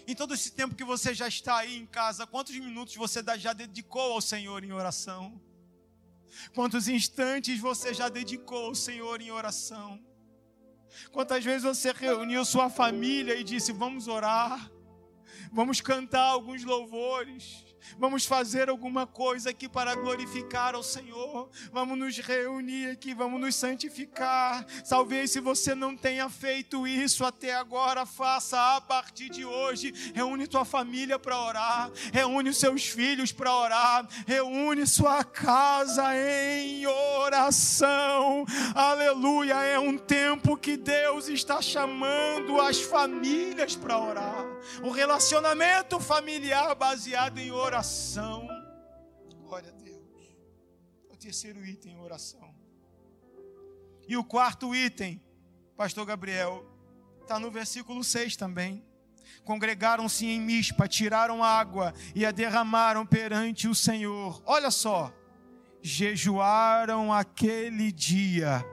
Em 0.05 0.15
todo 0.15 0.33
esse 0.33 0.51
tempo 0.51 0.75
que 0.75 0.83
você 0.83 1.13
já 1.13 1.27
está 1.27 1.57
aí 1.57 1.77
em 1.77 1.85
casa, 1.85 2.27
quantos 2.27 2.55
minutos 2.55 2.95
você 2.95 3.23
já 3.37 3.53
dedicou 3.53 4.13
ao 4.13 4.21
Senhor 4.21 4.63
em 4.63 4.73
oração? 4.73 5.41
Quantos 6.53 6.87
instantes 6.87 7.59
você 7.59 7.93
já 7.93 8.09
dedicou 8.09 8.65
ao 8.65 8.75
Senhor 8.75 9.21
em 9.21 9.31
oração? 9.31 10.03
Quantas 11.11 11.43
vezes 11.43 11.63
você 11.63 11.91
reuniu 11.91 12.43
sua 12.43 12.69
família 12.69 13.35
e 13.35 13.43
disse: 13.43 13.71
Vamos 13.71 14.07
orar, 14.07 14.71
vamos 15.51 15.79
cantar 15.79 16.25
alguns 16.25 16.63
louvores, 16.63 17.63
Vamos 17.97 18.25
fazer 18.25 18.69
alguma 18.69 19.05
coisa 19.05 19.49
aqui 19.49 19.67
para 19.67 19.95
glorificar 19.95 20.75
ao 20.75 20.83
Senhor. 20.83 21.49
Vamos 21.71 21.97
nos 21.97 22.17
reunir 22.17 22.91
aqui, 22.91 23.13
vamos 23.13 23.39
nos 23.39 23.55
santificar. 23.55 24.65
Talvez 24.87 25.31
se 25.31 25.39
você 25.39 25.75
não 25.75 25.95
tenha 25.95 26.29
feito 26.29 26.87
isso 26.87 27.25
até 27.25 27.53
agora, 27.55 28.05
faça 28.05 28.75
a 28.75 28.81
partir 28.81 29.29
de 29.29 29.45
hoje. 29.45 29.93
Reúne 30.13 30.47
tua 30.47 30.65
família 30.65 31.19
para 31.19 31.39
orar, 31.39 31.91
reúne 32.11 32.49
os 32.49 32.57
seus 32.57 32.85
filhos 32.85 33.31
para 33.31 33.53
orar, 33.53 34.07
reúne 34.25 34.87
sua 34.87 35.23
casa 35.23 36.15
em 36.15 36.85
oração. 36.85 38.45
Aleluia! 38.73 39.55
É 39.55 39.77
um 39.77 39.97
tempo 39.97 40.57
que 40.57 40.77
Deus 40.77 41.27
está 41.27 41.61
chamando 41.61 42.59
as 42.61 42.81
famílias 42.81 43.75
para 43.75 43.99
orar. 43.99 44.45
O 44.81 44.89
relacionamento 44.89 45.99
familiar 45.99 46.73
baseado 46.75 47.39
em 47.39 47.51
oração 47.51 47.72
oração. 47.73 48.47
Glória 49.41 49.69
a 49.69 49.73
Deus. 49.73 50.03
O 51.09 51.17
terceiro 51.17 51.65
item, 51.65 51.97
oração. 51.99 52.53
E 54.07 54.15
o 54.15 54.23
quarto 54.23 54.75
item, 54.75 55.19
Pastor 55.75 56.05
Gabriel, 56.05 56.63
está 57.21 57.39
no 57.39 57.49
versículo 57.49 58.03
6 58.03 58.35
também. 58.35 58.85
Congregaram-se 59.43 60.27
em 60.27 60.39
Mispa, 60.39 60.87
tiraram 60.87 61.43
água 61.43 61.93
e 62.13 62.23
a 62.25 62.31
derramaram 62.31 63.07
perante 63.07 63.67
o 63.67 63.73
Senhor. 63.73 64.43
Olha 64.45 64.69
só, 64.69 65.11
jejuaram 65.81 67.11
aquele 67.11 67.91
dia. 67.91 68.63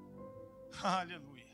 Aleluia. 0.82 1.46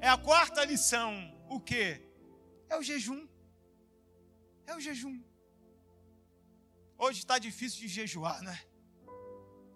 É 0.00 0.08
a 0.08 0.16
quarta 0.16 0.64
lição. 0.64 1.14
O 1.48 1.60
que? 1.60 2.00
É 2.68 2.76
o 2.76 2.82
jejum. 2.82 3.29
É 4.70 4.74
o 4.76 4.80
jejum. 4.86 5.16
Hoje 6.96 7.18
está 7.18 7.36
difícil 7.46 7.80
de 7.80 7.88
jejuar, 7.88 8.40
né? 8.40 8.56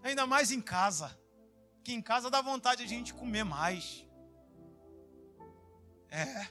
Ainda 0.04 0.24
mais 0.24 0.52
em 0.52 0.60
casa. 0.60 1.08
Que 1.82 1.92
em 1.92 2.00
casa 2.10 2.30
dá 2.30 2.40
vontade 2.40 2.78
de 2.86 2.94
a 2.94 2.96
gente 2.96 3.12
comer 3.12 3.44
mais. 3.44 4.06
É. 6.08 6.46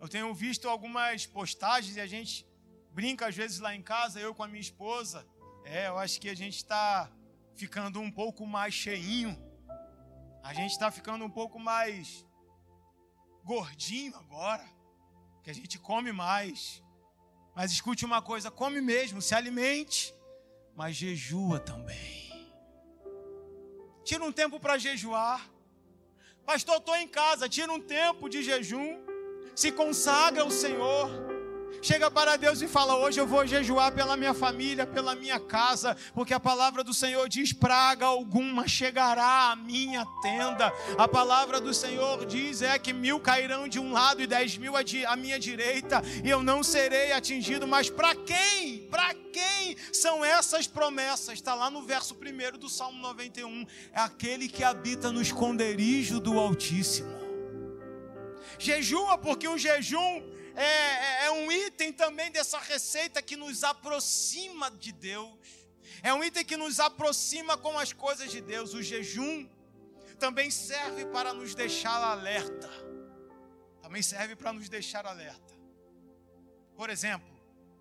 Eu 0.00 0.08
tenho 0.08 0.32
visto 0.32 0.68
algumas 0.68 1.26
postagens 1.26 1.96
e 1.96 2.00
a 2.00 2.06
gente 2.06 2.34
brinca 2.92 3.26
às 3.26 3.34
vezes 3.34 3.58
lá 3.58 3.74
em 3.74 3.82
casa, 3.82 4.20
eu 4.20 4.32
com 4.36 4.44
a 4.44 4.48
minha 4.52 4.66
esposa. 4.68 5.26
É, 5.64 5.88
eu 5.88 5.98
acho 5.98 6.20
que 6.20 6.28
a 6.28 6.38
gente 6.42 6.58
está 6.58 7.10
ficando 7.56 7.98
um 8.00 8.12
pouco 8.22 8.46
mais 8.46 8.72
cheinho. 8.72 9.32
A 10.44 10.54
gente 10.54 10.70
está 10.70 10.92
ficando 10.92 11.24
um 11.24 11.30
pouco 11.40 11.58
mais 11.58 12.24
gordinho 13.42 14.14
agora. 14.14 14.66
Que 15.42 15.50
a 15.50 15.56
gente 15.60 15.76
come 15.76 16.12
mais. 16.12 16.80
Mas 17.54 17.72
escute 17.72 18.04
uma 18.04 18.22
coisa: 18.22 18.50
come 18.50 18.80
mesmo, 18.80 19.20
se 19.20 19.34
alimente, 19.34 20.14
mas 20.74 20.96
jejua 20.96 21.58
também. 21.60 22.30
Tira 24.04 24.24
um 24.24 24.32
tempo 24.32 24.58
para 24.58 24.78
jejuar. 24.78 25.50
Pastor, 26.44 26.78
estou 26.78 26.96
em 26.96 27.06
casa, 27.06 27.48
tira 27.48 27.72
um 27.72 27.80
tempo 27.80 28.28
de 28.28 28.42
jejum. 28.42 28.98
se 29.54 29.70
consagra 29.70 30.42
ao 30.42 30.50
Senhor. 30.50 31.29
Chega 31.82 32.10
para 32.10 32.36
Deus 32.36 32.60
e 32.60 32.68
fala: 32.68 32.96
Hoje 32.96 33.20
eu 33.20 33.26
vou 33.26 33.46
jejuar 33.46 33.92
pela 33.92 34.16
minha 34.16 34.34
família, 34.34 34.86
pela 34.86 35.14
minha 35.14 35.40
casa, 35.40 35.96
porque 36.12 36.34
a 36.34 36.40
palavra 36.40 36.84
do 36.84 36.92
Senhor 36.92 37.28
diz: 37.28 37.52
Praga 37.52 38.06
alguma 38.06 38.68
chegará 38.68 39.52
à 39.52 39.56
minha 39.56 40.04
tenda. 40.22 40.72
A 40.98 41.08
palavra 41.08 41.60
do 41.60 41.72
Senhor 41.72 42.26
diz: 42.26 42.60
É 42.60 42.78
que 42.78 42.92
mil 42.92 43.18
cairão 43.18 43.66
de 43.66 43.78
um 43.78 43.92
lado 43.92 44.20
e 44.20 44.26
dez 44.26 44.56
mil 44.58 44.74
à 44.76 45.16
minha 45.16 45.38
direita, 45.38 46.02
e 46.22 46.28
eu 46.28 46.42
não 46.42 46.62
serei 46.62 47.12
atingido. 47.12 47.66
Mas 47.66 47.88
para 47.88 48.14
quem? 48.14 48.86
Para 48.90 49.14
quem 49.32 49.76
são 49.92 50.24
essas 50.24 50.66
promessas? 50.66 51.34
Está 51.34 51.54
lá 51.54 51.70
no 51.70 51.82
verso 51.82 52.14
1 52.14 52.58
do 52.58 52.68
Salmo 52.68 53.00
91. 53.00 53.66
É 53.92 54.00
aquele 54.00 54.48
que 54.48 54.62
habita 54.62 55.10
no 55.10 55.22
esconderijo 55.22 56.20
do 56.20 56.38
Altíssimo. 56.38 57.20
Jejua, 58.58 59.16
porque 59.16 59.48
o 59.48 59.56
jejum 59.56 60.22
é, 60.60 61.24
é, 61.24 61.24
é 61.24 61.30
um 61.30 61.50
item 61.50 61.90
também 61.90 62.30
dessa 62.30 62.58
receita 62.58 63.22
que 63.22 63.34
nos 63.34 63.64
aproxima 63.64 64.70
de 64.70 64.92
Deus. 64.92 65.38
É 66.02 66.12
um 66.12 66.22
item 66.22 66.44
que 66.44 66.56
nos 66.56 66.78
aproxima 66.78 67.56
com 67.56 67.78
as 67.78 67.92
coisas 67.94 68.30
de 68.30 68.42
Deus. 68.42 68.74
O 68.74 68.82
jejum 68.82 69.48
também 70.18 70.50
serve 70.50 71.06
para 71.06 71.32
nos 71.32 71.54
deixar 71.54 72.02
alerta. 72.02 72.68
Também 73.80 74.02
serve 74.02 74.36
para 74.36 74.52
nos 74.52 74.68
deixar 74.68 75.06
alerta. 75.06 75.54
Por 76.76 76.90
exemplo, 76.90 77.28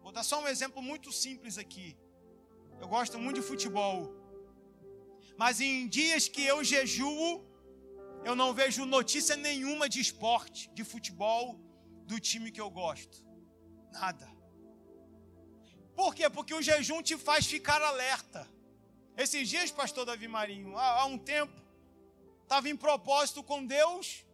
vou 0.01 0.13
dar 0.13 0.23
só 0.23 0.41
um 0.41 0.47
exemplo 0.47 0.81
muito 0.81 1.11
simples 1.11 1.57
aqui. 1.57 1.97
Eu 2.79 2.87
gosto 2.87 3.19
muito 3.19 3.41
de 3.41 3.45
futebol. 3.45 4.15
Mas 5.37 5.59
em 5.59 5.85
dias 5.85 6.29
que 6.29 6.43
eu 6.45 6.63
jejuo, 6.63 7.45
eu 8.23 8.35
não 8.35 8.53
vejo 8.53 8.85
notícia 8.85 9.35
nenhuma 9.35 9.89
de 9.89 9.99
esporte, 9.99 10.69
de 10.69 10.85
futebol, 10.85 11.59
do 12.09 12.19
time 12.19 12.51
que 12.51 12.61
eu 12.65 12.71
gosto? 12.71 13.23
Nada. 13.91 14.27
Por 15.95 16.15
quê? 16.15 16.27
Porque 16.27 16.55
o 16.55 16.61
jejum 16.69 17.01
te 17.03 17.15
faz 17.27 17.45
ficar 17.45 17.79
alerta. 17.81 18.41
Esses 19.15 19.47
dias, 19.47 19.69
pastor 19.69 20.05
Davi 20.05 20.27
Marinho, 20.27 20.75
há, 20.75 21.01
há 21.01 21.05
um 21.05 21.19
tempo, 21.19 21.53
estava 22.41 22.67
em 22.67 22.75
propósito 22.75 23.43
com 23.43 23.63
Deus. 23.63 24.25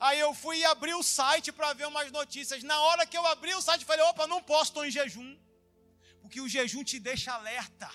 Aí 0.00 0.18
eu 0.18 0.32
fui 0.34 0.56
e 0.58 0.64
abri 0.64 0.92
o 0.94 1.04
site 1.04 1.52
para 1.52 1.72
ver 1.72 1.86
umas 1.86 2.10
notícias. 2.10 2.64
Na 2.64 2.80
hora 2.86 3.06
que 3.06 3.16
eu 3.16 3.24
abri 3.26 3.54
o 3.54 3.62
site, 3.62 3.84
falei: 3.84 4.04
opa, 4.06 4.26
não 4.26 4.42
posso, 4.42 4.70
estou 4.70 4.84
em 4.84 4.90
jejum. 4.90 5.38
Porque 6.22 6.40
o 6.40 6.48
jejum 6.48 6.82
te 6.82 6.98
deixa 6.98 7.32
alerta. 7.32 7.88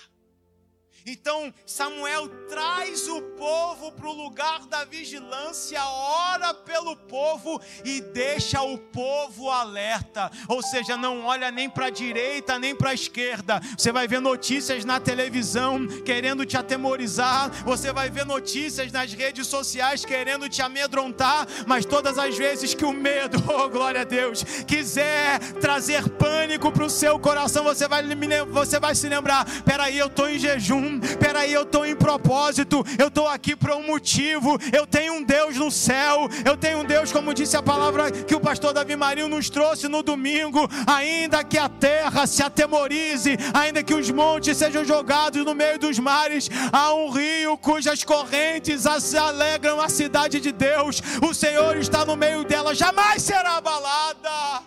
Então 1.06 1.54
Samuel 1.64 2.28
traz 2.48 3.06
o 3.06 3.22
povo 3.22 3.92
para 3.92 4.08
o 4.08 4.12
lugar 4.12 4.66
da 4.66 4.84
vigilância, 4.84 5.80
ora 5.84 6.52
pelo 6.52 6.96
povo 6.96 7.60
e 7.84 8.00
deixa 8.00 8.60
o 8.60 8.76
povo 8.76 9.48
alerta. 9.48 10.28
Ou 10.48 10.60
seja, 10.62 10.96
não 10.96 11.24
olha 11.24 11.52
nem 11.52 11.70
para 11.70 11.86
a 11.86 11.90
direita 11.90 12.58
nem 12.58 12.74
para 12.74 12.90
a 12.90 12.94
esquerda. 12.94 13.60
Você 13.78 13.92
vai 13.92 14.08
ver 14.08 14.20
notícias 14.20 14.84
na 14.84 14.98
televisão 14.98 15.86
querendo 16.04 16.44
te 16.44 16.56
atemorizar, 16.56 17.50
você 17.64 17.92
vai 17.92 18.10
ver 18.10 18.26
notícias 18.26 18.90
nas 18.90 19.12
redes 19.12 19.46
sociais 19.46 20.04
querendo 20.04 20.48
te 20.48 20.60
amedrontar, 20.60 21.46
mas 21.66 21.84
todas 21.84 22.18
as 22.18 22.36
vezes 22.36 22.74
que 22.74 22.84
o 22.84 22.92
medo, 22.92 23.42
oh 23.48 23.68
glória 23.68 24.00
a 24.00 24.04
Deus, 24.04 24.42
quiser 24.66 25.38
trazer 25.60 26.08
pânico 26.10 26.72
para 26.72 26.84
o 26.84 26.90
seu 26.90 27.18
coração, 27.18 27.62
você 27.62 27.86
vai, 27.86 28.02
você 28.50 28.80
vai 28.80 28.94
se 28.94 29.08
lembrar: 29.08 29.46
peraí, 29.62 29.98
eu 29.98 30.08
estou 30.08 30.28
em 30.28 30.38
jejum 30.38 30.95
peraí, 31.18 31.52
eu 31.52 31.62
estou 31.62 31.84
em 31.84 31.94
propósito, 31.94 32.84
eu 32.98 33.08
estou 33.08 33.28
aqui 33.28 33.54
para 33.54 33.76
um 33.76 33.86
motivo, 33.86 34.58
eu 34.72 34.86
tenho 34.86 35.14
um 35.14 35.22
Deus 35.22 35.56
no 35.56 35.70
céu, 35.70 36.28
eu 36.44 36.56
tenho 36.56 36.78
um 36.78 36.84
Deus, 36.84 37.12
como 37.12 37.34
disse 37.34 37.56
a 37.56 37.62
palavra 37.62 38.10
que 38.10 38.34
o 38.34 38.40
pastor 38.40 38.72
Davi 38.72 38.96
Marinho 38.96 39.28
nos 39.28 39.50
trouxe 39.50 39.88
no 39.88 40.02
domingo, 40.02 40.68
ainda 40.86 41.44
que 41.44 41.58
a 41.58 41.68
terra 41.68 42.26
se 42.26 42.42
atemorize, 42.42 43.36
ainda 43.54 43.82
que 43.82 43.94
os 43.94 44.10
montes 44.10 44.56
sejam 44.56 44.84
jogados 44.84 45.44
no 45.44 45.54
meio 45.54 45.78
dos 45.78 45.98
mares, 45.98 46.48
há 46.72 46.94
um 46.94 47.10
rio 47.10 47.56
cujas 47.58 48.04
correntes 48.04 48.86
alegram 48.86 49.80
a 49.80 49.88
cidade 49.88 50.40
de 50.40 50.52
Deus, 50.52 51.02
o 51.22 51.34
Senhor 51.34 51.76
está 51.76 52.04
no 52.04 52.16
meio 52.16 52.44
dela, 52.44 52.74
jamais 52.74 53.22
será 53.22 53.56
abalada. 53.56 54.62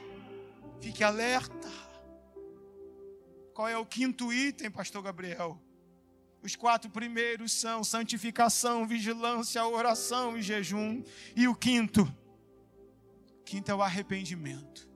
Fique 0.82 1.04
alerta. 1.04 1.68
Qual 3.54 3.68
é 3.68 3.78
o 3.78 3.86
quinto 3.86 4.32
item, 4.32 4.72
pastor 4.72 5.02
Gabriel? 5.02 5.60
Os 6.42 6.56
quatro 6.56 6.90
primeiros 6.90 7.52
são 7.52 7.84
santificação, 7.84 8.88
vigilância, 8.88 9.66
oração 9.66 10.38
e 10.38 10.42
jejum. 10.42 11.04
E 11.36 11.48
o 11.48 11.56
quinto, 11.56 12.04
o 13.40 13.44
quinto 13.44 13.72
é 13.72 13.76
o 13.76 13.82
arrependimento. 13.82 14.88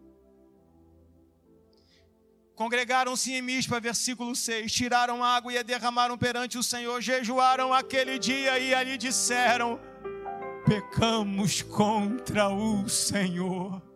Congregaram-se 2.55 3.33
em 3.33 3.41
Mispa, 3.41 3.79
versículo 3.79 4.35
6, 4.35 4.71
tiraram 4.71 5.23
água 5.23 5.51
e 5.51 5.57
a 5.57 5.63
derramaram 5.63 6.17
perante 6.17 6.57
o 6.57 6.63
Senhor, 6.63 7.01
jejuaram 7.01 7.73
aquele 7.73 8.17
dia 8.19 8.57
e 8.59 8.73
ali 8.73 8.97
disseram: 8.97 9.79
pecamos 10.65 11.61
contra 11.61 12.49
o 12.49 12.87
Senhor 12.87 13.92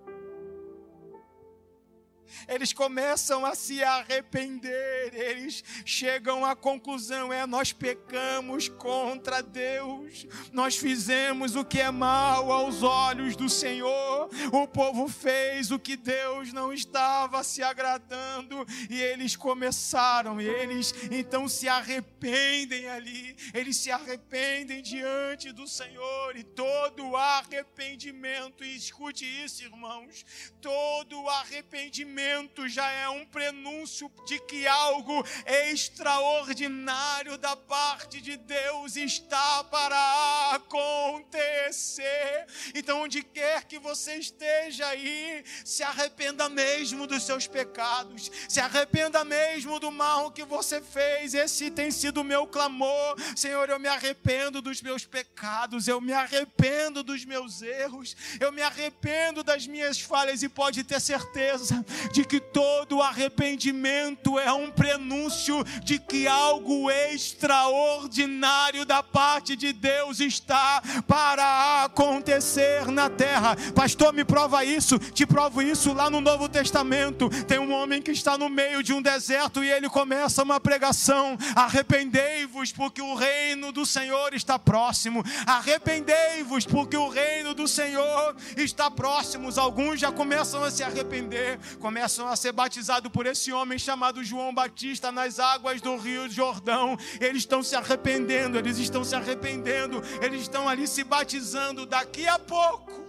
eles 2.47 2.71
começam 2.71 3.45
a 3.45 3.53
se 3.53 3.83
arrepender, 3.83 5.13
eles 5.13 5.63
chegam 5.85 6.45
à 6.45 6.55
conclusão: 6.55 7.31
é, 7.33 7.45
nós 7.45 7.73
pecamos 7.73 8.69
contra 8.69 9.43
Deus, 9.43 10.25
nós 10.51 10.77
fizemos 10.77 11.55
o 11.55 11.65
que 11.65 11.81
é 11.81 11.91
mal 11.91 12.51
aos 12.51 12.83
olhos 12.83 13.35
do 13.35 13.49
Senhor, 13.49 14.29
o 14.51 14.67
povo 14.67 15.07
fez 15.07 15.71
o 15.71 15.79
que 15.79 15.97
Deus 15.97 16.53
não 16.53 16.71
estava 16.71 17.43
se 17.43 17.61
agradando, 17.61 18.65
e 18.89 19.01
eles 19.01 19.35
começaram, 19.35 20.39
eles 20.39 20.93
então 21.11 21.49
se 21.49 21.67
arrependem 21.67 22.87
ali, 22.87 23.35
eles 23.53 23.75
se 23.75 23.91
arrependem 23.91 24.81
diante 24.81 25.51
do 25.51 25.67
Senhor, 25.67 26.37
e 26.37 26.43
todo 26.43 27.15
arrependimento, 27.15 28.63
e 28.63 28.75
escute 28.75 29.25
isso, 29.25 29.63
irmãos, 29.63 30.25
todo 30.61 31.27
arrependimento 31.29 32.36
já 32.67 32.89
é 32.91 33.07
um 33.09 33.25
prenúncio 33.25 34.11
de 34.25 34.39
que 34.39 34.67
algo 34.67 35.25
extraordinário 35.45 37.37
da 37.37 37.55
parte 37.55 38.19
de 38.19 38.35
Deus 38.35 38.95
está 38.95 39.63
para 39.65 40.51
acontecer. 40.53 42.45
Então, 42.75 43.03
onde 43.03 43.23
quer 43.23 43.63
que 43.65 43.79
você 43.79 44.15
esteja 44.15 44.87
aí, 44.87 45.43
se 45.63 45.83
arrependa 45.83 46.49
mesmo 46.49 47.07
dos 47.07 47.23
seus 47.23 47.47
pecados, 47.47 48.29
se 48.49 48.59
arrependa 48.59 49.23
mesmo 49.23 49.79
do 49.79 49.91
mal 49.91 50.31
que 50.31 50.43
você 50.43 50.81
fez. 50.81 51.33
Esse 51.33 51.71
tem 51.71 51.89
sido 51.91 52.21
o 52.21 52.23
meu 52.23 52.45
clamor. 52.47 53.15
Senhor, 53.35 53.69
eu 53.69 53.79
me 53.79 53.87
arrependo 53.87 54.61
dos 54.61 54.81
meus 54.81 55.05
pecados, 55.05 55.87
eu 55.87 56.01
me 56.01 56.13
arrependo 56.13 57.03
dos 57.03 57.23
meus 57.25 57.61
erros, 57.61 58.15
eu 58.39 58.51
me 58.51 58.61
arrependo 58.61 59.43
das 59.43 59.65
minhas 59.67 59.99
falhas 59.99 60.43
e 60.43 60.49
pode 60.49 60.83
ter 60.83 60.99
certeza 60.99 61.85
de 62.11 62.23
que 62.27 62.39
todo 62.39 63.01
arrependimento 63.01 64.37
é 64.37 64.51
um 64.51 64.69
prenúncio 64.69 65.63
de 65.83 65.97
que 65.97 66.27
algo 66.27 66.91
extraordinário 66.91 68.85
da 68.85 69.01
parte 69.01 69.55
de 69.55 69.73
Deus 69.73 70.19
está 70.19 70.81
para 71.07 71.85
acontecer 71.85 72.87
na 72.87 73.09
terra. 73.09 73.55
Pastor, 73.73 74.13
me 74.13 74.25
prova 74.25 74.63
isso, 74.65 74.99
te 74.99 75.25
provo 75.25 75.61
isso 75.61 75.93
lá 75.93 76.09
no 76.09 76.21
Novo 76.21 76.49
Testamento. 76.49 77.29
Tem 77.45 77.57
um 77.57 77.71
homem 77.71 78.01
que 78.01 78.11
está 78.11 78.37
no 78.37 78.49
meio 78.49 78.83
de 78.83 78.93
um 78.93 79.01
deserto 79.01 79.63
e 79.63 79.71
ele 79.71 79.89
começa 79.89 80.43
uma 80.43 80.59
pregação: 80.59 81.37
arrependei-vos, 81.55 82.71
porque 82.71 83.01
o 83.01 83.15
reino 83.15 83.71
do 83.71 83.85
Senhor 83.85 84.33
está 84.33 84.59
próximo. 84.59 85.23
Arrependei-vos, 85.45 86.65
porque 86.65 86.97
o 86.97 87.07
reino 87.07 87.53
do 87.53 87.67
Senhor 87.67 88.35
está 88.57 88.91
próximo. 88.91 89.49
Alguns 89.57 89.99
já 89.99 90.11
começam 90.11 90.63
a 90.63 90.69
se 90.69 90.83
arrepender, 90.83 91.59
começam 91.79 92.16
a 92.25 92.37
ser 92.37 92.53
batizados 92.53 93.11
por 93.11 93.25
esse 93.25 93.51
homem 93.51 93.77
chamado 93.77 94.23
João 94.23 94.53
Batista 94.53 95.11
nas 95.11 95.39
águas 95.39 95.81
do 95.81 95.97
Rio 95.97 96.29
Jordão. 96.29 96.97
Eles 97.19 97.39
estão 97.39 97.61
se 97.61 97.75
arrependendo, 97.75 98.57
eles 98.57 98.77
estão 98.77 99.03
se 99.03 99.13
arrependendo, 99.13 100.01
eles 100.21 100.43
estão 100.43 100.69
ali 100.69 100.87
se 100.87 101.03
batizando. 101.03 101.85
Daqui 101.85 102.25
a 102.25 102.39
pouco, 102.39 103.05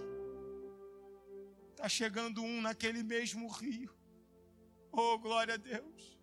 está 1.71 1.87
chegando 1.87 2.43
um 2.43 2.61
naquele 2.61 3.01
mesmo 3.01 3.47
rio. 3.47 3.89
Oh, 4.91 5.17
glória 5.17 5.53
a 5.53 5.57
Deus. 5.57 6.19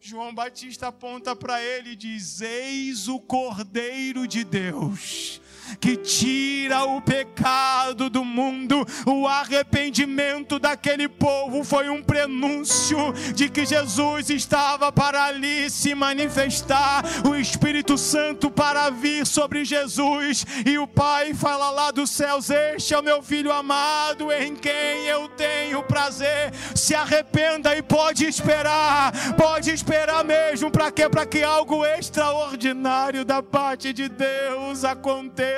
João 0.00 0.32
Batista 0.32 0.88
aponta 0.88 1.34
para 1.34 1.60
ele 1.60 1.90
e 1.90 1.96
diz: 1.96 2.40
Eis 2.40 3.08
o 3.08 3.18
Cordeiro 3.18 4.28
de 4.28 4.44
Deus 4.44 5.41
que 5.80 5.96
tira 5.96 6.84
o 6.84 7.00
pecado 7.00 8.08
do 8.08 8.24
mundo. 8.24 8.86
O 9.06 9.26
arrependimento 9.26 10.58
daquele 10.58 11.08
povo 11.08 11.64
foi 11.64 11.88
um 11.88 12.02
prenúncio 12.02 13.12
de 13.34 13.48
que 13.48 13.64
Jesus 13.64 14.30
estava 14.30 14.92
para 14.92 15.24
ali 15.24 15.70
se 15.70 15.94
manifestar, 15.94 17.04
o 17.28 17.34
Espírito 17.34 17.96
Santo 17.98 18.50
para 18.50 18.90
vir 18.90 19.26
sobre 19.26 19.64
Jesus. 19.64 20.44
E 20.64 20.78
o 20.78 20.86
Pai 20.86 21.34
fala 21.34 21.70
lá 21.70 21.90
dos 21.90 22.10
céus: 22.10 22.50
Este 22.50 22.94
é 22.94 22.98
o 22.98 23.02
meu 23.02 23.22
filho 23.22 23.52
amado, 23.52 24.32
em 24.32 24.54
quem 24.54 25.06
eu 25.06 25.28
tenho 25.28 25.82
prazer. 25.82 26.52
Se 26.74 26.94
arrependa 26.94 27.76
e 27.76 27.82
pode 27.82 28.24
esperar, 28.24 29.12
pode 29.36 29.70
esperar 29.70 30.24
mesmo. 30.24 30.70
Para 30.70 30.90
quê? 30.90 31.08
Para 31.08 31.26
que 31.26 31.42
algo 31.42 31.84
extraordinário 31.84 33.24
da 33.24 33.42
parte 33.42 33.92
de 33.92 34.08
Deus 34.08 34.84
aconteça. 34.84 35.51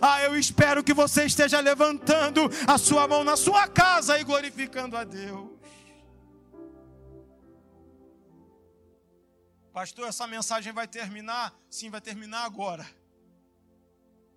Ah, 0.00 0.22
eu 0.22 0.36
espero 0.36 0.82
que 0.82 0.92
você 0.92 1.24
esteja 1.24 1.60
levantando 1.60 2.48
a 2.66 2.76
sua 2.78 3.06
mão 3.06 3.24
na 3.24 3.36
sua 3.36 3.68
casa 3.68 4.18
e 4.18 4.24
glorificando 4.24 4.96
a 4.96 5.04
Deus. 5.04 5.50
Pastor, 9.72 10.08
essa 10.08 10.26
mensagem 10.26 10.72
vai 10.72 10.88
terminar? 10.88 11.54
Sim, 11.70 11.90
vai 11.90 12.00
terminar 12.00 12.44
agora. 12.44 12.86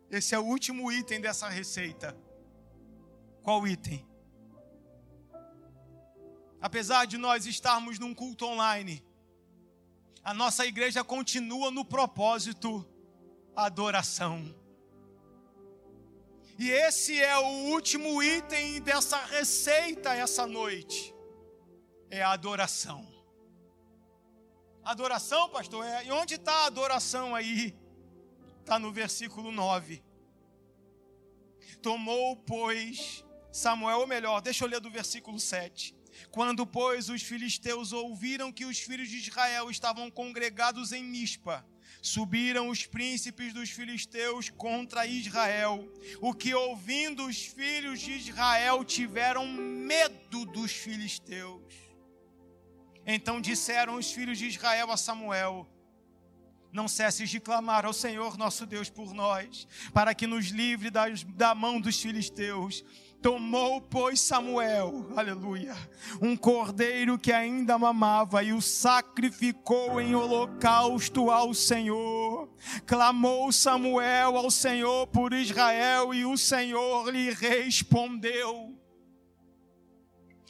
Esse 0.09 0.35
é 0.35 0.39
o 0.39 0.43
último 0.43 0.91
item 0.91 1.19
dessa 1.19 1.49
receita. 1.49 2.15
Qual 3.41 3.67
item? 3.67 4.07
Apesar 6.61 7.05
de 7.05 7.17
nós 7.17 7.45
estarmos 7.45 7.99
num 7.99 8.13
culto 8.13 8.45
online, 8.45 9.03
a 10.23 10.33
nossa 10.33 10.65
igreja 10.65 11.03
continua 11.03 11.71
no 11.71 11.83
propósito 11.83 12.87
adoração. 13.55 14.62
E 16.63 16.71
esse 16.71 17.21
é 17.21 17.37
o 17.37 17.73
último 17.73 18.23
item 18.23 18.81
dessa 18.81 19.17
receita 19.25 20.15
essa 20.15 20.47
noite. 20.47 21.13
É 22.09 22.21
a 22.23 22.31
adoração. 22.31 23.05
Adoração, 24.81 25.49
pastor, 25.49 25.85
é, 25.85 26.05
e 26.05 26.11
onde 26.13 26.35
está 26.35 26.53
a 26.53 26.65
adoração 26.67 27.35
aí? 27.35 27.77
Está 28.61 28.79
no 28.79 28.93
versículo 28.93 29.51
9. 29.51 30.01
Tomou, 31.81 32.37
pois, 32.37 33.25
Samuel, 33.51 33.99
ou 33.99 34.07
melhor, 34.07 34.39
deixa 34.39 34.63
eu 34.63 34.69
ler 34.69 34.79
do 34.79 34.89
versículo 34.89 35.41
7. 35.41 35.93
Quando, 36.31 36.65
pois, 36.65 37.09
os 37.09 37.21
filisteus 37.23 37.91
ouviram 37.91 38.53
que 38.53 38.63
os 38.63 38.79
filhos 38.79 39.09
de 39.09 39.17
Israel 39.17 39.69
estavam 39.69 40.09
congregados 40.09 40.93
em 40.93 41.03
Mispa, 41.03 41.67
subiram 42.03 42.67
os 42.67 42.85
príncipes 42.85 43.53
dos 43.53 43.69
filisteus 43.69 44.49
contra 44.49 45.07
Israel. 45.07 45.89
O 46.19 46.33
que, 46.33 46.53
ouvindo 46.53 47.25
os 47.25 47.45
filhos 47.45 48.01
de 48.01 48.11
Israel, 48.11 48.83
tiveram 48.83 49.47
medo 49.47 50.45
dos 50.45 50.73
filisteus. 50.73 51.63
Então 53.05 53.39
disseram 53.39 53.95
os 53.95 54.11
filhos 54.11 54.37
de 54.37 54.47
Israel 54.47 54.91
a 54.91 54.97
Samuel: 54.97 55.65
Não 56.73 56.89
cesses 56.89 57.29
de 57.29 57.39
clamar 57.39 57.85
ao 57.85 57.93
Senhor 57.93 58.37
nosso 58.37 58.65
Deus 58.65 58.89
por 58.89 59.13
nós, 59.13 59.65
para 59.93 60.13
que 60.13 60.27
nos 60.27 60.47
livre 60.47 60.89
das, 60.89 61.23
da 61.23 61.55
mão 61.55 61.79
dos 61.79 62.01
filisteus. 62.01 62.83
Tomou, 63.23 63.79
pois, 63.79 64.19
Samuel, 64.19 65.07
aleluia, 65.15 65.73
um 66.21 66.35
cordeiro 66.35 67.17
que 67.17 67.31
ainda 67.31 67.79
mamava 67.79 68.43
e 68.43 68.51
o 68.51 68.61
sacrificou 68.61 70.01
em 70.01 70.13
holocausto 70.13 71.31
ao 71.31 71.53
Senhor. 71.53 72.49
Clamou 72.85 73.49
Samuel 73.49 74.35
ao 74.35 74.51
Senhor 74.51 75.07
por 75.07 75.31
Israel 75.31 76.13
e 76.13 76.25
o 76.25 76.35
Senhor 76.37 77.09
lhe 77.11 77.31
respondeu. 77.31 78.77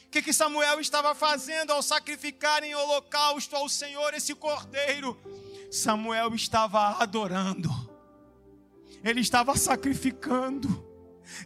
O 0.06 0.10
que, 0.10 0.20
que 0.20 0.32
Samuel 0.32 0.80
estava 0.80 1.14
fazendo 1.14 1.70
ao 1.70 1.80
sacrificar 1.80 2.64
em 2.64 2.74
holocausto 2.74 3.54
ao 3.54 3.68
Senhor 3.68 4.14
esse 4.14 4.34
cordeiro? 4.34 5.16
Samuel 5.70 6.34
estava 6.34 7.00
adorando, 7.00 7.70
ele 9.04 9.20
estava 9.20 9.56
sacrificando 9.56 10.92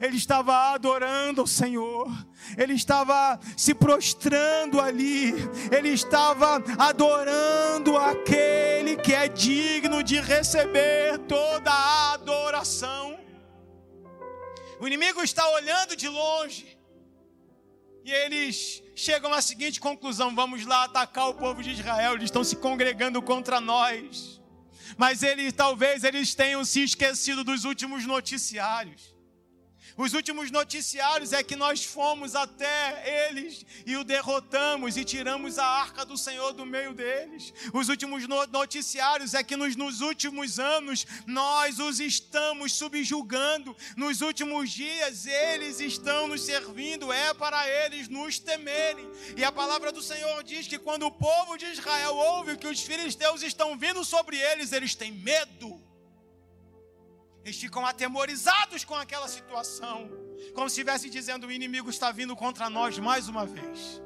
ele 0.01 0.17
estava 0.17 0.73
adorando 0.73 1.43
o 1.43 1.47
Senhor, 1.47 2.09
ele 2.57 2.75
estava 2.75 3.39
se 3.57 3.75
prostrando 3.75 4.81
ali, 4.81 5.33
ele 5.71 5.91
estava 5.91 6.63
adorando 6.79 7.97
aquele 7.97 8.97
que 8.97 9.15
é 9.15 9.29
digno 9.29 10.03
de 10.03 10.21
receber 10.21 11.19
toda 11.21 11.71
a 11.71 12.13
adoração. 12.13 13.19
O 14.81 14.87
inimigo 14.87 15.23
está 15.23 15.49
olhando 15.51 15.97
de 15.97 16.09
longe 16.09 16.79
e 18.05 18.11
eles 18.11 18.83
chegam 18.95 19.33
à 19.33 19.43
seguinte 19.43 19.81
conclusão: 19.81 20.35
vamos 20.35 20.65
lá 20.65 20.85
atacar 20.85 21.29
o 21.29 21.35
povo 21.35 21.63
de 21.63 21.73
Israel, 21.73 22.15
eles 22.15 22.25
estão 22.25 22.45
se 22.45 22.57
congregando 22.57 23.21
contra 23.21 23.61
nós. 23.61 24.41
Mas 24.97 25.23
eles 25.23 25.53
talvez 25.53 26.03
eles 26.03 26.35
tenham 26.35 26.65
se 26.65 26.83
esquecido 26.83 27.45
dos 27.45 27.65
últimos 27.65 28.07
noticiários. 28.07 29.18
Os 29.99 30.15
últimos 30.15 30.53
noticiários 30.53 31.33
é 31.33 31.43
que 31.43 31.57
nós 31.57 31.85
fomos 31.85 32.37
até 32.37 33.29
eles 33.29 33.67
e 33.85 33.97
o 33.97 34.05
derrotamos 34.05 34.97
e 34.97 35.05
tiramos 35.05 35.59
a 35.59 35.67
arca 35.67 36.05
do 36.05 36.17
Senhor 36.17 36.53
do 36.53 36.65
meio 36.65 36.95
deles. 36.95 37.53
Os 37.75 37.89
últimos 37.89 38.25
noticiários 38.29 39.35
é 39.35 39.43
que 39.43 39.57
nos, 39.57 39.75
nos 39.75 40.01
últimos 40.01 40.61
anos 40.61 41.05
nós 41.27 41.81
os 41.81 41.99
estamos 41.99 42.75
subjugando. 42.75 43.77
Nos 43.97 44.21
últimos 44.21 44.71
dias 44.71 45.27
eles 45.27 45.81
estão 45.81 46.29
nos 46.29 46.43
servindo, 46.43 47.13
é 47.13 47.35
para 47.35 47.69
eles 47.69 48.07
nos 48.09 48.39
temerem. 48.39 49.05
E 49.37 49.43
a 49.43 49.51
palavra 49.51 49.91
do 49.91 50.01
Senhor 50.01 50.45
diz 50.45 50.69
que 50.69 50.79
quando 50.79 51.07
o 51.07 51.11
povo 51.11 51.57
de 51.57 51.67
Israel 51.67 52.15
ouve 52.15 52.57
que 52.57 52.69
os 52.69 52.81
filisteus 52.81 53.43
estão 53.43 53.77
vindo 53.77 54.05
sobre 54.05 54.37
eles, 54.37 54.71
eles 54.71 54.95
têm 54.95 55.11
medo. 55.11 55.88
Eles 57.49 57.59
ficam 57.59 57.87
atemorizados 57.87 58.85
com 58.85 58.95
aquela 58.95 59.27
situação, 59.27 60.11
como 60.55 60.69
se 60.69 60.75
estivesse 60.75 61.09
dizendo: 61.09 61.47
o 61.47 61.51
inimigo 61.51 61.89
está 61.89 62.13
vindo 62.13 62.37
contra 62.37 62.69
nós 62.69 62.99
mais 62.99 63.27
uma 63.27 63.47
vez. 63.47 64.03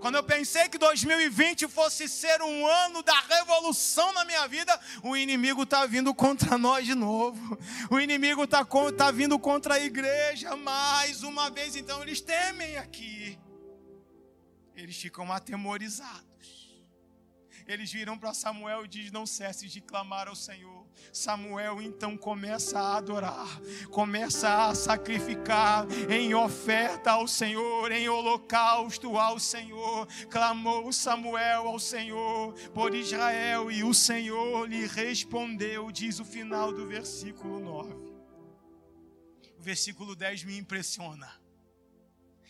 Quando 0.00 0.14
eu 0.14 0.24
pensei 0.24 0.66
que 0.70 0.78
2020 0.78 1.68
fosse 1.68 2.08
ser 2.08 2.40
um 2.40 2.66
ano 2.66 3.02
da 3.02 3.20
revolução 3.20 4.14
na 4.14 4.24
minha 4.24 4.48
vida, 4.48 4.80
o 5.02 5.14
inimigo 5.14 5.64
está 5.64 5.84
vindo 5.84 6.14
contra 6.14 6.56
nós 6.56 6.86
de 6.86 6.94
novo. 6.94 7.58
O 7.90 8.00
inimigo 8.00 8.44
está 8.44 8.66
tá 8.96 9.10
vindo 9.10 9.38
contra 9.38 9.74
a 9.74 9.80
igreja 9.80 10.56
mais 10.56 11.22
uma 11.22 11.50
vez. 11.50 11.76
Então 11.76 12.00
eles 12.00 12.22
temem 12.22 12.78
aqui. 12.78 13.38
Eles 14.74 14.96
ficam 14.96 15.30
atemorizados. 15.30 16.63
Eles 17.66 17.90
viram 17.90 18.18
para 18.18 18.34
Samuel 18.34 18.84
e 18.84 18.88
dizem: 18.88 19.12
Não 19.12 19.26
cesses 19.26 19.72
de 19.72 19.80
clamar 19.80 20.28
ao 20.28 20.36
Senhor. 20.36 20.84
Samuel 21.12 21.80
então 21.80 22.16
começa 22.16 22.78
a 22.78 22.96
adorar, 22.96 23.60
começa 23.90 24.66
a 24.66 24.74
sacrificar 24.74 25.86
em 26.10 26.34
oferta 26.34 27.12
ao 27.12 27.26
Senhor, 27.26 27.90
em 27.90 28.08
holocausto 28.08 29.18
ao 29.18 29.38
Senhor. 29.38 30.06
Clamou 30.30 30.92
Samuel 30.92 31.68
ao 31.68 31.78
Senhor 31.78 32.52
por 32.70 32.94
Israel 32.94 33.70
e 33.70 33.82
o 33.82 33.94
Senhor 33.94 34.68
lhe 34.68 34.86
respondeu, 34.86 35.90
diz 35.90 36.20
o 36.20 36.24
final 36.24 36.72
do 36.72 36.86
versículo 36.86 37.58
9. 37.58 37.94
O 39.58 39.62
versículo 39.62 40.14
10 40.14 40.44
me 40.44 40.58
impressiona. 40.58 41.43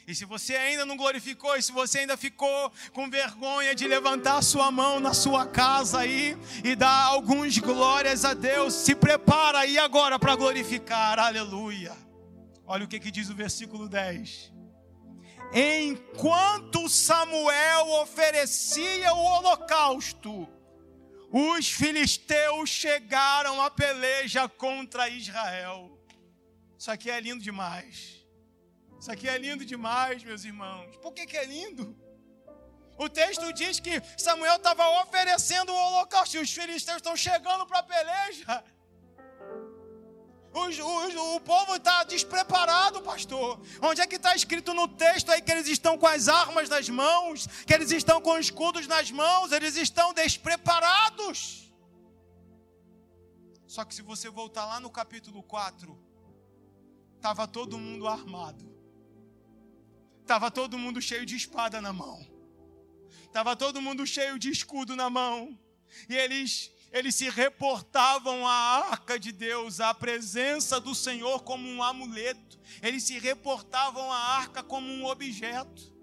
E 0.07 0.14
se 0.14 0.24
você 0.24 0.55
ainda 0.55 0.84
não 0.84 0.96
glorificou, 0.96 1.57
e 1.57 1.62
se 1.62 1.72
você 1.72 2.00
ainda 2.00 2.16
ficou 2.16 2.70
com 2.92 3.09
vergonha 3.09 3.74
de 3.74 3.88
levantar 3.88 4.42
sua 4.42 4.70
mão 4.70 5.00
na 5.00 5.14
sua 5.14 5.46
casa 5.46 6.00
aí 6.00 6.36
e 6.62 6.76
dar 6.76 7.05
alguns 7.05 7.57
glórias 7.59 8.24
a 8.24 8.34
Deus, 8.34 8.74
se 8.74 8.94
prepara 8.94 9.61
aí 9.61 9.78
agora 9.78 10.18
para 10.18 10.36
glorificar. 10.36 11.18
Aleluia. 11.18 11.96
Olha 12.66 12.84
o 12.84 12.88
que, 12.88 13.00
que 13.00 13.11
diz 13.11 13.30
o 13.30 13.34
versículo 13.34 13.88
10. 13.88 14.52
Enquanto 15.52 16.88
Samuel 16.88 17.88
oferecia 18.02 19.12
o 19.14 19.24
holocausto, 19.24 20.48
os 21.30 21.70
filisteus 21.70 22.68
chegaram 22.68 23.62
à 23.62 23.70
peleja 23.70 24.48
contra 24.48 25.09
Israel. 25.09 25.98
Isso 26.78 26.90
aqui 26.90 27.11
é 27.11 27.20
lindo 27.20 27.42
demais. 27.42 28.24
Isso 29.05 29.12
aqui 29.12 29.28
é 29.28 29.36
lindo 29.36 29.66
demais, 29.66 30.24
meus 30.24 30.44
irmãos. 30.46 30.96
Por 30.96 31.12
que, 31.12 31.26
que 31.26 31.36
é 31.36 31.44
lindo? 31.44 31.94
O 32.96 33.07
texto 33.07 33.52
diz 33.52 33.78
que 33.78 34.02
Samuel 34.16 34.57
estava 34.57 34.88
oferecendo 35.02 35.70
o 35.70 35.76
holocausto 35.76 36.38
e 36.38 36.40
os 36.40 36.50
filisteus 36.50 36.96
estão 36.96 37.14
chegando 37.14 37.66
para 37.66 37.80
a 37.80 37.82
peleja. 37.82 38.64
Os, 40.55 40.78
os, 40.78 41.14
o 41.16 41.40
povo 41.40 41.76
está 41.76 42.02
despreparado, 42.05 43.02
pastor. 43.02 43.61
Onde 43.82 44.00
é 44.00 44.07
que 44.07 44.16
está 44.16 44.34
escrito 44.34 44.72
no 44.72 44.88
texto 44.88 45.30
aí 45.30 45.42
que 45.42 45.52
eles 45.52 45.68
estão 45.68 45.98
com 45.98 46.07
as 46.07 46.26
armas 46.26 46.70
nas 46.70 46.88
mãos, 46.88 47.46
que 47.66 47.74
eles 47.74 47.90
estão 47.90 48.22
com 48.22 48.38
escudos 48.38 48.86
nas 48.86 49.11
mãos, 49.11 49.52
eles 49.52 49.76
estão 49.76 50.14
despreparados. 50.14 51.70
Só 53.66 53.84
que 53.84 53.94
se 53.94 54.00
você 54.00 54.30
voltar 54.30 54.64
lá 54.64 54.80
no 54.80 54.88
capítulo 54.88 55.42
4, 55.42 55.94
estava 57.16 57.46
todo 57.46 57.76
mundo 57.76 58.09
armado. 58.09 58.74
Estava 60.25 60.51
todo 60.51 60.79
mundo 60.79 61.03
cheio 61.03 61.27
de 61.27 61.37
espada 61.37 61.83
na 61.83 61.93
mão. 61.93 62.27
Estava 63.27 63.55
todo 63.55 63.83
mundo 63.83 64.07
cheio 64.07 64.39
de 64.39 64.51
escudo 64.51 64.97
na 64.97 65.11
mão. 65.11 65.59
E 66.09 66.16
eles 66.16 66.72
eles 66.91 67.14
se 67.14 67.29
reportavam 67.29 68.47
à 68.49 68.53
arca 68.89 69.18
de 69.18 69.31
Deus, 69.31 69.81
à 69.81 69.93
presença 69.93 70.81
do 70.81 70.95
Senhor 70.95 71.43
como 71.43 71.68
um 71.68 71.83
amuleto. 71.83 72.59
Eles 72.81 73.03
se 73.03 73.18
reportavam 73.18 74.11
à 74.11 74.16
arca 74.16 74.62
como 74.62 74.89
um 74.89 75.05
objeto. 75.05 75.93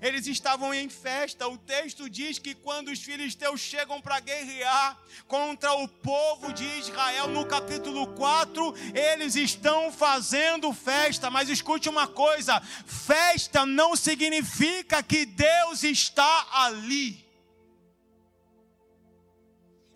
Eles 0.00 0.26
estavam 0.26 0.72
em 0.72 0.88
festa. 0.88 1.48
O 1.48 1.58
texto 1.58 2.08
diz 2.08 2.38
que 2.38 2.54
quando 2.54 2.88
os 2.88 3.02
filisteus 3.02 3.60
chegam 3.60 4.00
para 4.00 4.20
guerrear 4.20 4.98
contra 5.26 5.72
o 5.74 5.88
povo 5.88 6.52
de 6.52 6.64
Israel, 6.78 7.28
no 7.28 7.46
capítulo 7.46 8.06
4, 8.08 8.74
eles 8.94 9.36
estão 9.36 9.90
fazendo 9.92 10.72
festa. 10.72 11.30
Mas 11.30 11.48
escute 11.48 11.88
uma 11.88 12.06
coisa: 12.06 12.60
festa 12.86 13.64
não 13.64 13.96
significa 13.96 15.02
que 15.02 15.24
Deus 15.24 15.82
está 15.82 16.46
ali. 16.52 17.26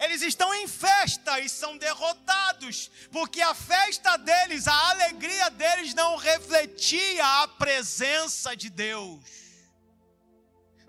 Eles 0.01 0.23
estão 0.23 0.53
em 0.55 0.67
festa 0.67 1.39
e 1.41 1.49
são 1.49 1.77
derrotados, 1.77 2.91
porque 3.13 3.43
a 3.43 3.53
festa 3.53 4.17
deles, 4.17 4.67
a 4.67 4.91
alegria 4.91 5.51
deles 5.51 5.93
não 5.93 6.17
refletia 6.17 7.43
a 7.43 7.49
presença 7.49 8.57
de 8.57 8.71
Deus. 8.71 9.50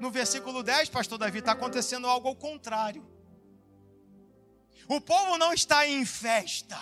No 0.02 0.10
versículo 0.10 0.64
10, 0.64 0.89
pastor 0.89 1.20
Davi, 1.20 1.38
está 1.38 1.52
acontecendo 1.52 2.08
algo 2.08 2.28
ao 2.28 2.36
contrário. 2.36 3.06
O 4.88 4.99
povo 4.99 5.38
não 5.38 5.54
está 5.54 5.88
em 5.88 6.04
festa, 6.04 6.82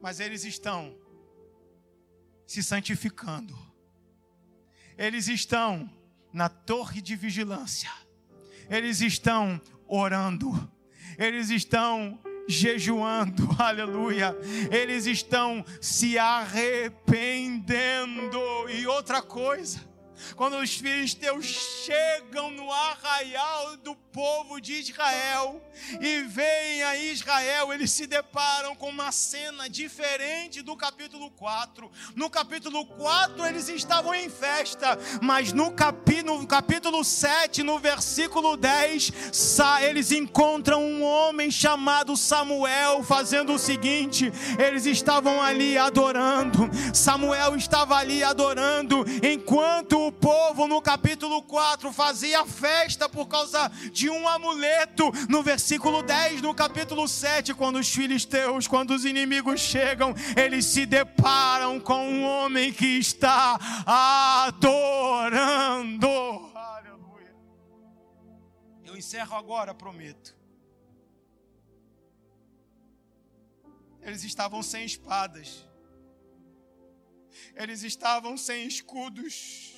mas 0.00 0.20
eles 0.20 0.44
estão 0.44 0.96
se 2.46 2.62
santificando. 2.62 3.52
Eles 4.96 5.26
estão 5.26 5.90
na 6.32 6.48
torre 6.48 7.02
de 7.02 7.16
vigilância. 7.16 7.90
Eles 8.70 9.00
estão 9.00 9.60
orando, 9.88 10.52
eles 11.18 11.50
estão 11.50 12.16
jejuando, 12.46 13.48
aleluia, 13.60 14.36
eles 14.70 15.04
estão 15.04 15.64
se 15.80 16.16
arrependendo. 16.16 18.38
E 18.70 18.86
outra 18.86 19.20
coisa, 19.20 19.92
quando 20.36 20.56
os 20.56 20.76
filisteus 20.76 21.46
chegam 21.46 22.50
no 22.50 22.70
arraial 22.70 23.76
do 23.78 23.94
povo 24.14 24.60
de 24.60 24.74
Israel 24.74 25.60
e 26.00 26.22
veem 26.22 26.84
a 26.84 26.96
Israel, 26.96 27.72
eles 27.72 27.90
se 27.90 28.06
deparam 28.06 28.76
com 28.76 28.88
uma 28.88 29.10
cena 29.10 29.68
diferente 29.68 30.62
do 30.62 30.76
capítulo 30.76 31.32
4. 31.32 31.90
No 32.14 32.30
capítulo 32.30 32.86
4 32.86 33.44
eles 33.44 33.68
estavam 33.68 34.14
em 34.14 34.30
festa, 34.30 34.96
mas 35.20 35.52
no, 35.52 35.72
capi, 35.72 36.22
no 36.22 36.46
capítulo 36.46 37.02
7, 37.02 37.64
no 37.64 37.80
versículo 37.80 38.56
10, 38.56 39.12
eles 39.82 40.12
encontram 40.12 40.80
um 40.80 41.02
homem 41.02 41.50
chamado 41.50 42.16
Samuel 42.16 43.02
fazendo 43.02 43.54
o 43.54 43.58
seguinte: 43.58 44.32
eles 44.64 44.86
estavam 44.86 45.42
ali 45.42 45.76
adorando. 45.76 46.70
Samuel 46.94 47.56
estava 47.56 47.96
ali 47.96 48.22
adorando, 48.22 49.04
enquanto 49.24 50.06
o 50.06 50.12
povo 50.12 50.68
no 50.68 50.80
capítulo 50.80 51.42
4 51.42 51.92
fazia 51.92 52.46
festa 52.46 53.08
por 53.08 53.26
causa 53.26 53.68
de 53.90 54.03
um 54.10 54.28
amuleto. 54.28 55.10
No 55.28 55.42
versículo 55.42 56.02
10, 56.02 56.42
no 56.42 56.54
capítulo 56.54 57.06
7, 57.08 57.54
quando 57.54 57.78
os 57.78 57.88
filisteus, 57.88 58.66
quando 58.66 58.92
os 58.92 59.04
inimigos 59.04 59.60
chegam, 59.60 60.14
eles 60.36 60.66
se 60.66 60.86
deparam 60.86 61.80
com 61.80 62.08
um 62.08 62.24
homem 62.24 62.72
que 62.72 62.98
está 62.98 63.58
adorando. 64.46 66.06
Aleluia. 66.54 67.34
Eu 68.84 68.96
encerro 68.96 69.36
agora, 69.36 69.74
prometo. 69.74 70.34
Eles 74.02 74.22
estavam 74.22 74.62
sem 74.62 74.84
espadas. 74.84 75.66
Eles 77.56 77.82
estavam 77.82 78.36
sem 78.36 78.66
escudos. 78.66 79.72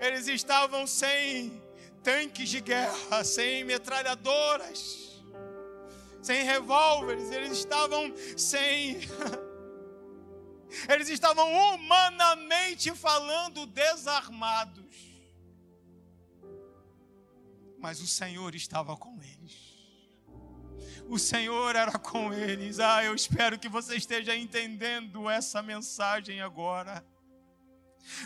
Eles 0.00 0.26
estavam 0.26 0.86
sem 0.86 1.62
tanques 2.02 2.48
de 2.48 2.60
guerra, 2.60 3.24
sem 3.24 3.64
metralhadoras, 3.64 5.22
sem 6.22 6.44
revólveres, 6.44 7.30
eles 7.30 7.58
estavam 7.58 8.12
sem. 8.36 8.98
Eles 10.86 11.08
estavam 11.08 11.50
humanamente 11.50 12.94
falando 12.94 13.64
desarmados. 13.64 14.84
Mas 17.78 18.02
o 18.02 18.06
Senhor 18.06 18.54
estava 18.54 18.94
com 18.94 19.18
eles. 19.22 19.78
O 21.08 21.18
Senhor 21.18 21.74
era 21.74 21.98
com 21.98 22.34
eles. 22.34 22.80
Ah, 22.80 23.02
eu 23.02 23.14
espero 23.14 23.58
que 23.58 23.68
você 23.68 23.96
esteja 23.96 24.36
entendendo 24.36 25.30
essa 25.30 25.62
mensagem 25.62 26.42
agora. 26.42 27.02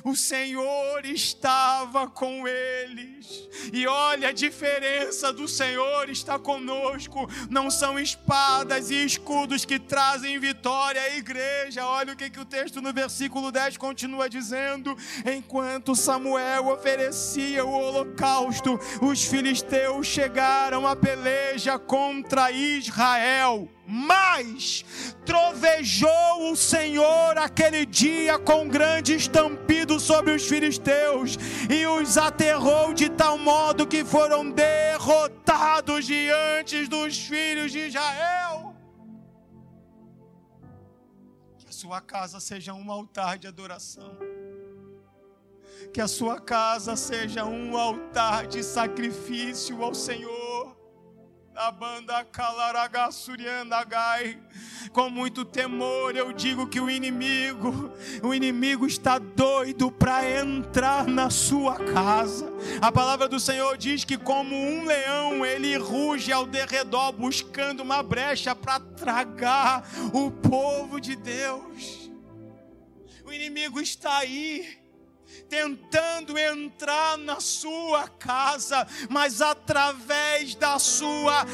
O 0.04 0.16
Senhor 0.16 1.04
estava 1.04 2.08
com 2.08 2.46
eles. 2.46 3.48
E 3.72 3.86
olha 3.86 4.28
a 4.28 4.32
diferença 4.32 5.32
do 5.32 5.46
Senhor 5.46 6.08
está 6.08 6.38
conosco. 6.38 7.28
Não 7.50 7.70
são 7.70 7.98
espadas 7.98 8.90
e 8.90 9.04
escudos 9.04 9.64
que 9.64 9.78
trazem 9.78 10.38
vitória 10.38 11.00
à 11.00 11.16
igreja. 11.16 11.86
Olha 11.86 12.12
o 12.12 12.16
que, 12.16 12.30
que 12.30 12.40
o 12.40 12.44
texto 12.44 12.80
no 12.80 12.92
versículo 12.92 13.50
10 13.50 13.76
continua 13.76 14.28
dizendo: 14.28 14.96
Enquanto 15.24 15.94
Samuel 15.94 16.68
oferecia 16.68 17.64
o 17.64 17.72
holocausto, 17.72 18.78
os 19.00 19.24
filisteus 19.24 20.06
chegaram 20.06 20.86
à 20.86 20.96
peleja 20.96 21.78
contra 21.78 22.50
Israel. 22.50 23.68
Mas 23.94 24.86
trovejou 25.26 26.50
o 26.50 26.56
Senhor 26.56 27.36
aquele 27.36 27.84
dia 27.84 28.38
com 28.38 28.66
grande 28.66 29.14
estampido 29.14 30.00
sobre 30.00 30.32
os 30.32 30.48
filisteus 30.48 31.36
e 31.68 31.86
os 31.86 32.16
aterrou 32.16 32.94
de 32.94 33.10
tal 33.10 33.36
modo 33.36 33.86
que 33.86 34.02
foram 34.02 34.50
derrotados 34.50 36.06
diante 36.06 36.86
dos 36.86 37.18
filhos 37.18 37.70
de 37.70 37.80
Israel. 37.88 38.74
Que 41.58 41.68
a 41.68 41.72
sua 41.72 42.00
casa 42.00 42.40
seja 42.40 42.72
um 42.72 42.90
altar 42.90 43.36
de 43.36 43.46
adoração. 43.46 44.16
Que 45.92 46.00
a 46.00 46.08
sua 46.08 46.40
casa 46.40 46.96
seja 46.96 47.44
um 47.44 47.76
altar 47.76 48.46
de 48.46 48.62
sacrifício 48.62 49.84
ao 49.84 49.92
Senhor 49.92 50.81
a 51.54 51.70
banda 51.70 52.24
Kalaragassurianagai. 52.24 54.40
Com 54.92 55.10
muito 55.10 55.44
temor 55.44 56.16
eu 56.16 56.32
digo 56.32 56.66
que 56.66 56.80
o 56.80 56.90
inimigo, 56.90 57.92
o 58.22 58.32
inimigo 58.34 58.86
está 58.86 59.18
doido 59.18 59.90
para 59.90 60.40
entrar 60.40 61.06
na 61.06 61.28
sua 61.30 61.76
casa. 61.76 62.52
A 62.80 62.90
palavra 62.90 63.28
do 63.28 63.38
Senhor 63.38 63.76
diz 63.76 64.04
que 64.04 64.18
como 64.18 64.56
um 64.56 64.84
leão 64.84 65.46
ele 65.46 65.76
ruge 65.76 66.32
ao 66.32 66.46
derredor 66.46 67.12
buscando 67.12 67.82
uma 67.82 68.02
brecha 68.02 68.54
para 68.54 68.80
tragar 68.80 69.86
o 70.12 70.30
povo 70.30 71.00
de 71.00 71.16
Deus. 71.16 72.10
O 73.24 73.32
inimigo 73.32 73.80
está 73.80 74.18
aí 74.18 74.81
tentando 75.48 76.38
entrar 76.38 77.18
na 77.18 77.40
sua 77.40 78.08
casa, 78.08 78.86
mas 79.10 79.42
através 79.42 80.54
da 80.54 80.78
sua 80.78 81.44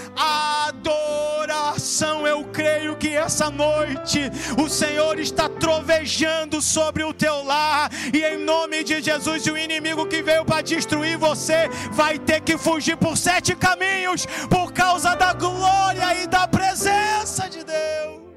adoração, 0.69 2.27
eu 2.27 2.45
creio 2.53 2.97
que 2.97 3.09
essa 3.09 3.51
noite 3.51 4.31
o 4.63 4.69
Senhor 4.69 5.19
está 5.19 5.49
trovejando 5.49 6.63
sobre 6.63 7.03
o 7.03 7.13
teu 7.13 7.43
lar, 7.43 7.91
e 8.13 8.23
em 8.25 8.39
nome 8.39 8.85
de 8.85 9.01
Jesus, 9.01 9.47
o 9.47 9.57
inimigo 9.57 10.07
que 10.07 10.23
veio 10.23 10.45
para 10.45 10.63
destruir 10.63 11.19
você 11.19 11.69
vai 11.93 12.19
ter 12.19 12.41
que 12.41 12.57
fugir 12.57 12.97
por 12.97 13.17
sete 13.17 13.55
caminhos 13.57 14.27
por 14.49 14.73
causa 14.73 15.15
da 15.15 15.33
glória 15.33 16.23
e 16.23 16.27
da 16.27 16.47
presença 16.47 17.49
de 17.49 17.65
Deus. 17.65 18.29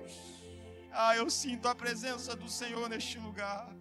Ah, 0.91 1.15
eu 1.15 1.29
sinto 1.29 1.67
a 1.67 1.75
presença 1.75 2.35
do 2.35 2.49
Senhor 2.49 2.89
neste 2.89 3.17
lugar. 3.17 3.80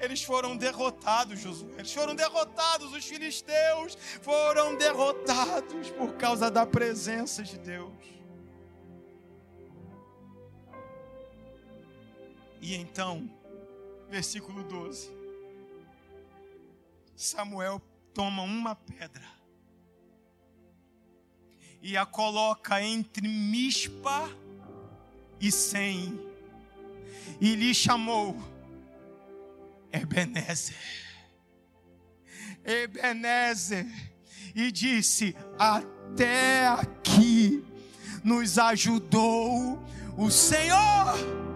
Eles 0.00 0.22
foram 0.22 0.56
derrotados, 0.56 1.38
Josué. 1.38 1.74
Eles 1.78 1.92
foram 1.92 2.14
derrotados. 2.14 2.92
Os 2.92 3.04
filisteus 3.04 3.96
foram 4.22 4.74
derrotados 4.76 5.90
por 5.90 6.14
causa 6.14 6.50
da 6.50 6.64
presença 6.66 7.42
de 7.42 7.58
Deus. 7.58 7.92
E 12.60 12.74
então, 12.74 13.30
versículo 14.08 14.62
12. 14.64 15.14
Samuel 17.14 17.80
toma 18.12 18.42
uma 18.42 18.74
pedra 18.74 19.36
e 21.82 21.96
a 21.96 22.04
coloca 22.04 22.82
entre 22.82 23.28
Mispa 23.28 24.28
e 25.40 25.50
Sem, 25.52 26.18
e 27.40 27.54
lhe 27.54 27.74
chamou 27.74 28.36
Ebenezer. 29.92 30.76
Ebenezer, 32.64 33.86
e 34.54 34.72
disse: 34.72 35.36
Até 35.58 36.66
aqui 36.66 37.64
nos 38.24 38.58
ajudou 38.58 39.82
o 40.18 40.30
Senhor. 40.30 41.46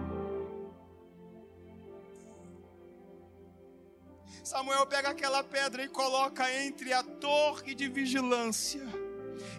Samuel 4.43 4.85
pega 4.85 5.09
aquela 5.09 5.43
pedra 5.43 5.83
e 5.83 5.87
coloca 5.87 6.51
entre 6.63 6.91
a 6.91 7.01
torre 7.01 7.73
de 7.73 7.87
vigilância 7.87 8.81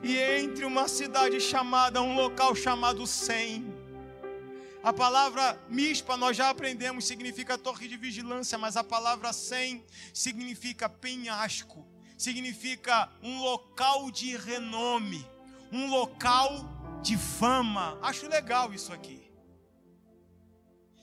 e 0.03 0.19
entre 0.19 0.67
uma 0.67 0.87
cidade 0.87 1.41
chamada, 1.41 2.03
um 2.03 2.15
local 2.15 2.55
chamado 2.55 3.07
Sem. 3.07 3.72
A 4.83 4.93
palavra 4.93 5.63
mispa 5.69 6.17
nós 6.17 6.37
já 6.37 6.51
aprendemos 6.51 7.07
significa 7.07 7.57
torre 7.57 7.87
de 7.87 7.97
vigilância, 7.97 8.59
mas 8.59 8.77
a 8.77 8.83
palavra 8.83 9.33
sem 9.33 9.87
significa 10.13 10.89
penhasco, 10.89 11.87
significa 12.19 13.09
um 13.23 13.41
local 13.41 14.11
de 14.11 14.37
renome, 14.37 15.25
um 15.71 15.89
local 15.89 17.01
de 17.01 17.17
fama. 17.17 17.97
Acho 18.03 18.29
legal 18.29 18.75
isso 18.75 18.93
aqui. 18.93 19.31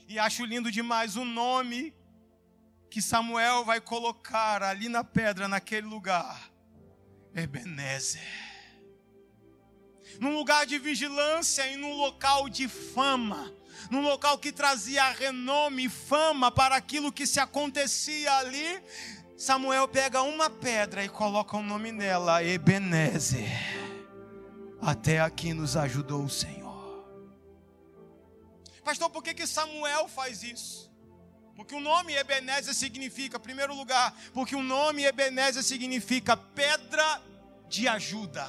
E 0.10 0.20
acho 0.20 0.44
lindo 0.44 0.70
demais 0.70 1.16
o 1.16 1.24
nome 1.24 1.94
que 2.90 3.02
Samuel 3.02 3.64
vai 3.64 3.80
colocar 3.80 4.62
ali 4.62 4.90
na 4.90 5.04
pedra, 5.04 5.48
naquele 5.48 5.88
lugar. 5.88 6.52
Ebenezer. 7.34 8.22
Num 10.20 10.34
lugar 10.34 10.66
de 10.66 10.78
vigilância 10.80 11.66
e 11.68 11.78
num 11.78 11.94
local 11.94 12.50
de 12.50 12.68
fama. 12.68 13.54
Num 13.90 14.02
local 14.02 14.38
que 14.38 14.52
trazia 14.52 15.10
renome 15.12 15.86
e 15.86 15.90
fama 15.90 16.52
para 16.52 16.76
aquilo 16.76 17.12
que 17.12 17.26
se 17.26 17.40
acontecia 17.40 18.32
ali. 18.38 18.82
Samuel 19.38 19.88
pega 19.88 20.22
uma 20.22 20.50
pedra 20.50 21.04
e 21.04 21.10
coloca 21.10 21.56
o 21.56 21.64
nome 21.64 21.92
dela, 21.92 22.44
Ebenezer. 22.44 23.50
Até 24.82 25.20
aqui 25.20 25.54
nos 25.54 25.78
ajudou 25.78 26.24
o 26.24 26.30
Senhor. 26.30 26.60
Pastor, 28.84 29.10
por 29.10 29.24
que, 29.24 29.34
que 29.34 29.48
Samuel 29.48 30.08
faz 30.08 30.44
isso? 30.44 30.90
Porque 31.56 31.76
o 31.76 31.80
nome 31.80 32.16
Ebenezer 32.16 32.74
significa, 32.74 33.38
em 33.38 33.42
primeiro 33.42 33.76
lugar, 33.76 34.16
porque 34.34 34.56
o 34.56 34.64
nome 34.64 35.04
Ebenezer 35.04 35.62
significa 35.62 36.36
pedra 36.36 37.22
de 37.68 37.88
ajuda. 37.88 38.48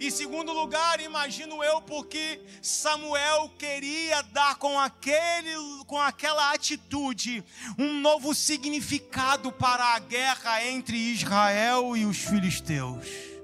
Em 0.00 0.10
segundo 0.10 0.52
lugar, 0.52 1.00
imagino 1.00 1.62
eu, 1.62 1.80
porque 1.82 2.40
Samuel 2.62 3.50
queria 3.58 4.22
dar 4.22 4.54
com, 4.56 4.78
aquele, 4.78 5.52
com 5.86 5.98
aquela 5.98 6.52
atitude 6.52 7.44
um 7.76 8.00
novo 8.00 8.32
significado 8.32 9.50
para 9.50 9.96
a 9.96 9.98
guerra 9.98 10.64
entre 10.64 10.96
Israel 10.96 11.96
e 11.96 12.06
os 12.06 12.18
filisteus. 12.18 13.37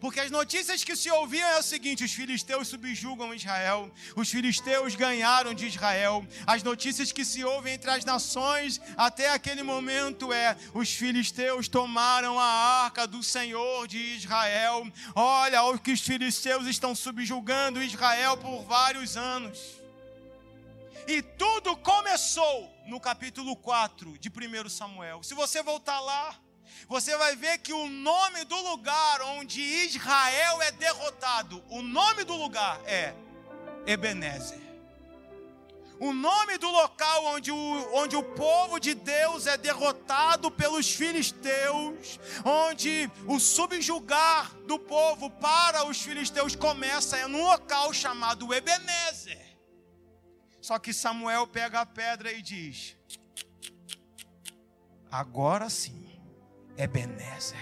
Porque 0.00 0.20
as 0.20 0.30
notícias 0.30 0.84
que 0.84 0.94
se 0.94 1.10
ouviam 1.10 1.48
é 1.48 1.58
o 1.58 1.62
seguinte: 1.62 2.04
os 2.04 2.12
filisteus 2.12 2.68
subjugam 2.68 3.34
Israel, 3.34 3.90
os 4.14 4.30
filisteus 4.30 4.94
ganharam 4.94 5.52
de 5.52 5.66
Israel. 5.66 6.26
As 6.46 6.62
notícias 6.62 7.10
que 7.10 7.24
se 7.24 7.42
ouvem 7.44 7.74
entre 7.74 7.90
as 7.90 8.04
nações 8.04 8.80
até 8.96 9.30
aquele 9.30 9.62
momento 9.62 10.32
é: 10.32 10.56
os 10.72 10.92
filisteus 10.92 11.66
tomaram 11.68 12.38
a 12.38 12.44
arca 12.84 13.06
do 13.06 13.22
Senhor 13.22 13.88
de 13.88 13.98
Israel. 13.98 14.86
Olha, 15.14 15.64
o 15.64 15.78
que 15.78 15.92
os 15.92 16.00
filisteus 16.00 16.66
estão 16.66 16.94
subjugando 16.94 17.82
Israel 17.82 18.36
por 18.36 18.62
vários 18.62 19.16
anos. 19.16 19.78
E 21.08 21.22
tudo 21.22 21.74
começou 21.78 22.70
no 22.86 23.00
capítulo 23.00 23.56
4 23.56 24.18
de 24.18 24.28
1 24.28 24.68
Samuel. 24.68 25.22
Se 25.22 25.34
você 25.34 25.62
voltar 25.62 25.98
lá, 26.00 26.38
você 26.86 27.16
vai 27.16 27.34
ver 27.34 27.58
que 27.58 27.72
o 27.72 27.88
nome 27.88 28.44
do 28.44 28.56
lugar 28.70 29.22
onde 29.22 29.60
Israel 29.60 30.62
é 30.62 30.70
derrotado, 30.72 31.64
o 31.68 31.82
nome 31.82 32.24
do 32.24 32.34
lugar 32.34 32.80
é 32.86 33.14
Ebenezer. 33.86 34.68
O 36.00 36.12
nome 36.12 36.56
do 36.58 36.68
local 36.70 37.24
onde 37.24 37.50
o, 37.50 37.94
onde 37.94 38.14
o 38.14 38.22
povo 38.22 38.78
de 38.78 38.94
Deus 38.94 39.48
é 39.48 39.56
derrotado 39.56 40.48
pelos 40.48 40.88
filisteus, 40.88 42.20
onde 42.44 43.10
o 43.26 43.40
subjugar 43.40 44.54
do 44.66 44.78
povo 44.78 45.28
para 45.28 45.84
os 45.84 46.00
filisteus 46.00 46.54
começa, 46.54 47.16
é 47.16 47.26
num 47.26 47.42
local 47.42 47.92
chamado 47.92 48.54
Ebenezer. 48.54 49.58
Só 50.60 50.78
que 50.78 50.92
Samuel 50.92 51.48
pega 51.48 51.80
a 51.80 51.86
pedra 51.86 52.30
e 52.30 52.42
diz: 52.42 52.96
Agora 55.10 55.68
sim 55.68 56.07
Ebenezer. 56.78 57.58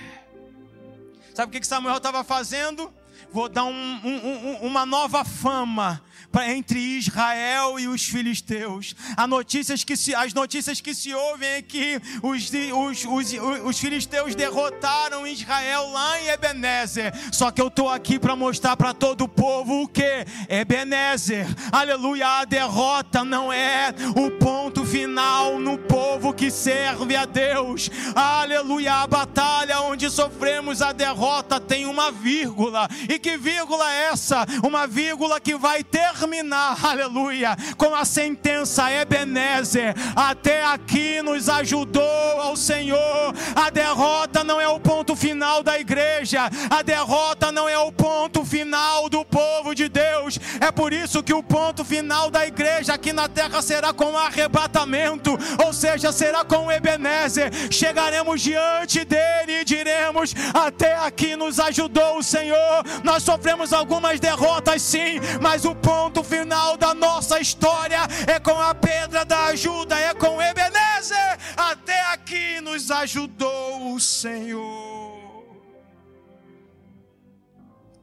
Sabe 1.35 1.57
o 1.57 1.61
que 1.61 1.67
Samuel 1.67 1.97
estava 1.97 2.23
fazendo? 2.23 2.93
Vou 3.33 3.49
dar 3.49 3.65
um, 3.65 3.73
um, 3.73 4.67
uma 4.67 4.87
nova 4.87 5.25
fama 5.25 6.03
entre 6.45 6.79
Israel 6.79 7.79
e 7.79 7.89
os 7.89 8.05
filisteus. 8.05 8.95
As 9.17 9.29
notícias 9.29 9.85
que 9.85 9.97
se, 9.97 10.15
as 10.15 10.35
notícias 10.35 10.81
que 10.81 10.95
se 10.95 11.15
ouvem 11.15 11.49
é 11.49 11.63
que 11.63 12.01
os, 12.23 12.51
os, 12.51 13.05
os, 13.05 13.33
os 13.65 13.79
filisteus 13.79 14.35
derrotaram 14.35 15.27
Israel 15.27 15.91
lá 15.91 16.21
em 16.21 16.29
Ebenezer. 16.29 17.13
Só 17.33 17.51
que 17.51 17.61
eu 17.61 17.69
estou 17.69 17.89
aqui 17.89 18.19
para 18.19 18.37
mostrar 18.37 18.77
para 18.77 18.93
todo 18.93 19.25
o 19.25 19.29
povo 19.29 19.83
o 19.83 19.89
que? 19.89 20.25
Ebenezer. 20.49 21.47
Aleluia. 21.73 22.27
A 22.41 22.45
derrota 22.45 23.25
não 23.25 23.53
é 23.53 23.95
o 24.17 24.31
ponto 24.33 24.85
final 24.85 25.59
no 25.59 25.79
povo 25.79 26.33
que 26.33 26.51
serve 26.51 27.17
a 27.17 27.25
Deus. 27.25 27.91
Aleluia. 28.15 28.95
A 28.95 29.07
batalha 29.07 29.81
onde 29.83 30.11
sofremos 30.11 30.83
a 30.83 30.93
derrota 30.93 31.61
tem 31.61 31.87
uma 31.87 32.11
vírgula. 32.11 32.89
E 33.09 33.19
que 33.19 33.37
vírgula 33.37 33.93
é 33.93 34.11
essa? 34.13 34.47
Uma 34.63 34.87
vírgula 34.87 35.41
que 35.41 35.57
vai 35.57 35.83
terminar, 36.27 36.77
aleluia, 36.85 37.57
com 37.77 37.95
a 37.95 38.05
sentença 38.05 38.91
Ebenezer. 38.91 39.95
Até 40.15 40.65
aqui 40.65 41.23
nos 41.23 41.49
ajudou 41.49 42.03
ao 42.41 42.57
Senhor. 42.57 43.33
A 43.55 43.71
derrota 43.71 44.43
não 44.43 44.61
é 44.61 44.67
o 44.67 44.81
ponto 44.81 45.15
final 45.15 45.63
da 45.63 45.79
igreja, 45.79 46.51
a 46.69 46.83
derrota 46.83 47.53
não 47.53 47.69
é 47.69 47.79
o 47.79 47.93
ponto 47.93 48.26
final 48.47 49.09
do 49.09 49.25
povo 49.25 49.75
de 49.75 49.89
Deus. 49.89 50.39
É 50.61 50.71
por 50.71 50.93
isso 50.93 51.23
que 51.23 51.35
o 51.35 51.43
ponto 51.43 51.85
final 51.85 52.31
da 52.31 52.47
igreja 52.47 52.95
aqui 52.95 53.13
na 53.13 53.29
terra 53.29 53.61
será 53.61 53.93
com 53.93 54.17
arrebatamento, 54.17 55.37
ou 55.65 55.73
seja, 55.73 56.13
será 56.13 56.45
com 56.45 56.71
Ebenezer. 56.71 57.51
Chegaremos 57.71 58.41
diante 58.41 59.05
dele 59.05 59.61
e 59.61 59.65
diremos: 59.65 60.35
Até 60.55 60.95
aqui 60.97 61.37
nos 61.37 61.59
ajudou 61.59 62.19
o 62.19 62.23
Senhor. 62.23 62.85
Nós 63.03 63.23
sofremos 63.23 63.73
algumas 63.73 64.21
derrotas, 64.21 64.81
sim, 64.83 65.21
mas 65.41 65.65
o 65.65 65.75
ponto 65.75 66.23
final 66.23 66.77
da 66.77 66.95
nossa 66.95 67.41
história 67.41 68.01
é 68.27 68.39
com 68.39 68.59
a 68.61 68.75
pedra 68.75 69.25
da 69.25 69.47
ajuda, 69.47 69.99
é 69.99 70.15
com 70.15 70.41
Ebenezer. 70.41 71.39
Até 71.57 72.01
aqui 72.13 72.61
nos 72.61 72.91
ajudou 72.91 73.93
o 73.95 74.01
Senhor. 74.01 75.06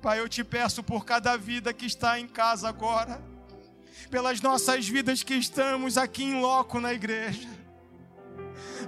Pai, 0.03 0.19
eu 0.19 0.27
te 0.27 0.43
peço 0.43 0.83
por 0.83 1.05
cada 1.05 1.37
vida 1.37 1.71
que 1.73 1.85
está 1.85 2.19
em 2.19 2.27
casa 2.27 2.67
agora, 2.67 3.21
pelas 4.11 4.41
nossas 4.41 4.85
vidas 4.85 5.23
que 5.23 5.33
estamos 5.33 5.97
aqui 5.97 6.25
em 6.25 6.41
loco 6.41 6.81
na 6.81 6.93
igreja 6.93 7.62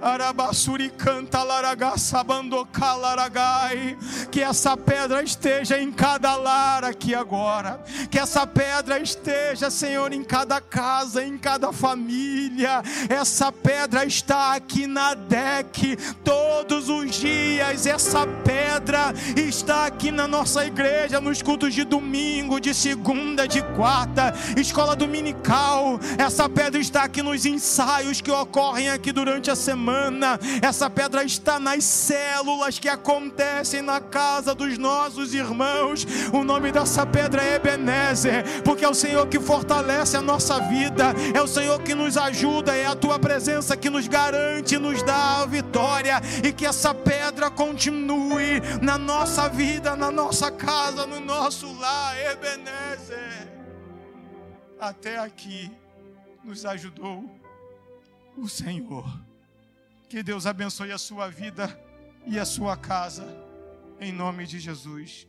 Arabassuri 0.02 0.90
canta 0.90 1.42
laragaçabandocalaragai. 1.42 3.96
Que 4.30 4.42
essa 4.42 4.76
pedra 4.76 5.22
esteja 5.22 5.78
em 5.78 5.90
cada 5.92 6.36
lar 6.36 6.84
aqui 6.84 7.14
agora. 7.14 7.82
Que 8.10 8.18
essa 8.18 8.46
pedra 8.46 8.98
esteja, 8.98 9.70
Senhor, 9.70 10.12
em 10.12 10.22
cada 10.22 10.60
casa, 10.60 11.24
em 11.24 11.38
cada 11.38 11.72
família. 11.72 12.82
Essa 13.08 13.50
pedra 13.50 14.04
está 14.04 14.52
aqui 14.54 14.86
na 14.86 15.14
DEC 15.14 15.96
todos 16.22 16.90
os 16.90 17.14
dias. 17.14 17.86
Essa 17.86 18.26
pedra 18.44 19.14
está 19.36 19.86
aqui 19.86 20.10
na 20.10 20.28
nossa 20.28 20.66
igreja, 20.66 21.18
nos 21.20 21.40
cultos 21.40 21.72
de 21.74 21.84
domingo, 21.84 22.60
de 22.60 22.74
segunda, 22.74 23.48
de 23.48 23.62
quarta, 23.62 24.34
escola 24.56 24.96
dominical. 24.96 25.98
Essa 26.18 26.48
pedra 26.48 26.80
está 26.80 27.04
aqui 27.04 27.22
nos 27.22 27.46
ensaios 27.46 28.20
que 28.20 28.30
ocorrem 28.30 28.90
aqui 28.90 29.12
durante 29.12 29.50
a 29.50 29.56
semana 29.56 29.85
semana. 29.86 30.38
Essa 30.60 30.90
pedra 30.90 31.22
está 31.22 31.60
nas 31.60 31.84
células 31.84 32.76
que 32.76 32.88
acontecem 32.88 33.82
na 33.82 34.00
casa 34.00 34.52
dos 34.52 34.76
nossos 34.76 35.32
irmãos. 35.32 36.04
O 36.32 36.42
nome 36.42 36.72
dessa 36.72 37.06
pedra 37.06 37.42
é 37.42 37.54
Ebenezer 37.54 38.62
porque 38.64 38.84
é 38.84 38.88
o 38.88 38.94
Senhor 38.94 39.28
que 39.28 39.38
fortalece 39.38 40.16
a 40.16 40.22
nossa 40.22 40.58
vida, 40.60 41.14
é 41.32 41.40
o 41.40 41.46
Senhor 41.46 41.80
que 41.82 41.94
nos 41.94 42.16
ajuda, 42.16 42.74
é 42.74 42.86
a 42.86 42.96
tua 42.96 43.18
presença 43.18 43.76
que 43.76 43.88
nos 43.88 44.08
garante, 44.08 44.76
nos 44.76 45.02
dá 45.04 45.42
a 45.42 45.46
vitória 45.46 46.20
e 46.42 46.52
que 46.52 46.66
essa 46.66 46.92
pedra 46.92 47.48
continue 47.48 48.60
na 48.82 48.98
nossa 48.98 49.48
vida, 49.48 49.94
na 49.94 50.10
nossa 50.10 50.50
casa, 50.50 51.06
no 51.06 51.20
nosso 51.20 51.72
lar, 51.78 52.16
Ebenezer. 52.32 53.46
Até 54.80 55.18
aqui 55.18 55.70
nos 56.44 56.66
ajudou 56.66 57.24
o 58.36 58.48
Senhor. 58.48 59.25
Que 60.08 60.22
Deus 60.22 60.46
abençoe 60.46 60.92
a 60.92 60.98
sua 60.98 61.28
vida 61.28 61.76
e 62.24 62.38
a 62.38 62.44
sua 62.44 62.76
casa, 62.76 63.26
em 64.00 64.12
nome 64.12 64.46
de 64.46 64.60
Jesus. 64.60 65.26